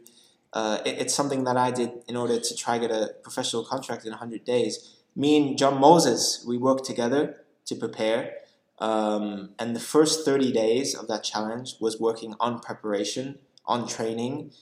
uh, 0.52 0.78
it- 0.84 0.98
it's 1.00 1.14
something 1.14 1.44
that 1.44 1.56
I 1.56 1.70
did 1.70 1.90
in 2.08 2.16
order 2.16 2.38
to 2.38 2.54
try 2.56 2.78
get 2.78 2.90
a 2.90 3.14
professional 3.22 3.64
contract 3.64 4.04
in 4.04 4.12
100 4.12 4.44
days. 4.44 4.90
Me 5.14 5.36
and 5.36 5.58
John 5.58 5.80
Moses, 5.80 6.44
we 6.46 6.56
worked 6.58 6.84
together 6.84 7.44
to 7.66 7.74
prepare. 7.74 8.36
Um, 8.78 9.50
and 9.58 9.76
the 9.76 9.80
first 9.80 10.24
30 10.24 10.52
days 10.52 10.94
of 10.94 11.06
that 11.08 11.22
challenge 11.22 11.76
was 11.80 12.00
working 12.00 12.34
on 12.40 12.60
preparation, 12.60 13.38
on 13.66 13.86
training, 13.86 14.52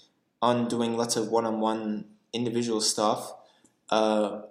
on 0.43 0.69
doing 0.69 0.97
lots 0.97 1.17
of 1.17 1.29
one 1.29 1.47
on 1.47 1.61
one 1.61 2.07
individual 2.33 2.81
stuff. 2.81 3.33
Uh, 3.89 4.43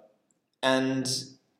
and 0.62 1.06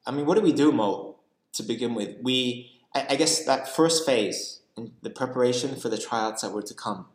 I 0.06 0.10
mean, 0.10 0.26
what 0.26 0.34
do 0.34 0.40
we 0.40 0.52
do, 0.52 0.72
Mo, 0.72 1.16
to 1.52 1.62
begin 1.62 1.94
with? 1.94 2.16
We, 2.22 2.70
I, 2.94 3.06
I 3.10 3.16
guess 3.16 3.44
that 3.44 3.68
first 3.68 4.04
phase, 4.04 4.60
in 4.76 4.92
the 5.02 5.10
preparation 5.10 5.76
for 5.76 5.88
the 5.88 5.98
tryouts 5.98 6.42
that 6.42 6.52
were 6.52 6.62
to 6.62 6.74
come 6.74 7.06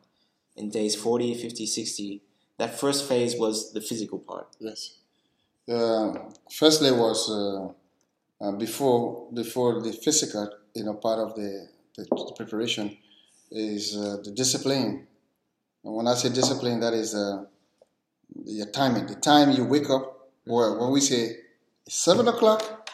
in 0.56 0.70
days 0.70 0.96
40, 0.96 1.34
50, 1.36 1.66
60, 1.66 2.22
that 2.58 2.80
first 2.80 3.08
phase 3.08 3.38
was 3.38 3.74
the 3.74 3.82
physical 3.82 4.20
part. 4.20 4.48
yes. 4.60 4.98
Uh, 5.68 6.14
firstly 6.56 6.92
was 6.92 7.20
uh, 7.30 8.46
uh, 8.46 8.52
before 8.52 9.28
before 9.34 9.82
the 9.82 9.92
physical, 9.92 10.48
you 10.76 10.84
know, 10.84 10.94
part 10.94 11.20
of 11.20 11.36
the, 11.36 11.68
the, 11.98 12.04
the 12.04 12.34
preparation 12.36 12.96
is 13.52 13.98
uh, 13.98 14.18
the 14.24 14.32
discipline. 14.32 15.08
And 15.84 15.96
when 15.96 16.08
I 16.08 16.14
say 16.14 16.30
discipline, 16.30 16.80
that 16.82 16.94
is 16.94 17.16
uh, 17.16 17.46
your 18.46 18.68
timing. 18.68 19.08
The 19.08 19.16
time 19.16 19.52
you 19.52 19.66
wake 19.66 19.90
up, 19.90 20.30
Well, 20.46 20.80
when 20.80 20.92
we 20.92 21.02
say 21.02 21.38
seven 21.88 22.28
o'clock, 22.28 22.90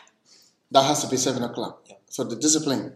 that 0.71 0.84
has 0.84 1.04
to 1.04 1.10
be 1.10 1.17
seven 1.17 1.43
o'clock. 1.43 1.84
Yeah. 1.89 1.95
So 2.08 2.24
the 2.24 2.38
discipline. 2.38 2.93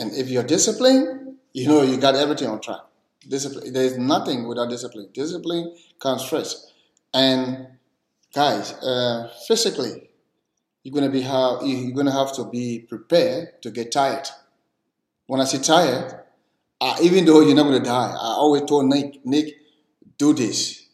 And 0.00 0.12
if 0.12 0.28
you're 0.28 0.44
disciplined, 0.44 1.36
you 1.54 1.66
know 1.68 1.82
you 1.82 1.96
got 1.96 2.14
everything 2.14 2.48
on 2.48 2.60
track. 2.60 2.82
Discipline. 3.28 3.72
There 3.72 3.84
is 3.84 3.98
nothing 3.98 4.48
without 4.48 4.70
discipline. 4.70 5.10
Discipline 5.12 5.76
comes 6.00 6.24
first. 6.24 6.72
And 7.12 7.68
guys, 8.34 8.72
uh, 8.74 9.30
physically, 9.46 10.10
you're 10.82 10.94
gonna 10.94 11.10
be 11.10 11.22
how 11.22 11.62
you're 11.62 11.92
gonna 11.92 12.12
have 12.12 12.32
to 12.36 12.44
be 12.44 12.80
prepared 12.88 13.60
to 13.62 13.70
get 13.70 13.92
tired. 13.92 14.26
When 15.26 15.40
I 15.40 15.44
say 15.44 15.58
tired, 15.58 16.24
uh, 16.80 16.96
even 17.02 17.24
though 17.24 17.40
you're 17.40 17.56
not 17.56 17.64
gonna 17.64 17.80
die, 17.80 18.10
I 18.12 18.34
always 18.38 18.62
told 18.62 18.86
Nick, 18.86 19.24
Nick, 19.24 19.56
do 20.16 20.32
this. 20.32 20.86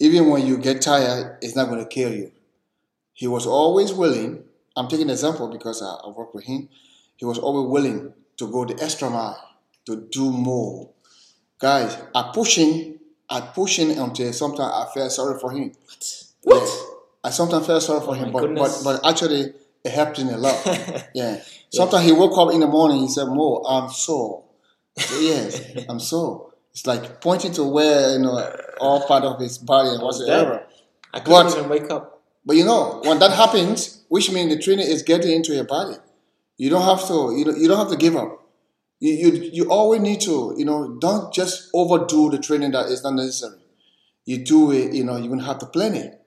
Even 0.00 0.28
when 0.30 0.46
you 0.46 0.58
get 0.58 0.82
tired, 0.82 1.38
it's 1.42 1.54
not 1.54 1.68
gonna 1.68 1.86
kill 1.86 2.12
you. 2.12 2.32
He 3.12 3.28
was 3.28 3.46
always 3.46 3.92
willing. 3.92 4.44
I'm 4.76 4.88
taking 4.88 5.06
an 5.06 5.10
example 5.10 5.48
because 5.48 5.82
I, 5.82 5.86
I 6.04 6.08
work 6.08 6.34
with 6.34 6.44
him. 6.44 6.68
He 7.16 7.24
was 7.24 7.38
always 7.38 7.70
willing 7.70 8.14
to 8.38 8.50
go 8.50 8.64
the 8.64 8.82
extra 8.82 9.10
mile 9.10 9.38
to 9.86 10.08
do 10.10 10.30
more. 10.30 10.90
Guys, 11.62 11.96
I 12.12 12.32
pushing, 12.34 12.98
I 13.30 13.40
pushing 13.40 13.92
until 13.96 14.32
sometimes 14.32 14.72
I 14.74 14.92
felt 14.92 15.12
sorry 15.12 15.38
for 15.38 15.52
him. 15.52 15.70
What? 16.42 16.60
Yeah. 16.60 16.84
I 17.22 17.30
sometimes 17.30 17.66
felt 17.68 17.84
sorry 17.84 18.00
for 18.00 18.08
Oh 18.08 18.12
him, 18.14 18.32
but, 18.32 18.52
but 18.52 18.80
but 18.82 19.06
actually 19.08 19.54
it 19.84 19.90
helped 19.92 20.16
him 20.18 20.28
a 20.30 20.36
lot. 20.38 21.08
yeah. 21.14 21.40
Sometimes 21.70 22.04
he 22.04 22.10
woke 22.10 22.36
up 22.36 22.52
in 22.52 22.58
the 22.58 22.66
morning. 22.66 22.98
He 22.98 23.08
said, 23.08 23.26
"Mo, 23.26 23.62
I'm 23.64 23.88
sore." 23.90 24.42
Said, 24.98 25.22
yes, 25.22 25.84
I'm 25.88 26.00
sore. 26.00 26.50
It's 26.72 26.84
like 26.84 27.20
pointing 27.20 27.52
to 27.52 27.62
where 27.62 28.14
you 28.14 28.18
know 28.18 28.44
all 28.80 29.06
part 29.06 29.22
of 29.22 29.38
his 29.40 29.56
body 29.58 29.90
and 29.90 30.02
whatsoever. 30.02 30.66
I 31.14 31.20
couldn't 31.20 31.44
But- 31.46 31.58
even 31.58 31.70
wake 31.70 31.90
up. 31.92 32.22
But 32.44 32.56
you 32.56 32.64
know, 32.64 33.00
when 33.04 33.20
that 33.20 33.30
happens, 33.30 34.02
which 34.08 34.32
means 34.32 34.52
the 34.52 34.60
training 34.60 34.88
is 34.88 35.04
getting 35.04 35.30
into 35.30 35.54
your 35.54 35.62
body. 35.62 35.94
You 36.56 36.70
don't 36.70 36.82
have 36.82 37.06
to. 37.06 37.32
You 37.36 37.44
don't, 37.44 37.56
you 37.60 37.68
don't 37.68 37.78
have 37.78 37.90
to 37.90 37.96
give 37.96 38.16
up. 38.16 38.41
You, 39.04 39.12
you 39.22 39.30
you 39.58 39.64
always 39.70 40.00
need 40.00 40.20
to. 40.22 40.54
You 40.56 40.64
know, 40.64 40.96
don't 41.06 41.32
just 41.34 41.70
overdo 41.74 42.30
the 42.30 42.38
training 42.38 42.72
that 42.72 42.86
is 42.86 43.02
not 43.02 43.14
necessary. 43.14 43.58
You 44.24 44.38
do 44.44 44.72
it. 44.72 44.92
You 44.94 45.04
know, 45.04 45.16
you're 45.16 45.28
gonna 45.34 45.44
have 45.52 45.58
to 45.60 45.66
plan 45.66 45.94
it. 45.94 46.22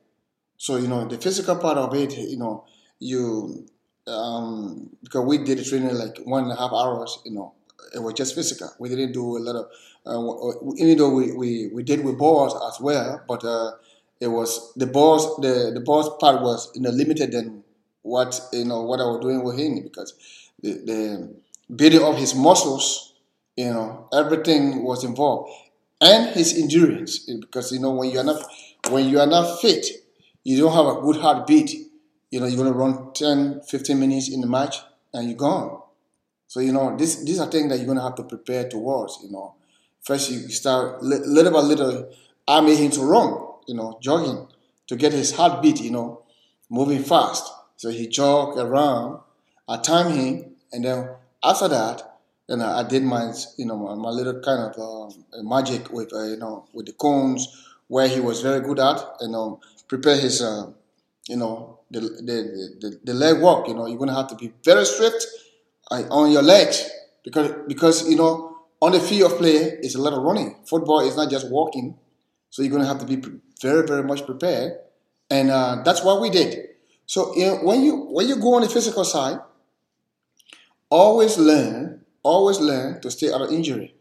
So 0.58 0.78
you 0.78 0.88
know, 0.88 1.08
the 1.08 1.18
physical 1.18 1.56
part 1.58 1.78
of 1.78 1.94
it. 1.96 2.18
You 2.18 2.38
know, 2.38 2.66
you 3.00 3.68
um 4.08 4.90
because 5.04 5.26
we 5.26 5.40
did 5.40 5.60
the 5.60 5.66
training 5.66 5.96
like 5.96 6.18
one 6.26 6.44
and 6.44 6.54
a 6.54 6.56
half 6.58 6.72
hours. 6.74 7.20
You 7.26 7.34
know, 7.34 7.54
it 7.96 8.00
was 8.00 8.14
just 8.16 8.36
physical. 8.36 8.72
We 8.80 8.90
didn't 8.90 9.14
do 9.14 9.38
a 9.38 9.40
lot 9.40 9.56
of. 9.58 9.66
Uh, 10.06 10.76
even 10.78 10.98
though 11.00 11.10
we, 11.16 11.32
we, 11.34 11.68
we 11.74 11.84
did 11.84 12.04
with 12.06 12.18
balls 12.20 12.54
as 12.72 12.80
well, 12.80 13.24
but 13.28 13.44
uh, 13.44 13.72
it 14.20 14.28
was 14.28 14.74
the 14.76 14.88
balls 14.88 15.38
the 15.38 15.72
the 15.74 15.80
balls 15.82 16.10
part 16.20 16.42
was 16.42 16.72
you 16.76 16.82
know 16.82 16.92
limited 16.92 17.32
than 17.32 17.64
what 18.04 18.40
you 18.54 18.66
know 18.66 18.84
what 18.84 19.00
I 19.00 19.06
was 19.06 19.20
doing 19.22 19.44
with 19.44 19.58
him 19.58 19.82
because 19.84 20.14
the, 20.62 20.74
the 20.74 21.36
building 21.74 22.04
of 22.04 22.18
his 22.18 22.36
muscles, 22.36 23.14
you 23.56 23.72
know, 23.72 24.08
everything 24.14 24.84
was 24.84 25.04
involved, 25.04 25.52
and 26.02 26.30
his 26.36 26.58
endurance 26.58 27.20
because 27.20 27.72
you 27.72 27.80
know 27.80 27.92
when 27.92 28.10
you 28.10 28.20
are 28.20 28.24
not 28.24 28.44
when 28.90 29.08
you 29.08 29.20
are 29.20 29.28
not 29.28 29.62
fit, 29.62 29.88
you 30.44 30.58
don't 30.58 30.74
have 30.74 30.98
a 30.98 31.02
good 31.02 31.18
heartbeat. 31.18 31.72
You 32.32 32.40
know, 32.40 32.48
you're 32.48 32.58
gonna 32.58 32.76
run 32.76 33.14
10, 33.14 33.62
15 33.62 34.00
minutes 34.00 34.30
in 34.30 34.42
the 34.42 34.48
match 34.48 34.78
and 35.14 35.28
you're 35.28 35.38
gone. 35.38 35.82
So 36.48 36.60
you 36.60 36.72
know, 36.74 36.96
this 36.98 37.24
these 37.24 37.40
are 37.40 37.50
things 37.50 37.70
that 37.70 37.78
you're 37.78 37.88
gonna 37.88 38.04
have 38.04 38.16
to 38.16 38.24
prepare 38.24 38.68
towards. 38.68 39.20
You 39.24 39.32
know, 39.32 39.56
first 40.02 40.30
you 40.32 40.50
start 40.50 41.02
little 41.02 41.52
by 41.52 41.60
little. 41.60 42.12
I 42.48 42.62
made 42.62 42.78
him 42.78 42.92
to 42.92 43.02
run. 43.02 43.42
You 43.68 43.76
know, 43.76 43.98
jogging 44.02 44.48
to 44.88 44.96
get 44.96 45.14
his 45.14 45.32
heartbeat. 45.32 45.82
You 45.82 45.92
know, 45.92 46.24
moving 46.70 47.04
fast. 47.04 47.52
So 47.78 47.90
he 47.90 48.08
jog 48.08 48.58
around. 48.58 49.20
I 49.68 49.78
timed 49.78 50.16
him, 50.16 50.56
and 50.72 50.86
then 50.86 51.10
after 51.46 51.68
that, 51.70 52.02
then 52.48 52.62
I, 52.62 52.80
I 52.80 52.84
did 52.84 53.04
my 53.04 53.34
you 53.58 53.66
know 53.66 53.78
my, 53.78 53.96
my 53.96 54.10
little 54.10 54.40
kind 54.42 54.62
of 54.74 54.80
um, 54.80 55.48
magic 55.48 55.92
with 55.92 56.14
uh, 56.14 56.24
you 56.24 56.38
know 56.38 56.66
with 56.74 56.86
the 56.88 56.94
cones 56.94 57.48
where 57.88 58.08
he 58.08 58.20
was 58.20 58.42
very 58.42 58.62
good 58.62 58.80
at. 58.80 59.00
You 59.22 59.30
know, 59.30 59.60
prepare 59.88 60.18
his 60.18 60.42
uh, 60.42 60.72
you 61.28 61.38
know 61.38 61.80
the, 61.92 62.00
the 62.02 62.38
the 62.82 63.00
the 63.04 63.14
leg 63.14 63.42
walk. 63.42 63.68
You 63.68 63.76
know, 63.76 63.88
you're 63.88 64.00
gonna 64.00 64.16
have 64.16 64.28
to 64.30 64.36
be 64.36 64.54
very 64.64 64.86
strict 64.86 65.26
uh, 65.92 66.04
on 66.10 66.32
your 66.32 66.42
legs 66.44 66.90
because 67.24 67.52
because 67.68 68.10
you 68.10 68.16
know 68.16 68.58
on 68.82 68.92
the 68.92 69.00
field 69.00 69.32
of 69.32 69.38
play 69.38 69.56
it's 69.82 69.96
a 69.96 70.02
lot 70.02 70.14
of 70.14 70.24
running. 70.24 70.56
Football 70.66 71.02
is 71.02 71.16
not 71.16 71.30
just 71.30 71.50
walking, 71.50 71.98
so 72.50 72.62
you're 72.62 72.72
gonna 72.72 72.86
have 72.88 73.00
to 73.00 73.06
be 73.06 73.22
very 73.62 73.86
very 73.88 74.04
much 74.04 74.26
prepared, 74.26 74.74
and 75.30 75.50
uh, 75.52 75.82
that's 75.84 76.04
what 76.04 76.22
we 76.22 76.30
did. 76.30 76.70
So 77.06 77.36
you 77.36 77.46
know, 77.48 77.56
when 77.64 77.84
you 77.84 77.96
when 78.12 78.28
you 78.28 78.36
go 78.38 78.56
on 78.56 78.62
the 78.62 78.70
physical 78.70 79.04
side, 79.06 79.40
always 80.96 81.38
learn 81.38 82.06
always 82.24 82.60
learn 82.60 83.00
to 83.02 83.12
stay 83.12 83.32
out 83.32 83.42
of 83.42 83.52
injury. 83.52 83.94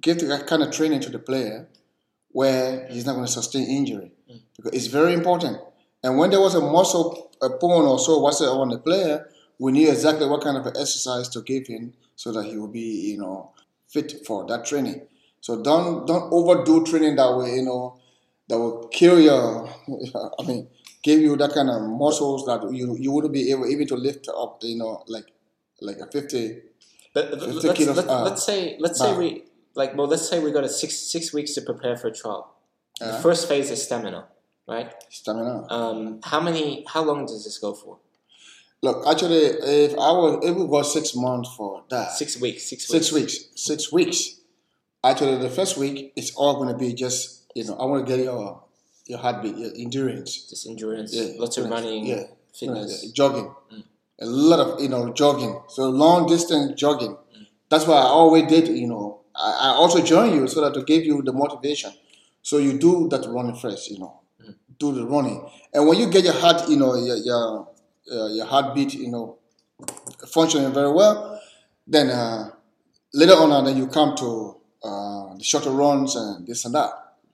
Give 0.00 0.18
that 0.18 0.46
kind 0.46 0.62
of 0.62 0.70
training 0.72 1.00
to 1.00 1.10
the 1.10 1.18
player 1.18 1.68
where 2.30 2.88
he's 2.90 3.06
not 3.06 3.14
going 3.14 3.26
to 3.26 3.32
sustain 3.32 3.68
injury 3.68 4.12
because 4.56 4.72
it's 4.72 4.86
very 4.86 5.12
important. 5.12 5.58
And 6.02 6.18
when 6.18 6.30
there 6.30 6.40
was 6.40 6.54
a 6.54 6.60
muscle 6.60 7.30
a 7.40 7.50
bone 7.50 7.86
or 7.86 7.98
so 7.98 8.18
what's 8.18 8.40
it 8.40 8.48
on 8.48 8.70
the 8.70 8.78
player, 8.78 9.28
we 9.58 9.72
knew 9.72 9.88
exactly 9.88 10.26
what 10.26 10.42
kind 10.42 10.56
of 10.56 10.66
exercise 10.66 11.28
to 11.28 11.40
give 11.42 11.66
him 11.68 11.92
so 12.16 12.32
that 12.32 12.44
he 12.44 12.56
will 12.58 12.74
be, 12.82 13.12
you 13.12 13.18
know, 13.18 13.52
fit 13.86 14.26
for 14.26 14.44
that 14.46 14.64
training. 14.64 15.02
So 15.40 15.62
don't 15.62 16.06
don't 16.06 16.32
overdo 16.32 16.84
training 16.84 17.16
that 17.16 17.36
way, 17.36 17.56
you 17.56 17.62
know, 17.62 18.00
that 18.48 18.58
will 18.58 18.88
kill 18.88 19.20
your. 19.20 19.68
I 20.38 20.42
mean, 20.46 20.68
give 21.02 21.20
you 21.20 21.36
that 21.36 21.52
kind 21.52 21.70
of 21.70 21.82
muscles 21.82 22.44
that 22.46 22.60
you 22.72 22.96
you 22.98 23.12
wouldn't 23.12 23.32
be 23.32 23.50
able 23.52 23.66
even 23.68 23.86
to 23.88 23.96
lift 23.96 24.28
up, 24.28 24.58
you 24.62 24.78
know, 24.78 25.04
like 25.06 25.26
like 25.80 25.98
a 25.98 26.06
fifty. 26.06 26.62
But 27.14 27.30
but 27.30 27.40
50 27.40 27.52
let's, 27.52 27.78
kilos, 27.78 27.96
let's, 27.96 28.08
uh, 28.08 28.22
let's 28.24 28.44
say 28.44 28.76
let's 28.78 28.98
say 29.00 29.16
we 29.16 29.44
like 29.74 29.96
well 29.96 30.06
let's 30.06 30.28
say 30.28 30.38
we 30.40 30.50
got 30.52 30.64
a 30.64 30.68
six 30.68 30.96
six 30.96 31.32
weeks 31.32 31.54
to 31.54 31.62
prepare 31.62 31.96
for 31.96 32.08
a 32.08 32.12
trial. 32.12 32.54
The 33.00 33.18
first 33.22 33.48
phase 33.48 33.70
is 33.70 33.82
stamina, 33.82 34.26
right? 34.66 34.92
Stamina. 35.08 35.66
Um, 35.70 36.20
how 36.24 36.40
many? 36.40 36.84
How 36.88 37.02
long 37.02 37.26
does 37.26 37.44
this 37.44 37.58
go 37.58 37.72
for? 37.74 37.98
Look, 38.82 39.06
actually, 39.06 39.38
if 39.82 39.92
I 39.92 40.12
was, 40.12 40.44
if 40.44 40.54
we 40.56 40.66
got 40.68 40.82
six 40.82 41.14
months 41.16 41.50
for 41.56 41.82
that, 41.90 42.12
Six 42.12 42.40
weeks. 42.40 42.64
Six 42.68 42.90
weeks. 42.90 43.06
six 43.08 43.12
weeks, 43.12 43.34
six 43.56 43.92
weeks. 43.92 44.40
Actually, 45.02 45.38
the 45.38 45.50
first 45.50 45.76
week 45.76 46.12
it's 46.16 46.34
all 46.34 46.56
going 46.56 46.68
to 46.68 46.76
be 46.78 46.92
just 46.92 47.44
you 47.54 47.64
know 47.64 47.74
I 47.74 47.84
want 47.86 48.06
to 48.06 48.16
get 48.16 48.24
your 48.24 48.62
your 49.06 49.18
heartbeat, 49.18 49.56
your 49.56 49.70
endurance, 49.76 50.50
Just 50.50 50.66
endurance. 50.66 51.14
Yeah, 51.14 51.32
Lots 51.38 51.56
of 51.56 51.64
yeah, 51.66 51.70
running. 51.70 52.06
yeah. 52.06 52.22
Fitness. 52.54 53.04
uh, 53.04 53.08
jogging, 53.14 53.54
a 54.20 54.26
lot 54.26 54.60
of 54.60 54.80
you 54.80 54.88
know 54.88 55.12
jogging. 55.12 55.60
So 55.68 55.88
long 55.88 56.26
distance 56.26 56.72
jogging. 56.80 57.16
That's 57.68 57.86
what 57.86 57.98
I 57.98 58.06
always 58.06 58.46
did. 58.48 58.68
You 58.68 58.88
know, 58.88 59.20
I, 59.36 59.50
I 59.60 59.68
also 59.68 60.02
join 60.02 60.34
you 60.34 60.48
so 60.48 60.60
that 60.62 60.74
to 60.74 60.82
give 60.84 61.04
you 61.04 61.22
the 61.22 61.32
motivation. 61.32 61.92
So 62.42 62.58
you 62.58 62.78
do 62.78 63.08
that 63.08 63.26
running 63.28 63.56
first. 63.56 63.90
You 63.90 63.98
know, 64.00 64.20
do 64.78 64.92
the 64.92 65.06
running, 65.06 65.46
and 65.74 65.86
when 65.86 65.98
you 65.98 66.08
get 66.10 66.24
your 66.24 66.34
heart, 66.34 66.68
you 66.68 66.76
know, 66.76 66.94
your 66.96 67.16
your 67.16 67.68
uh, 68.10 68.28
your 68.28 68.46
heartbeat, 68.46 68.94
you 68.94 69.10
know, 69.10 69.36
functioning 70.28 70.72
very 70.72 70.90
well, 70.92 71.40
then 71.86 72.08
uh, 72.10 72.50
later 73.12 73.34
on, 73.34 73.52
uh, 73.52 73.60
then 73.62 73.76
you 73.76 73.86
come 73.86 74.16
to 74.16 74.56
uh, 74.82 75.36
the 75.36 75.44
shorter 75.44 75.70
runs 75.70 76.16
and 76.16 76.46
this 76.46 76.64
and 76.64 76.74
that, 76.74 76.90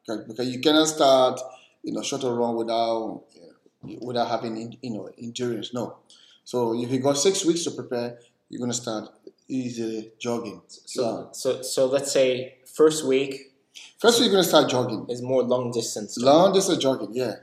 because, 0.07 0.27
because 0.27 0.49
you 0.49 0.61
cannot 0.61 0.87
start, 0.89 1.41
you 1.83 1.93
know, 1.93 2.03
shorter 2.03 2.35
run 2.35 2.57
without 2.57 3.25
uh, 3.37 3.95
without 4.01 4.29
having, 4.29 4.77
you 4.83 4.91
know, 4.91 5.09
endurance. 5.19 5.73
No. 5.73 5.99
So 6.45 6.75
if 6.81 6.91
you 6.91 6.99
got 6.99 7.17
six 7.17 7.45
weeks 7.45 7.65
to 7.65 7.71
prepare, 7.73 8.19
you're 8.49 8.61
gonna 8.61 8.73
start 8.75 9.09
easily 9.49 10.13
jogging. 10.19 10.61
So 10.69 11.29
so 11.33 11.63
so 11.63 11.87
let's 11.87 12.13
say 12.13 12.57
first 12.67 13.05
week 13.07 13.51
First, 13.99 14.21
week, 14.21 14.27
you're 14.27 14.35
gonna 14.35 14.45
start 14.45 14.71
jogging. 14.71 15.07
is 15.09 15.21
more 15.23 15.43
long 15.43 15.73
distance. 15.73 16.17
Long 16.19 16.53
distance 16.53 16.79
jogging, 16.79 17.09
yeah. 17.13 17.35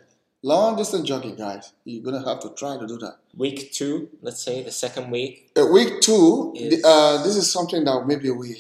Long 0.44 0.78
distance 0.78 1.06
jogging, 1.08 1.36
guys. 1.36 1.74
You're 1.84 2.04
gonna 2.04 2.24
have 2.26 2.40
to 2.42 2.50
try 2.52 2.78
to 2.78 2.88
do 2.88 2.98
that. 3.00 3.18
Week 3.36 3.72
two, 3.74 4.10
let's 4.22 4.42
say 4.42 4.64
the 4.64 4.72
second 4.72 5.12
week. 5.12 5.50
Uh, 5.58 5.66
week 5.68 6.00
two, 6.02 6.54
Is- 6.56 6.82
the, 6.82 6.88
uh, 6.88 7.24
this 7.24 7.36
is 7.36 7.52
something 7.52 7.84
that 7.84 8.06
maybe 8.08 8.30
we 8.30 8.56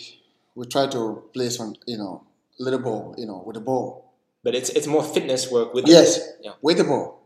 we 0.55 0.65
try 0.65 0.87
to 0.87 1.23
place 1.33 1.59
on, 1.61 1.77
you 1.85 1.97
know, 1.97 2.23
little 2.59 2.79
ball, 2.79 3.15
you 3.17 3.25
know, 3.25 3.41
with 3.45 3.53
the 3.53 3.61
ball. 3.61 4.11
But 4.43 4.53
it's 4.55 4.69
it's 4.71 4.87
more 4.87 5.03
fitness 5.03 5.49
work 5.49 5.73
with 5.73 5.87
Yes, 5.87 6.19
Yeah. 6.41 6.53
with 6.61 6.77
the 6.77 6.83
ball. 6.83 7.20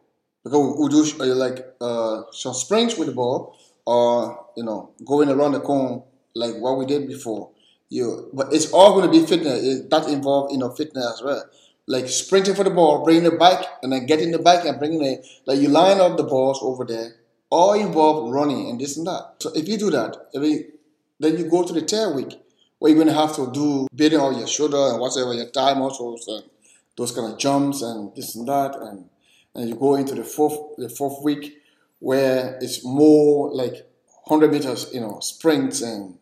Because 0.46 0.78
we 0.78 0.90
do 0.90 1.24
uh, 1.24 1.36
like 1.36 1.66
uh, 1.82 2.22
some 2.32 2.54
sprints 2.54 2.98
with 2.98 3.08
the 3.08 3.16
ball, 3.16 3.58
or 3.84 4.46
you 4.56 4.64
know, 4.64 4.92
going 5.04 5.30
around 5.30 5.54
the 5.54 5.60
cone 5.60 6.04
like 6.36 6.56
what 6.58 6.78
we 6.78 6.86
did 6.86 7.08
before. 7.08 7.50
You, 7.90 8.30
but 8.32 8.54
it's 8.54 8.72
all 8.72 8.94
going 8.94 9.12
to 9.12 9.20
be 9.20 9.26
fitness. 9.26 9.64
It, 9.64 9.90
that 9.90 10.08
involve 10.08 10.52
you 10.52 10.60
know 10.60 10.70
fitness 10.70 11.14
as 11.16 11.24
well. 11.24 11.44
Like 11.88 12.08
sprinting 12.08 12.54
for 12.54 12.64
the 12.64 12.70
ball, 12.70 13.04
bringing 13.04 13.24
the 13.24 13.32
bike, 13.32 13.66
and 13.82 13.92
then 13.92 14.06
getting 14.06 14.32
the 14.32 14.40
bike 14.40 14.66
and 14.66 14.78
bringing 14.78 15.04
it. 15.04 15.26
Like 15.48 15.60
you 15.60 15.70
line 15.70 16.00
up 16.00 16.16
the 16.16 16.24
balls 16.24 16.60
over 16.62 16.86
there. 16.86 17.16
All 17.50 17.74
involve 17.74 18.32
running 18.32 18.70
and 18.70 18.80
this 18.80 18.98
and 18.98 19.08
that. 19.08 19.36
So 19.40 19.52
if 19.56 19.68
you 19.68 19.78
do 19.78 19.90
that, 19.92 20.16
I 20.36 20.40
mean, 20.40 20.66
then 21.20 21.38
you 21.38 21.50
go 21.50 21.64
to 21.64 21.74
the 21.74 21.82
tail 21.82 22.16
week 22.16 22.40
where 22.78 22.92
you're 22.92 23.04
going 23.04 23.14
to 23.14 23.20
have 23.20 23.36
to 23.36 23.52
do 23.52 23.88
building 23.96 24.20
on 24.20 24.38
your 24.38 24.48
shoulder 24.48 24.92
and 24.92 25.00
whatever 25.00 25.34
your 25.34 25.46
thigh 25.46 25.74
muscles 25.74 26.28
and 26.28 26.44
those 26.98 27.12
kind 27.12 27.32
of 27.32 27.40
jumps 27.40 27.82
and 27.82 28.16
this 28.16 28.36
and 28.36 28.48
that 28.48 28.76
and 28.76 29.10
and 29.56 29.70
you 29.70 29.76
go 29.76 29.96
into 29.96 30.16
the 30.16 30.24
fourth 30.24 30.58
the 30.78 30.90
fourth 30.90 31.24
week 31.24 31.58
where 32.00 32.58
it's 32.62 32.84
more 32.84 33.52
like 33.54 33.88
100 34.26 34.52
meters 34.52 34.90
you 34.94 35.00
know 35.00 35.20
sprints 35.22 35.82
and 35.82 36.18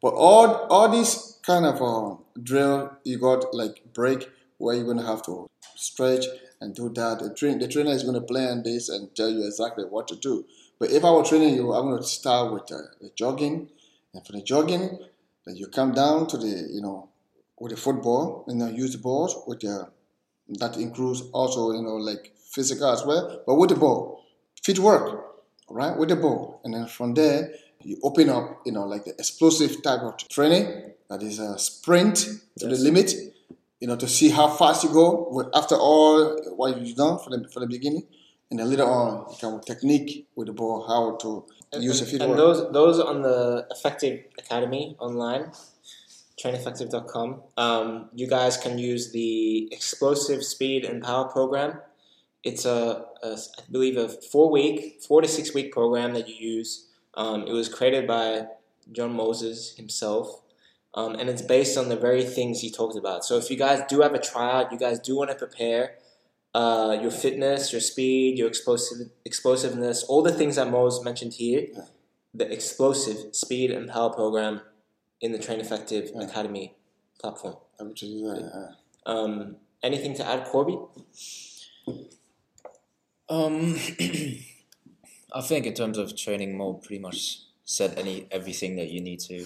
but 0.00 0.14
all 0.14 0.66
all 0.70 0.88
these 0.88 1.38
kind 1.42 1.66
of 1.66 1.82
uh, 1.82 2.16
drill 2.42 2.96
you 3.04 3.18
got 3.18 3.52
like 3.54 3.82
break 3.92 4.28
where 4.58 4.76
you're 4.76 4.94
to 4.94 5.02
have 5.02 5.22
to 5.22 5.48
stretch 5.76 6.24
and 6.60 6.74
do 6.74 6.88
that. 6.90 7.20
The, 7.20 7.32
train, 7.34 7.58
the 7.58 7.68
trainer 7.68 7.92
is 7.92 8.02
to 8.02 8.20
plan 8.20 8.62
this 8.64 8.88
and 8.88 9.14
tell 9.14 9.30
you 9.30 9.46
exactly 9.46 9.84
what 9.84 10.08
to 10.08 10.16
do. 10.16 10.44
But 10.78 10.90
if 10.90 11.04
i 11.04 11.10
were 11.10 11.24
training 11.24 11.54
you 11.54 11.72
i'm 11.72 11.96
to 11.96 12.02
start 12.02 12.52
with 12.52 12.70
uh, 12.72 12.78
the 13.00 13.10
jogging. 13.14 13.68
And 14.14 14.26
for 14.26 14.32
the 14.32 14.42
jogging 14.42 14.98
then 15.44 15.56
you 15.56 15.66
come 15.68 15.92
down 15.92 16.26
to 16.28 16.36
the 16.36 16.68
you 16.70 16.80
know 16.80 17.08
with 17.58 17.72
the 17.72 17.76
football 17.76 18.44
and 18.48 18.60
then 18.60 18.74
use 18.74 18.92
the 18.92 18.98
balls 18.98 19.36
with 19.46 19.60
the 19.60 19.88
that 20.60 20.76
includes 20.76 21.22
also 21.32 21.72
you 21.72 21.82
know 21.82 21.96
like 21.96 22.32
physical 22.58 22.90
as 22.96 23.02
well 23.04 23.42
but 23.46 23.54
with 23.54 23.70
the 23.70 23.76
ball 23.84 24.24
fit 24.64 24.78
work 24.78 25.06
all 25.68 25.76
right 25.80 25.96
with 25.98 26.08
the 26.08 26.16
ball 26.16 26.60
and 26.64 26.74
then 26.74 26.86
from 26.86 27.14
there 27.14 27.40
you 27.82 27.96
open 28.02 28.28
up 28.28 28.46
you 28.66 28.72
know 28.72 28.84
like 28.92 29.04
the 29.04 29.14
explosive 29.22 29.82
type 29.82 30.02
of 30.08 30.16
training 30.36 30.66
that 31.10 31.22
is 31.22 31.38
a 31.38 31.58
sprint 31.58 32.16
to 32.58 32.66
the 32.66 32.78
limit 32.88 33.14
you 33.80 33.86
know 33.88 33.96
to 33.96 34.08
see 34.08 34.30
how 34.38 34.48
fast 34.48 34.84
you 34.84 34.90
go 34.90 35.50
after 35.54 35.76
all 35.76 36.36
what 36.56 36.78
you've 36.78 36.96
done 36.96 37.18
for 37.18 37.30
the, 37.30 37.40
the 37.60 37.66
beginning 37.66 38.04
and 38.50 38.58
then 38.58 38.68
later 38.68 38.84
on 38.84 39.10
you 39.42 39.48
with 39.54 39.64
technique 39.64 40.26
with 40.34 40.46
the 40.48 40.52
ball 40.52 40.86
how 40.86 41.16
to 41.16 41.30
use 41.76 42.00
a 42.00 42.04
and, 42.04 42.10
fit 42.10 42.22
and 42.22 42.30
work 42.30 42.38
those 42.38 42.72
those 42.72 43.00
on 43.00 43.22
the 43.22 43.66
Effective 43.70 44.24
Academy 44.38 44.96
online, 44.98 45.52
traineffective.com. 46.42 47.42
Um, 47.56 48.08
you 48.14 48.26
guys 48.26 48.56
can 48.56 48.78
use 48.78 49.12
the 49.12 49.68
explosive 49.72 50.42
speed 50.42 50.84
and 50.84 51.02
power 51.02 51.28
program. 51.28 51.80
It's 52.44 52.64
a, 52.64 53.04
a 53.22 53.32
I 53.58 53.62
believe 53.70 53.96
a 53.96 54.08
four 54.08 54.50
week, 54.50 55.02
four 55.06 55.20
to 55.22 55.28
six 55.28 55.52
week 55.54 55.72
program 55.72 56.14
that 56.14 56.28
you 56.28 56.34
use. 56.36 56.86
Um, 57.14 57.46
it 57.46 57.52
was 57.52 57.68
created 57.68 58.06
by 58.06 58.46
John 58.92 59.14
Moses 59.14 59.74
himself. 59.76 60.42
Um, 60.94 61.14
and 61.16 61.28
it's 61.28 61.42
based 61.42 61.76
on 61.76 61.88
the 61.88 61.96
very 61.96 62.24
things 62.24 62.60
he 62.60 62.70
talked 62.70 62.96
about. 62.96 63.24
So 63.24 63.36
if 63.36 63.50
you 63.50 63.56
guys 63.56 63.82
do 63.88 64.00
have 64.00 64.14
a 64.14 64.18
tryout, 64.18 64.72
you 64.72 64.78
guys 64.78 64.98
do 64.98 65.16
want 65.16 65.30
to 65.30 65.36
prepare 65.36 65.96
uh, 66.54 66.96
your 67.00 67.10
fitness, 67.10 67.72
your 67.72 67.80
speed, 67.80 68.38
your 68.38 68.48
explosive 68.48 69.08
explosiveness, 69.24 70.02
all 70.04 70.22
the 70.22 70.32
things 70.32 70.56
that 70.56 70.70
Moses 70.70 71.04
mentioned 71.04 71.34
here, 71.34 71.66
the 72.32 72.50
explosive 72.50 73.34
speed 73.34 73.70
and 73.70 73.88
power 73.90 74.10
program 74.10 74.62
in 75.20 75.32
the 75.32 75.38
Train 75.38 75.60
Effective 75.60 76.10
Yeah. 76.14 76.22
Academy 76.22 76.74
platform. 77.20 77.56
I 77.78 77.82
would 77.84 77.98
say, 77.98 78.22
uh, 78.24 79.10
Um, 79.10 79.56
anything 79.82 80.14
to 80.14 80.26
add, 80.26 80.46
Corby? 80.46 80.78
Um, 83.28 83.76
I 85.32 85.40
think 85.42 85.66
in 85.66 85.74
terms 85.74 85.98
of 85.98 86.16
training, 86.16 86.56
Mo 86.56 86.74
pretty 86.74 87.00
much 87.00 87.40
said 87.64 87.98
any 87.98 88.26
everything 88.30 88.76
that 88.76 88.90
you 88.90 89.00
need 89.00 89.20
to 89.20 89.44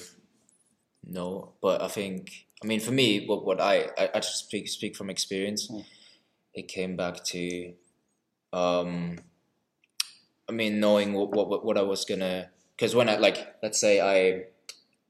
know. 1.05 1.53
But 1.61 1.83
I 1.83 1.89
think, 1.89 2.47
I 2.63 2.67
mean, 2.67 2.81
for 2.81 2.93
me, 2.93 3.27
what 3.27 3.45
what 3.45 3.61
I 3.61 3.91
I, 3.99 4.11
I 4.15 4.21
just 4.21 4.39
speak 4.47 4.69
speak 4.69 4.97
from 4.97 5.11
experience. 5.11 5.69
Mm. 5.69 5.85
It 6.55 6.69
came 6.69 6.97
back 6.97 7.25
to, 7.25 7.73
um, 8.53 9.19
I 10.49 10.53
mean, 10.53 10.79
knowing 10.81 11.13
what 11.15 11.31
what 11.31 11.65
what 11.65 11.79
I 11.79 11.83
was 11.83 12.05
gonna. 12.05 12.51
Because 12.77 12.95
when 12.95 13.09
I 13.09 13.17
like, 13.17 13.57
let's 13.63 13.81
say 13.81 14.01
I 14.01 14.45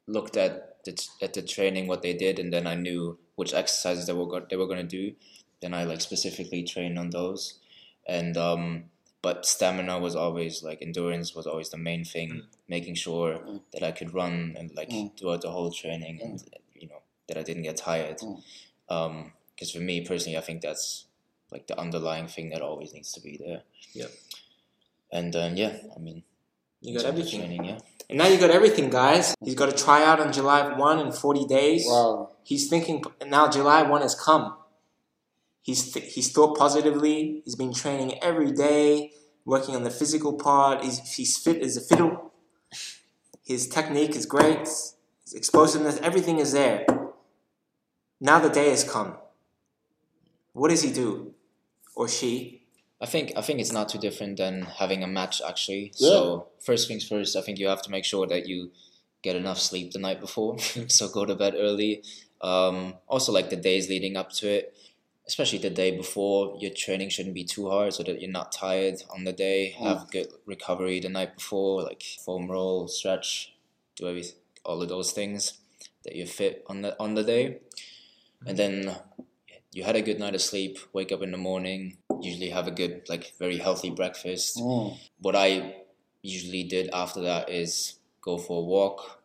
looked 0.06 0.36
at 0.36 0.82
the 0.84 1.08
at 1.20 1.34
the 1.34 1.42
training 1.42 1.86
what 1.86 2.02
they 2.02 2.14
did, 2.14 2.38
and 2.38 2.52
then 2.52 2.66
I 2.66 2.74
knew 2.74 3.18
which 3.34 3.52
exercises 3.52 4.06
they 4.06 4.12
were 4.14 4.26
go- 4.26 4.46
they 4.48 4.56
were 4.56 4.66
gonna 4.66 4.82
do. 4.82 5.12
Then 5.60 5.74
I 5.74 5.84
like 5.84 6.00
specifically 6.00 6.64
trained 6.64 6.98
on 6.98 7.10
those 7.10 7.60
and 8.06 8.36
um 8.36 8.84
but 9.22 9.46
stamina 9.46 9.98
was 9.98 10.16
always 10.16 10.62
like 10.62 10.82
endurance 10.82 11.34
was 11.34 11.46
always 11.46 11.70
the 11.70 11.76
main 11.78 12.04
thing 12.04 12.42
making 12.68 12.94
sure 12.94 13.38
Mm. 13.38 13.60
that 13.72 13.82
i 13.82 13.92
could 13.92 14.12
run 14.14 14.54
and 14.58 14.70
like 14.74 14.90
Mm. 14.90 15.16
throughout 15.16 15.42
the 15.42 15.50
whole 15.50 15.70
training 15.70 16.20
and 16.22 16.42
you 16.74 16.88
know 16.88 17.02
that 17.28 17.36
i 17.38 17.42
didn't 17.42 17.62
get 17.62 17.76
tired 17.76 18.18
Mm. 18.18 18.42
um 18.88 19.32
because 19.54 19.70
for 19.70 19.80
me 19.80 20.00
personally 20.00 20.36
i 20.36 20.40
think 20.40 20.60
that's 20.62 21.06
like 21.52 21.66
the 21.66 21.78
underlying 21.78 22.26
thing 22.28 22.50
that 22.50 22.62
always 22.62 22.92
needs 22.92 23.12
to 23.12 23.20
be 23.20 23.36
there 23.36 23.62
Yeah. 23.94 24.08
and 25.10 25.32
then 25.32 25.56
yeah 25.56 25.74
i 25.96 25.98
mean 26.00 26.22
You 26.84 26.96
got 26.98 27.06
everything. 27.06 27.40
training 27.40 27.64
yeah 27.64 27.78
And 28.10 28.18
now 28.18 28.26
you 28.32 28.36
got 28.44 28.50
everything, 28.50 28.90
guys. 28.90 29.26
He's 29.46 29.54
got 29.54 29.68
a 29.74 29.76
tryout 29.84 30.18
on 30.20 30.32
July 30.38 30.60
1 30.76 30.98
in 31.04 31.12
40 31.12 31.44
days. 31.46 31.84
wow. 31.88 32.28
He's 32.50 32.64
thinking, 32.72 32.98
now 33.36 33.44
July 33.48 33.80
1 33.88 34.02
has 34.06 34.14
come. 34.26 34.44
He's, 35.62 35.92
th- 35.92 36.12
he's 36.12 36.30
thought 36.32 36.58
positively. 36.58 37.42
He's 37.44 37.54
been 37.54 37.72
training 37.72 38.18
every 38.22 38.50
day, 38.52 39.12
working 39.44 39.76
on 39.76 39.84
the 39.84 39.90
physical 39.90 40.34
part. 40.34 40.84
He's, 40.84 40.98
he's 41.14 41.36
fit 41.38 41.62
as 41.62 41.76
a 41.76 41.80
fiddle. 41.80 42.32
His 43.44 43.68
technique 43.68 44.14
is 44.16 44.26
great. 44.26 44.60
His 44.60 44.94
explosiveness, 45.34 45.98
everything 46.02 46.38
is 46.38 46.52
there. 46.52 46.84
Now 48.20 48.38
the 48.38 48.48
day 48.48 48.70
has 48.70 48.84
come. 48.84 49.16
What 50.52 50.68
does 50.68 50.82
he 50.82 50.92
do? 50.92 51.34
Or 51.94 52.08
she? 52.08 52.62
I 53.00 53.06
think 53.06 53.32
I 53.36 53.42
think 53.42 53.58
it's 53.58 53.72
not 53.72 53.88
too 53.88 53.98
different 53.98 54.36
than 54.36 54.62
having 54.62 55.02
a 55.02 55.08
match 55.08 55.42
actually. 55.46 55.92
Yeah. 55.96 56.08
So 56.08 56.46
first 56.64 56.86
things 56.86 57.06
first, 57.06 57.34
I 57.36 57.40
think 57.40 57.58
you 57.58 57.66
have 57.66 57.82
to 57.82 57.90
make 57.90 58.04
sure 58.04 58.26
that 58.28 58.46
you 58.46 58.70
get 59.22 59.34
enough 59.34 59.58
sleep 59.58 59.92
the 59.92 59.98
night 59.98 60.20
before. 60.20 60.58
so 60.86 61.08
go 61.08 61.24
to 61.24 61.34
bed 61.34 61.54
early. 61.56 62.02
Um, 62.40 62.94
also, 63.08 63.32
like 63.32 63.50
the 63.50 63.56
days 63.56 63.88
leading 63.88 64.16
up 64.16 64.30
to 64.34 64.48
it, 64.48 64.74
especially 65.26 65.58
the 65.58 65.70
day 65.70 65.96
before, 65.96 66.56
your 66.60 66.72
training 66.72 67.08
shouldn't 67.08 67.34
be 67.34 67.44
too 67.44 67.70
hard 67.70 67.94
so 67.94 68.02
that 68.02 68.20
you're 68.20 68.30
not 68.30 68.52
tired 68.52 69.02
on 69.14 69.24
the 69.24 69.32
day. 69.32 69.74
Mm. 69.78 69.86
Have 69.86 70.10
good 70.10 70.28
recovery 70.46 71.00
the 71.00 71.08
night 71.08 71.36
before, 71.36 71.82
like 71.82 72.02
foam 72.24 72.50
roll, 72.50 72.88
stretch, 72.88 73.54
do 73.96 74.22
all 74.64 74.82
of 74.82 74.88
those 74.88 75.12
things 75.12 75.58
that 76.04 76.16
you're 76.16 76.26
fit 76.26 76.64
on 76.66 76.82
the 76.82 76.98
on 77.00 77.14
the 77.14 77.22
day, 77.22 77.58
and 78.46 78.56
then 78.58 78.96
you 79.72 79.84
had 79.84 79.96
a 79.96 80.02
good 80.02 80.18
night 80.18 80.34
of 80.34 80.42
sleep. 80.42 80.78
Wake 80.92 81.12
up 81.12 81.22
in 81.22 81.30
the 81.30 81.38
morning. 81.38 81.98
Usually 82.20 82.50
have 82.50 82.66
a 82.66 82.70
good 82.72 83.02
like 83.08 83.34
very 83.38 83.58
healthy 83.58 83.90
breakfast 83.90 84.58
Mm. 84.58 84.96
what 85.20 85.34
I 85.34 85.74
usually 86.22 86.62
did 86.62 86.88
after 86.92 87.20
that 87.22 87.50
is 87.50 87.98
go 88.20 88.38
for 88.38 88.62
a 88.62 88.64
walk, 88.64 89.22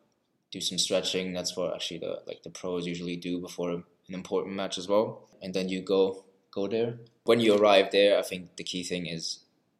do 0.52 0.60
some 0.60 0.80
stretching. 0.80 1.34
That's 1.34 1.56
what 1.56 1.74
actually 1.76 2.00
the 2.00 2.22
like 2.26 2.44
the 2.44 2.50
pros 2.50 2.88
usually 2.88 3.16
do 3.16 3.40
before 3.40 3.84
an 4.08 4.14
important 4.16 4.56
match 4.56 4.78
as 4.78 4.88
well. 4.88 5.28
And 5.42 5.54
then 5.54 5.70
you 5.70 5.82
go 5.82 6.24
go 6.52 6.68
there. 6.68 6.98
When 7.26 7.40
you 7.40 7.56
arrive 7.56 7.92
there, 7.92 8.18
I 8.18 8.22
think 8.22 8.56
the 8.56 8.64
key 8.64 8.84
thing 8.84 9.06
is 9.06 9.40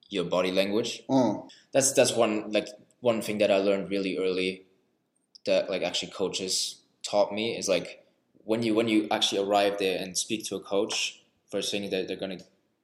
your 0.10 0.24
body 0.26 0.52
language. 0.52 1.04
Mm. 1.10 1.50
That's 1.72 1.92
that's 1.94 2.14
one 2.16 2.52
like 2.52 2.68
one 3.02 3.22
thing 3.22 3.38
that 3.40 3.52
I 3.52 3.58
learned 3.58 3.90
really 3.90 4.18
early 4.18 4.66
that 5.46 5.70
like 5.70 5.82
actually 5.84 6.12
coaches 6.12 6.82
taught 7.04 7.34
me 7.34 7.58
is 7.58 7.68
like 7.70 8.04
when 8.44 8.64
you 8.64 8.74
when 8.76 8.88
you 8.88 9.08
actually 9.12 9.42
arrive 9.42 9.78
there 9.80 9.98
and 10.02 10.18
speak 10.18 10.46
to 10.46 10.56
a 10.56 10.60
coach, 10.60 11.22
first 11.52 11.72
thing 11.72 11.90
that 11.90 12.08
they're 12.08 12.18
gonna 12.18 12.40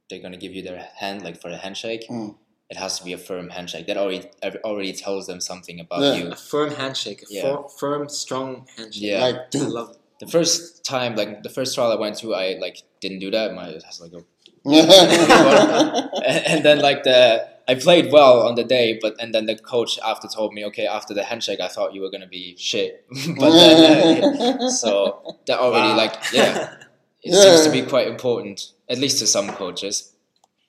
they're 0.10 0.21
gonna 0.21 0.38
give 0.38 0.53
you 0.53 0.62
their 0.62 0.88
hand 0.97 1.23
like 1.23 1.39
for 1.41 1.49
a 1.49 1.58
handshake. 1.58 2.08
Mm. 2.10 2.36
It 2.69 2.77
has 2.77 2.97
to 2.97 3.06
be 3.06 3.13
a 3.13 3.17
firm 3.17 3.49
handshake. 3.49 3.86
That 3.88 3.97
already 3.97 4.29
already 4.63 4.93
tells 4.93 5.27
them 5.27 5.41
something 5.41 5.79
about 5.79 6.01
Yeah. 6.01 6.13
you. 6.15 6.32
A 6.32 6.36
firm 6.36 6.71
handshake. 6.71 7.21
A 7.23 7.25
Yeah. 7.29 7.41
fir- 7.41 7.67
firm, 7.67 8.10
strong 8.10 8.65
handshake. 8.77 9.03
Yeah. 9.03 9.21
Like, 9.21 9.36
I 9.36 9.45
dude. 9.51 9.69
love 9.69 9.97
The 10.25 10.31
first 10.31 10.86
time, 10.86 11.15
like 11.15 11.43
the 11.43 11.49
first 11.49 11.75
trial 11.75 11.91
I 11.91 11.95
went 11.95 12.17
to, 12.19 12.33
I 12.33 12.57
like 12.59 12.77
didn't 13.01 13.19
do 13.19 13.31
that. 13.31 13.53
My 13.53 13.65
has 13.88 13.99
like 14.01 14.13
a 14.13 14.21
and, 14.65 14.89
and 16.51 16.65
then 16.65 16.79
like 16.79 17.03
the 17.03 17.47
I 17.67 17.75
played 17.75 18.12
well 18.12 18.45
on 18.47 18.55
the 18.55 18.63
day, 18.63 18.99
but 19.01 19.15
and 19.19 19.33
then 19.33 19.45
the 19.45 19.55
coach 19.55 19.97
after 20.03 20.27
told 20.27 20.53
me, 20.53 20.65
okay, 20.65 20.86
after 20.88 21.13
the 21.13 21.23
handshake, 21.23 21.59
I 21.62 21.67
thought 21.67 21.93
you 21.93 22.01
were 22.01 22.09
gonna 22.09 22.27
be 22.27 22.55
shit, 22.57 23.05
but 23.39 23.51
then 23.51 24.23
uh, 24.36 24.69
so 24.81 25.36
that 25.47 25.59
already 25.59 25.89
Wow. 25.89 25.97
like 25.97 26.13
yeah, 26.33 26.73
it 27.21 27.33
Yeah. 27.33 27.41
seems 27.41 27.63
to 27.65 27.71
be 27.71 27.81
quite 27.83 28.07
important, 28.07 28.71
at 28.89 28.97
least 28.97 29.19
to 29.19 29.27
some 29.27 29.49
coaches. 29.49 30.13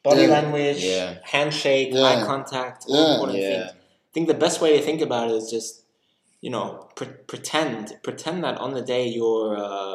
Body 0.02 0.22
Yeah. 0.22 0.28
language, 0.28 0.84
Yeah. 0.84 1.14
handshake, 1.22 1.88
Yeah. 1.92 2.02
eye 2.04 2.24
contact, 2.26 2.84
all 2.88 2.96
Yeah. 2.96 3.14
important 3.14 3.38
Yeah, 3.42 3.48
things. 3.48 3.70
I 3.72 4.10
think 4.12 4.28
the 4.28 4.34
best 4.34 4.60
way 4.60 4.76
to 4.78 4.82
think 4.84 5.00
about 5.00 5.30
it 5.30 5.34
is 5.34 5.50
just, 5.50 5.82
you 6.44 6.50
know, 6.54 6.66
pre- 6.98 7.18
pretend 7.32 7.82
pretend 8.06 8.36
that 8.46 8.56
on 8.64 8.70
the 8.78 8.84
day 8.94 9.04
you're 9.16 9.50
uh, 9.68 9.94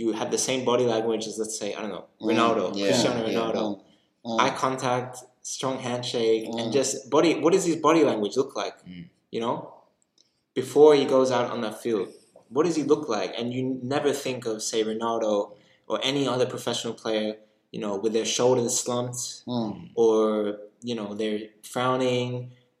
you 0.00 0.06
have 0.20 0.30
the 0.36 0.42
same 0.48 0.60
body 0.70 0.86
language 0.94 1.24
as 1.30 1.34
let's 1.42 1.56
say 1.62 1.68
I 1.76 1.78
don't 1.82 1.94
know 1.96 2.06
Mm, 2.20 2.26
Ronaldo, 2.30 2.64
yeah, 2.76 2.86
Cristiano 2.88 3.20
yeah. 3.26 3.30
Ronaldo, 3.38 3.64
Mm. 4.26 4.40
eye 4.42 4.54
contact, 4.64 5.12
strong 5.54 5.76
handshake, 5.88 6.44
Mm. 6.48 6.58
and 6.60 6.66
just 6.78 6.92
body. 7.14 7.30
What 7.42 7.52
does 7.56 7.66
his 7.70 7.78
body 7.88 8.02
language 8.10 8.34
look 8.40 8.52
like? 8.62 8.76
Mm. 8.92 9.04
You 9.34 9.40
know, 9.44 9.54
before 10.60 10.90
he 11.00 11.04
goes 11.16 11.30
out 11.36 11.46
on 11.54 11.60
the 11.66 11.72
field, 11.82 12.08
what 12.54 12.64
does 12.66 12.76
he 12.80 12.84
look 12.92 13.04
like? 13.16 13.30
And 13.38 13.46
you 13.56 13.62
never 13.96 14.10
think 14.24 14.40
of 14.50 14.56
say 14.70 14.78
Ronaldo 14.92 15.32
or 15.90 15.96
any 16.10 16.22
other 16.34 16.46
professional 16.54 16.94
player, 17.02 17.30
you 17.74 17.80
know, 17.84 17.92
with 18.02 18.12
their 18.16 18.24
shoulders 18.36 18.72
slumped 18.84 19.20
Mm. 19.46 19.90
or 20.02 20.16
you 20.88 20.94
know 20.98 21.08
they're 21.18 21.42
frowning, 21.72 22.30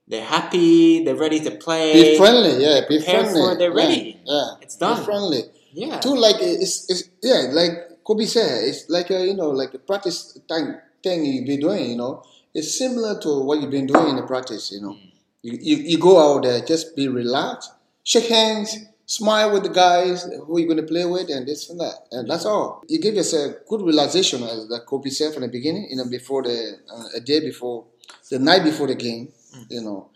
they're 0.06 0.24
happy, 0.24 1.04
they're 1.04 1.16
ready 1.16 1.40
to 1.40 1.50
play. 1.52 1.92
Be 1.92 2.18
friendly, 2.18 2.62
yeah. 2.62 2.80
Be 2.88 3.00
friendly. 3.00 3.32
for 3.32 3.56
they're 3.56 3.72
ready. 3.72 4.20
Yeah. 4.24 4.54
It's 4.60 4.76
Be 4.76 4.80
done. 4.80 5.04
friendly. 5.04 5.42
Yeah. 5.72 5.98
Too 5.98 6.14
like 6.14 6.36
it's, 6.40 6.88
it's 6.90 7.08
yeah 7.22 7.48
like 7.52 8.04
Kobe 8.04 8.24
said 8.26 8.64
it's 8.64 8.88
like 8.88 9.10
a, 9.10 9.26
you 9.26 9.34
know 9.34 9.50
like 9.50 9.72
the 9.72 9.78
practice 9.78 10.38
thing 10.48 10.76
thing 11.02 11.24
you've 11.24 11.46
been 11.46 11.60
doing 11.60 11.90
you 11.90 11.96
know 11.96 12.22
it's 12.54 12.78
similar 12.78 13.18
to 13.20 13.40
what 13.40 13.60
you've 13.60 13.70
been 13.70 13.86
doing 13.86 14.08
in 14.10 14.16
the 14.16 14.22
practice 14.22 14.70
you 14.72 14.80
know 14.80 14.96
you, 15.42 15.58
you, 15.60 15.76
you 15.84 15.98
go 15.98 16.18
out 16.18 16.44
there 16.44 16.60
just 16.60 16.94
be 16.94 17.08
relaxed 17.08 17.72
shake 18.04 18.28
hands 18.28 18.76
smile 19.06 19.52
with 19.52 19.64
the 19.64 19.68
guys 19.68 20.22
who 20.46 20.58
you're 20.58 20.68
going 20.68 20.80
to 20.80 20.86
play 20.86 21.04
with 21.04 21.28
and 21.28 21.46
this 21.46 21.68
and 21.68 21.80
that 21.80 21.94
and 22.12 22.30
that's 22.30 22.44
all 22.46 22.82
you 22.88 23.00
give 23.00 23.14
yourself 23.14 23.54
good 23.68 23.82
relaxation 23.82 24.42
as 24.44 24.68
that 24.68 24.86
Kobe 24.86 25.10
said 25.10 25.34
from 25.34 25.42
the 25.42 25.48
beginning 25.48 25.88
you 25.90 25.96
know 25.96 26.08
before 26.08 26.42
the 26.42 26.78
uh, 26.90 27.16
a 27.16 27.20
day 27.20 27.40
before 27.40 27.84
the 28.30 28.38
night 28.38 28.62
before 28.62 28.86
the 28.86 28.94
game 28.94 29.28
you 29.68 29.80
know 29.80 30.10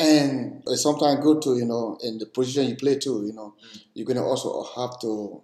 and 0.00 0.62
it's 0.66 0.82
sometimes 0.82 1.20
good 1.20 1.40
to 1.42 1.56
you 1.56 1.64
know 1.64 1.98
in 2.02 2.18
the 2.18 2.26
position 2.26 2.68
you 2.68 2.76
play 2.76 2.98
too 2.98 3.24
you 3.26 3.32
know 3.32 3.54
mm. 3.72 3.82
you're 3.94 4.06
going 4.06 4.16
to 4.16 4.22
also 4.22 4.64
have 4.76 4.98
to 5.00 5.42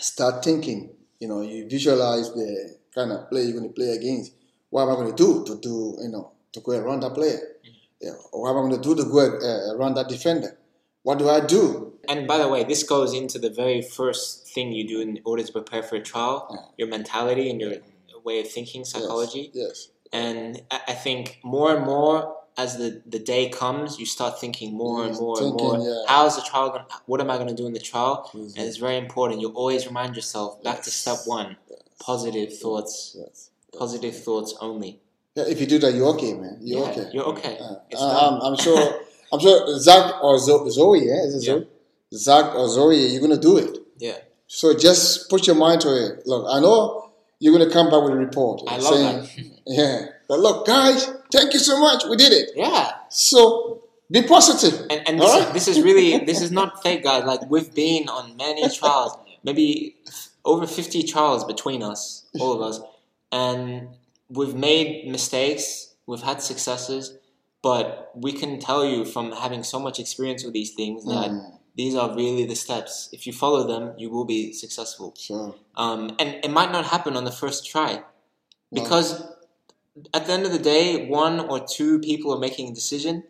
start 0.00 0.44
thinking. 0.44 0.90
You 1.20 1.28
know, 1.28 1.40
you 1.42 1.68
visualize 1.68 2.32
the 2.32 2.76
kind 2.94 3.12
of 3.12 3.28
play 3.30 3.42
you're 3.42 3.58
going 3.58 3.68
to 3.68 3.74
play 3.74 3.90
against. 3.90 4.32
What 4.70 4.82
am 4.82 4.90
I 4.90 4.94
going 4.94 5.14
to 5.14 5.16
do 5.16 5.44
to 5.46 5.60
do, 5.60 5.96
you 6.00 6.08
know, 6.08 6.32
to 6.52 6.60
go 6.60 6.72
around 6.72 7.00
that 7.00 7.14
player? 7.14 7.38
Mm. 7.38 7.70
Yeah. 8.00 8.12
Or 8.32 8.42
what 8.42 8.50
am 8.50 8.56
I 8.56 8.68
going 8.68 8.82
to 8.82 8.88
do 8.88 9.02
to 9.02 9.08
go 9.08 9.18
uh, 9.18 9.74
around 9.74 9.94
that 9.94 10.08
defender? 10.08 10.56
What 11.02 11.18
do 11.18 11.28
I 11.28 11.44
do? 11.44 11.94
And 12.08 12.26
by 12.26 12.38
the 12.38 12.48
way, 12.48 12.64
this 12.64 12.82
goes 12.82 13.12
into 13.14 13.38
the 13.38 13.50
very 13.50 13.82
first 13.82 14.48
thing 14.48 14.72
you 14.72 14.86
do 14.86 15.00
in 15.00 15.20
order 15.24 15.42
to 15.42 15.52
prepare 15.52 15.82
for 15.82 15.96
a 15.96 16.00
trial, 16.00 16.48
Yeah. 16.50 16.60
your 16.78 16.88
mentality 16.88 17.50
and 17.50 17.60
your 17.60 17.74
way 18.24 18.40
of 18.40 18.50
thinking, 18.50 18.84
psychology. 18.84 19.50
Yes. 19.52 19.88
And 20.12 20.62
I 20.70 20.80
I 20.88 20.94
think 20.94 21.38
more 21.44 21.74
and 21.74 21.84
more 21.84 22.34
as 22.58 22.76
the, 22.76 23.00
the 23.06 23.20
day 23.20 23.48
comes, 23.48 23.98
you 24.00 24.04
start 24.16 24.38
thinking 24.40 24.70
more 24.74 25.04
and 25.04 25.14
Yeah, 25.14 25.20
more 25.20 25.42
and 25.42 25.52
more. 25.54 25.78
yeah. 25.78 26.02
How's 26.08 26.34
the 26.36 26.42
trial 26.42 26.68
going? 26.70 26.84
What 27.06 27.20
am 27.22 27.30
I 27.30 27.36
going 27.40 27.48
to 27.48 27.54
do 27.54 27.66
in 27.66 27.72
the 27.72 27.84
trial? 27.92 28.28
Mhm. 28.34 28.56
And 28.56 28.64
it's 28.68 28.76
very 28.86 28.98
important. 28.98 29.40
You 29.40 29.48
always 29.62 29.86
remind 29.86 30.16
yourself 30.16 30.50
back 30.62 30.82
to 30.82 30.90
step 30.90 31.18
one: 31.24 31.56
positive 32.10 32.50
thoughts, 32.58 33.16
Yes. 33.18 33.50
positive 33.82 34.14
thoughts 34.26 34.50
only. 34.60 35.00
Yeah, 35.36 35.44
if 35.52 35.60
you 35.60 35.66
do 35.74 35.78
that, 35.84 35.92
you're 35.94 36.08
okay, 36.16 36.34
man. 36.34 36.58
You're 36.60 36.80
Yeah, 36.84 36.90
okay. 36.90 37.06
You're 37.14 37.28
okay. 37.34 37.54
Uh, 37.58 37.74
I- 37.74 37.94
done. 37.94 38.16
I'm, 38.24 38.34
I'm 38.46 38.56
sure. 38.66 38.82
I'm 39.32 39.40
sure 39.40 39.78
Zach 39.78 40.06
or 40.24 40.38
Zo- 40.38 40.68
Zoe, 40.70 41.00
yeah, 41.06 41.22
is 41.26 41.34
it 41.36 41.42
Yeah. 41.46 41.58
Zoe? 41.58 41.66
Zach 42.14 42.54
or 42.56 42.66
Zoe, 42.68 42.96
you're 43.12 43.20
gonna 43.20 43.36
do 43.50 43.58
it. 43.58 43.78
Yeah. 43.98 44.16
So 44.46 44.74
just 44.74 45.28
put 45.28 45.46
your 45.46 45.54
mind 45.56 45.82
to 45.82 45.90
it. 46.04 46.26
Look, 46.26 46.46
I 46.50 46.58
know 46.60 47.10
you're 47.38 47.52
gonna 47.56 47.70
come 47.70 47.90
back 47.90 48.02
with 48.02 48.12
a 48.14 48.16
report. 48.16 48.62
I 48.66 48.78
love 48.78 48.94
saying, 48.94 49.16
that. 49.20 49.60
Yeah, 49.80 49.98
but 50.28 50.38
look, 50.40 50.66
guys, 50.66 51.00
thank 51.32 51.52
you 51.52 51.58
so 51.58 51.80
much. 51.80 52.04
We 52.08 52.16
did 52.16 52.32
it. 52.32 52.50
Yeah. 52.56 52.92
So 53.08 53.82
be 54.10 54.22
positive. 54.22 54.86
And, 54.90 55.06
and 55.08 55.20
this, 55.20 55.30
right? 55.30 55.46
is, 55.48 55.52
this 55.52 55.68
is 55.68 55.82
really 55.82 56.18
this 56.24 56.40
is 56.40 56.50
not 56.50 56.82
fake, 56.82 57.04
guys. 57.04 57.24
Like 57.24 57.48
we've 57.50 57.74
been 57.74 58.08
on 58.08 58.36
many 58.36 58.68
trials, 58.70 59.16
maybe 59.44 59.96
over 60.44 60.66
fifty 60.66 61.02
trials 61.02 61.44
between 61.44 61.82
us, 61.82 62.24
all 62.40 62.52
of 62.52 62.62
us, 62.62 62.80
and 63.32 63.88
we've 64.28 64.54
made 64.54 65.08
mistakes. 65.08 65.94
We've 66.06 66.22
had 66.22 66.40
successes, 66.40 67.18
but 67.62 68.10
we 68.14 68.32
can 68.32 68.58
tell 68.60 68.84
you 68.84 69.04
from 69.04 69.32
having 69.32 69.62
so 69.62 69.78
much 69.78 69.98
experience 70.00 70.42
with 70.42 70.54
these 70.54 70.70
things 70.72 71.04
that 71.04 71.30
Mm, 71.30 71.58
these 71.76 71.94
are 71.94 72.14
really 72.16 72.46
the 72.46 72.56
steps. 72.56 73.10
If 73.12 73.26
you 73.26 73.32
follow 73.34 73.66
them, 73.66 73.92
you 73.98 74.08
will 74.08 74.24
be 74.24 74.52
successful. 74.54 75.14
sure. 75.18 75.54
Um, 75.76 76.16
and 76.18 76.42
it 76.42 76.50
might 76.50 76.72
not 76.72 76.86
happen 76.86 77.14
on 77.14 77.24
the 77.24 77.30
first 77.30 77.66
try, 77.66 78.02
because 78.72 79.22
at 80.14 80.26
the 80.26 80.32
end 80.32 80.44
of 80.46 80.52
the 80.52 80.58
day, 80.58 81.06
one 81.06 81.40
or 81.40 81.64
two 81.66 81.98
people 82.00 82.32
are 82.34 82.38
making 82.38 82.70
a 82.70 82.74
decision, 82.74 83.24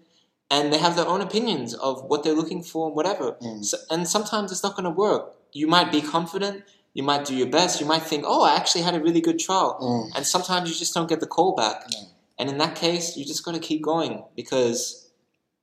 and 0.50 0.72
they 0.72 0.78
have 0.78 0.96
their 0.96 1.06
own 1.06 1.20
opinions 1.20 1.74
of 1.74 2.04
what 2.04 2.22
they're 2.22 2.34
looking 2.34 2.62
for 2.62 2.86
and 2.86 2.96
whatever. 2.96 3.32
Mm. 3.42 3.64
So, 3.64 3.76
and 3.90 4.08
sometimes 4.08 4.50
it's 4.52 4.62
not 4.62 4.74
going 4.76 4.84
to 4.84 4.90
work. 4.90 5.34
You 5.52 5.66
might 5.66 5.92
be 5.92 6.00
confident, 6.00 6.64
you 6.94 7.02
might 7.02 7.24
do 7.24 7.34
your 7.34 7.48
best, 7.48 7.80
you 7.80 7.86
might 7.86 8.02
think, 8.02 8.24
"Oh, 8.26 8.42
I 8.42 8.56
actually 8.56 8.82
had 8.82 8.94
a 8.94 9.00
really 9.00 9.20
good 9.20 9.38
trial," 9.38 9.78
Mm, 9.80 10.16
and 10.16 10.26
sometimes 10.26 10.68
you 10.68 10.74
just 10.74 10.94
don't 10.94 11.08
get 11.08 11.20
the 11.20 11.26
call 11.26 11.54
back. 11.54 11.84
Yeah. 11.90 12.04
And 12.38 12.48
in 12.48 12.58
that 12.58 12.76
case, 12.76 13.16
you 13.16 13.24
just 13.24 13.44
got 13.44 13.54
to 13.54 13.60
keep 13.60 13.82
going 13.82 14.22
because 14.36 15.08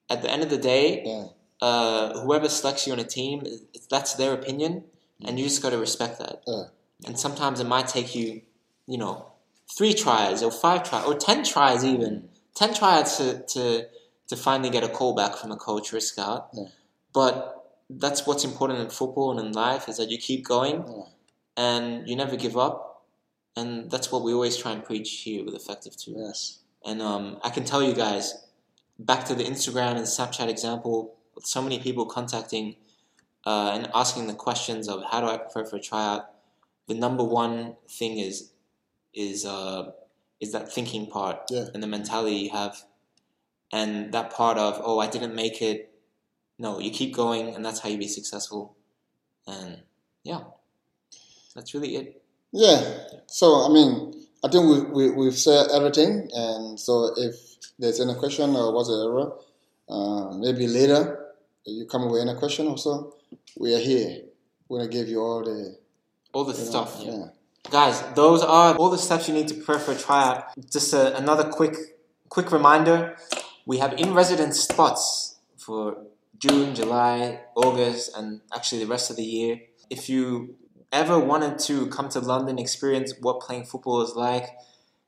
at 0.10 0.22
the 0.22 0.30
end 0.30 0.44
of 0.44 0.50
the 0.50 0.58
day, 0.58 1.04
yeah. 1.06 1.26
uh, 1.62 2.20
whoever 2.20 2.50
selects 2.50 2.86
you 2.86 2.94
on 2.94 3.00
a 3.00 3.04
team, 3.04 3.44
that's 3.90 4.14
their 4.16 4.34
opinion, 4.34 4.84
and 5.24 5.40
you 5.40 5.46
just 5.46 5.62
got 5.62 5.72
to 5.72 5.78
respect 5.78 6.20
that. 6.20 6.44
Yeah. 6.46 6.64
And 7.06 7.20
sometimes 7.20 7.60
it 7.60 7.68
might 7.68 7.88
take 7.88 8.16
you, 8.16 8.42
you 8.88 8.98
know, 8.98 9.28
three 9.78 9.94
tries 9.94 10.44
or 10.44 10.52
five 10.52 10.84
tries 10.90 11.06
or 11.06 11.16
ten 11.16 11.44
tries 11.44 11.84
even, 11.84 12.30
ten 12.56 12.74
tries 12.74 13.18
to 13.18 13.44
to 13.54 13.88
to 14.28 14.36
finally 14.36 14.70
get 14.70 14.84
a 14.84 14.90
call 14.90 15.14
back 15.16 15.36
from 15.36 15.52
a 15.52 15.58
coach 15.58 15.94
or 15.94 15.98
a 15.98 16.02
scout. 16.02 16.50
Yeah. 16.54 16.66
But 17.14 17.54
that's 17.90 18.26
what's 18.26 18.44
important 18.44 18.80
in 18.80 18.90
football 18.90 19.38
and 19.38 19.48
in 19.48 19.54
life 19.54 19.88
is 19.88 19.98
that 19.98 20.10
you 20.10 20.18
keep 20.18 20.44
going 20.44 20.84
Yeah. 20.88 21.04
and 21.58 22.10
you 22.10 22.16
never 22.16 22.36
give 22.36 22.58
up. 22.58 23.06
And 23.56 23.90
that's 23.90 24.12
what 24.12 24.24
we 24.24 24.34
always 24.34 24.58
try 24.58 24.72
and 24.72 24.84
preach 24.84 25.22
here 25.22 25.46
with 25.46 25.54
Effective 25.56 25.96
too. 25.96 26.16
Yes. 26.18 26.60
And 26.84 27.02
um, 27.02 27.40
I 27.44 27.50
can 27.52 27.64
tell 27.64 27.82
you 27.82 27.94
guys, 27.94 28.46
back 29.00 29.26
to 29.26 29.36
the 29.36 29.44
Instagram 29.44 29.92
and 29.96 30.06
Snapchat 30.06 30.50
example, 30.50 31.16
with 31.36 31.46
so 31.46 31.62
many 31.62 31.80
people 31.80 32.06
contacting 32.06 32.76
uh, 33.46 33.72
and 33.74 33.90
asking 33.94 34.28
the 34.28 34.34
questions 34.34 34.90
of 34.90 35.04
how 35.12 35.22
do 35.22 35.28
I 35.28 35.38
prepare 35.38 35.66
for 35.66 35.76
a 35.78 35.80
tryout. 35.80 36.32
The 36.88 36.96
number 36.96 37.24
one 37.24 37.76
thing 37.90 38.18
is 38.18 38.52
is 39.16 39.46
uh, 39.46 39.92
is 40.40 40.52
that 40.52 40.72
thinking 40.72 41.08
part 41.08 41.38
Yeah. 41.50 41.66
and 41.74 41.82
the 41.82 41.88
mentality 41.88 42.36
you 42.36 42.50
have, 42.52 42.84
and 43.72 44.12
that 44.14 44.32
part 44.32 44.58
of 44.58 44.82
oh 44.84 45.00
I 45.00 45.08
didn't 45.08 45.36
make 45.36 45.62
it. 45.62 45.92
No, 46.58 46.80
you 46.80 46.92
keep 46.92 47.14
going, 47.16 47.54
and 47.54 47.66
that's 47.66 47.80
how 47.80 47.90
you 47.90 47.98
be 47.98 48.08
successful. 48.08 48.76
And 49.48 49.82
yeah, 50.24 50.42
that's 51.56 51.74
really 51.74 51.96
it. 51.96 52.22
Yeah. 52.52 52.80
So 53.28 53.66
I 53.66 53.70
mean, 53.70 54.14
I 54.44 54.48
think 54.50 54.64
we, 54.70 54.82
we 54.82 55.12
we've 55.12 55.38
said 55.38 55.68
everything, 55.74 56.30
and 56.34 56.80
so 56.80 57.12
if 57.18 57.36
there's 57.80 58.00
any 58.00 58.16
question 58.16 58.56
or 58.56 58.74
whatever, 58.74 59.34
uh, 59.90 60.38
maybe 60.38 60.68
later 60.68 61.34
you 61.66 61.86
come 61.86 62.10
with 62.10 62.22
any 62.22 62.36
question 62.40 62.68
also, 62.68 63.14
we 63.58 63.76
are 63.76 63.80
here. 63.80 64.22
We're 64.70 64.80
gonna 64.80 64.92
give 64.92 65.10
you 65.10 65.20
all 65.22 65.44
the 65.44 65.78
All 66.34 66.44
the 66.46 66.54
you 66.54 66.60
know, 66.60 66.66
stuff. 66.66 67.02
Yeah. 67.04 67.26
Guys, 67.72 68.04
those 68.14 68.44
are 68.44 68.76
all 68.76 68.90
the 68.90 68.98
steps 68.98 69.28
you 69.28 69.34
need 69.34 69.48
to 69.48 69.56
prepare 69.56 69.80
for 69.80 69.92
a 69.94 69.96
tryout. 69.96 70.46
Just 70.72 70.94
a, 70.94 71.18
another 71.18 71.50
quick 71.50 71.76
quick 72.30 72.52
reminder, 72.52 73.18
we 73.66 73.78
have 73.80 73.94
in 73.94 74.14
residence 74.14 74.60
spots 74.60 75.40
for 75.58 75.98
June, 76.38 76.76
July, 76.76 77.42
August, 77.56 78.12
and 78.16 78.42
actually 78.54 78.84
the 78.84 78.90
rest 78.90 79.10
of 79.10 79.16
the 79.16 79.24
year. 79.24 79.62
If 79.90 80.10
you 80.10 80.56
ever 80.92 81.18
wanted 81.18 81.58
to 81.60 81.88
come 81.88 82.10
to 82.10 82.20
London, 82.20 82.60
experience 82.60 83.14
what 83.20 83.40
playing 83.40 83.66
football 83.66 84.02
is 84.02 84.16
like, 84.16 84.50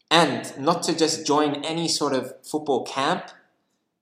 and 0.09 0.51
not 0.57 0.83
to 0.83 0.97
just 0.97 1.27
join 1.27 1.63
any 1.63 1.87
sort 1.87 2.13
of 2.13 2.33
football 2.43 2.85
camp, 2.85 3.29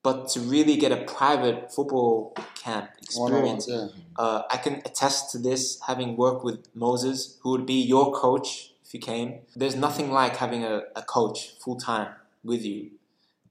but 0.06 0.28
to 0.28 0.38
really 0.38 0.76
get 0.76 0.92
a 0.92 1.02
private 1.18 1.74
football 1.74 2.32
camp 2.54 2.90
experience. 3.02 3.66
yeah. 3.68 3.88
Uh, 4.16 4.42
I 4.48 4.56
can 4.56 4.74
attest 4.88 5.32
to 5.32 5.38
this 5.48 5.80
having 5.88 6.16
worked 6.16 6.44
with 6.44 6.58
Moses, 6.76 7.18
who 7.40 7.50
would 7.50 7.66
be 7.66 7.80
your 7.94 8.14
coach 8.14 8.70
if 8.84 8.94
you 8.94 9.00
came. 9.00 9.40
There's 9.56 9.74
nothing 9.74 10.12
like 10.12 10.36
having 10.36 10.62
a, 10.62 10.82
a 10.94 11.02
coach 11.02 11.38
full 11.58 11.74
time 11.74 12.10
with 12.44 12.62
you 12.64 12.92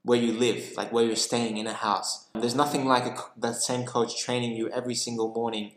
where 0.02 0.18
you 0.18 0.32
live, 0.32 0.72
like 0.78 0.90
where 0.94 1.04
you're 1.04 1.24
staying 1.30 1.58
in 1.58 1.66
a 1.66 1.74
house. 1.74 2.10
There's 2.42 2.54
nothing 2.54 2.86
like 2.86 3.04
a, 3.04 3.16
that 3.36 3.56
same 3.56 3.84
coach 3.84 4.18
training 4.24 4.52
you 4.56 4.70
every 4.70 4.94
single 4.94 5.28
morning, 5.34 5.72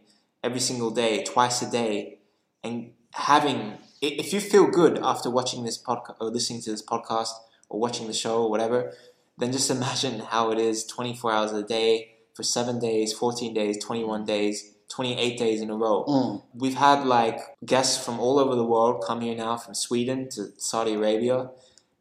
every 0.46 0.62
single 0.62 0.92
day, 0.92 1.26
twice 1.26 1.62
a 1.62 1.70
day, 1.70 2.20
and 2.64 2.94
having. 3.16 3.80
If 4.02 4.32
you 4.32 4.40
feel 4.40 4.68
good 4.72 4.98
after 5.04 5.30
watching 5.30 5.66
this 5.66 5.78
podcast 5.78 6.16
or 6.22 6.28
listening 6.30 6.62
to 6.62 6.72
this 6.72 6.86
podcast 6.94 7.34
or 7.68 7.82
watching 7.82 8.08
the 8.08 8.14
show 8.14 8.44
or 8.44 8.50
whatever, 8.50 8.94
then 9.40 9.52
just 9.52 9.70
imagine 9.72 10.20
how 10.20 10.52
it 10.52 10.60
is 10.60 10.86
24 10.86 11.32
hours 11.32 11.52
a 11.54 11.64
day 11.64 12.12
for 12.36 12.44
seven 12.44 12.80
days, 12.80 13.14
14 13.14 13.54
days, 13.54 13.84
21 13.84 14.26
days, 14.26 14.76
28 14.90 15.38
days 15.38 15.62
in 15.62 15.70
a 15.70 15.76
row. 15.76 16.04
Mm, 16.08 16.44
We've 16.54 16.76
had 16.76 17.06
like 17.06 17.40
guests 17.66 18.04
from 18.04 18.20
all 18.20 18.40
over 18.40 18.56
the 18.56 18.66
world 18.66 19.04
come 19.06 19.22
here 19.22 19.36
now, 19.36 19.58
from 19.58 19.74
Sweden 19.76 20.30
to 20.32 20.48
Saudi 20.58 20.94
Arabia, 20.94 21.50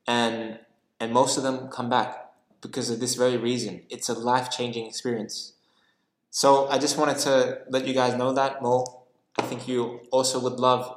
and 0.06 0.58
and 1.00 1.12
most 1.12 1.36
of 1.36 1.42
them 1.42 1.68
come 1.68 1.88
back 1.88 2.30
because 2.60 2.90
of 2.90 2.98
this 2.98 3.14
very 3.14 3.36
reason. 3.36 3.82
It's 3.88 4.08
a 4.08 4.14
life 4.14 4.50
changing 4.50 4.86
experience. 4.86 5.52
So 6.30 6.66
I 6.68 6.78
just 6.78 6.98
wanted 6.98 7.18
to 7.18 7.62
let 7.70 7.86
you 7.86 7.94
guys 7.94 8.14
know 8.14 8.32
that 8.32 8.62
Mo. 8.62 8.84
I 9.38 9.42
think 9.42 9.68
you 9.68 10.00
also 10.10 10.40
would 10.40 10.58
love 10.58 10.96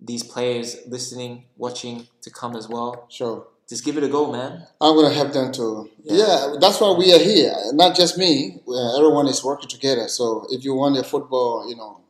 these 0.00 0.22
players 0.22 0.76
listening, 0.86 1.44
watching 1.56 2.08
to 2.22 2.30
come 2.30 2.56
as 2.56 2.68
well. 2.68 3.06
sure. 3.10 3.46
Just 3.68 3.84
give 3.84 3.96
it 3.96 4.04
a 4.04 4.08
go, 4.08 4.30
man. 4.30 4.64
I'm 4.80 4.94
gonna 4.94 5.12
help 5.12 5.32
them 5.32 5.50
too. 5.52 5.90
Yeah. 6.04 6.16
Yeah. 6.16 6.54
that's 6.60 6.80
why 6.80 6.92
we 6.92 7.12
are 7.12 7.18
here. 7.18 7.52
Not 7.72 7.96
just 7.96 8.16
me. 8.16 8.60
Everyone 8.96 9.26
is 9.26 9.42
working 9.42 9.68
together. 9.68 10.06
So 10.08 10.46
if 10.50 10.64
you 10.64 10.74
want 10.74 10.94
your 10.94 11.04
football, 11.04 11.68
you 11.68 11.76
know, 11.76 12.00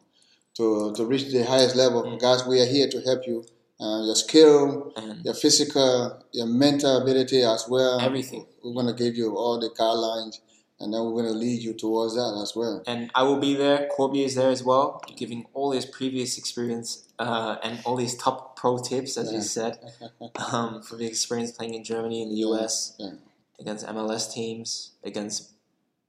to 0.57 0.93
to 0.97 1.05
reach 1.07 1.33
the 1.33 1.45
highest 1.45 1.75
level, 1.77 2.03
Mm. 2.03 2.19
guys, 2.21 2.47
we 2.47 2.61
are 2.61 2.67
here 2.67 2.89
to 2.89 3.01
help 3.01 3.27
you. 3.27 3.45
Uh, 3.79 4.01
your 4.09 4.15
skill, 4.17 4.93
And 4.97 5.23
your 5.25 5.35
physical, 5.35 5.93
your 6.33 6.47
mental 6.47 6.97
ability 7.03 7.43
as 7.43 7.67
well. 7.69 8.01
everything. 8.01 8.47
We're 8.63 8.75
gonna 8.75 8.95
give 8.95 9.17
you 9.17 9.37
all 9.37 9.59
the 9.61 9.69
guidelines, 9.71 10.39
and 10.81 10.93
then 10.93 11.05
we're 11.05 11.23
gonna 11.23 11.35
lead 11.35 11.63
you 11.63 11.73
towards 11.75 12.15
that 12.15 12.39
as 12.43 12.55
well. 12.55 12.83
and 12.87 13.11
I 13.15 13.23
will 13.23 13.39
be 13.39 13.55
there. 13.55 13.89
Corby 13.89 14.25
is 14.25 14.35
there 14.35 14.51
as 14.51 14.63
well, 14.63 15.03
giving 15.17 15.47
all 15.55 15.73
his 15.73 15.87
previous 15.87 16.37
experience 16.39 17.05
uh, 17.19 17.57
and 17.63 17.81
all 17.85 17.97
his 17.97 18.15
top 18.17 18.57
pro 18.57 18.77
tips, 18.79 19.17
as 19.17 19.31
Yeah. 19.31 19.39
you 19.39 19.43
said, 19.43 19.79
um, 20.53 20.83
from 20.83 20.99
the 20.99 21.07
experience 21.07 21.51
playing 21.53 21.75
in 21.75 21.83
Germany 21.85 22.23
and 22.23 22.31
the 22.31 22.37
US 22.49 22.95
Yeah. 22.99 23.13
against 23.59 23.87
MLS 23.87 24.33
teams, 24.33 24.93
against 25.03 25.51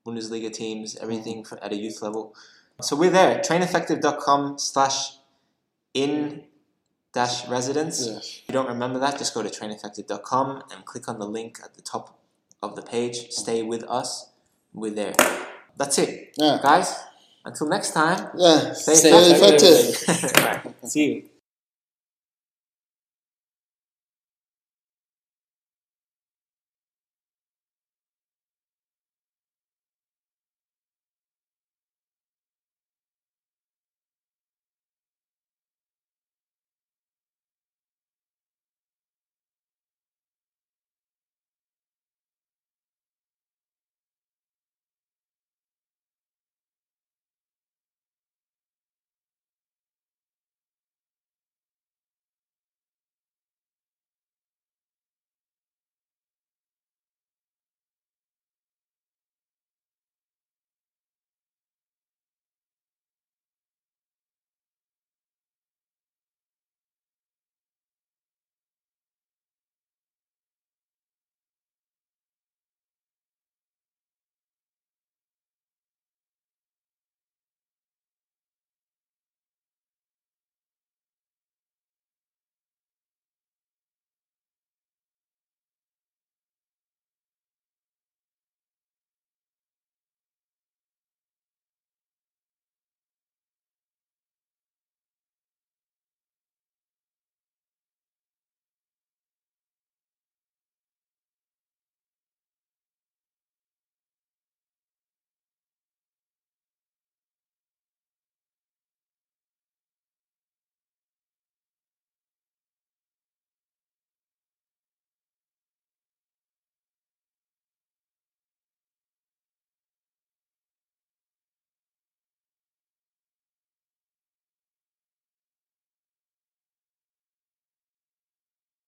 Bundesliga 0.05 0.51
teams, 0.53 0.95
everything 0.97 1.43
for, 1.43 1.61
at 1.63 1.72
a 1.72 1.76
youth 1.78 2.01
level. 2.01 2.34
So 2.82 2.95
we're 2.95 3.09
there. 3.09 3.39
Traineffective.com 3.39 4.57
slash 4.59 5.18
in 5.93 6.43
dash 7.13 7.47
residence. 7.47 8.05
If 8.05 8.43
you 8.47 8.53
don't 8.53 8.68
remember 8.68 8.99
that, 8.99 9.18
just 9.18 9.34
go 9.34 9.41
to 9.41 9.49
traineffective.com 9.49 10.63
and 10.72 10.86
click 10.86 11.07
on 11.07 11.20
the 11.20 11.26
link 11.26 11.59
at 11.63 11.74
the 11.76 11.82
top 11.82 12.20
of 12.61 12.76
the 12.76 12.82
page. 12.82 13.32
Stay 13.32 13.63
with 13.63 13.84
us. 13.86 14.30
We're 14.74 14.91
there. 14.91 15.13
That's 15.78 15.97
it. 15.99 16.34
Yeah. 16.38 16.59
Guys, 16.61 16.93
until 17.45 17.68
next 17.68 17.91
time, 17.93 18.30
Yeah. 18.38 18.74
stay, 18.74 18.93
Stay 18.95 19.09
effective. 19.09 19.89
effective. 19.89 20.38
All 20.38 20.45
right. 20.45 20.89
See 20.89 21.05
you. 21.05 21.24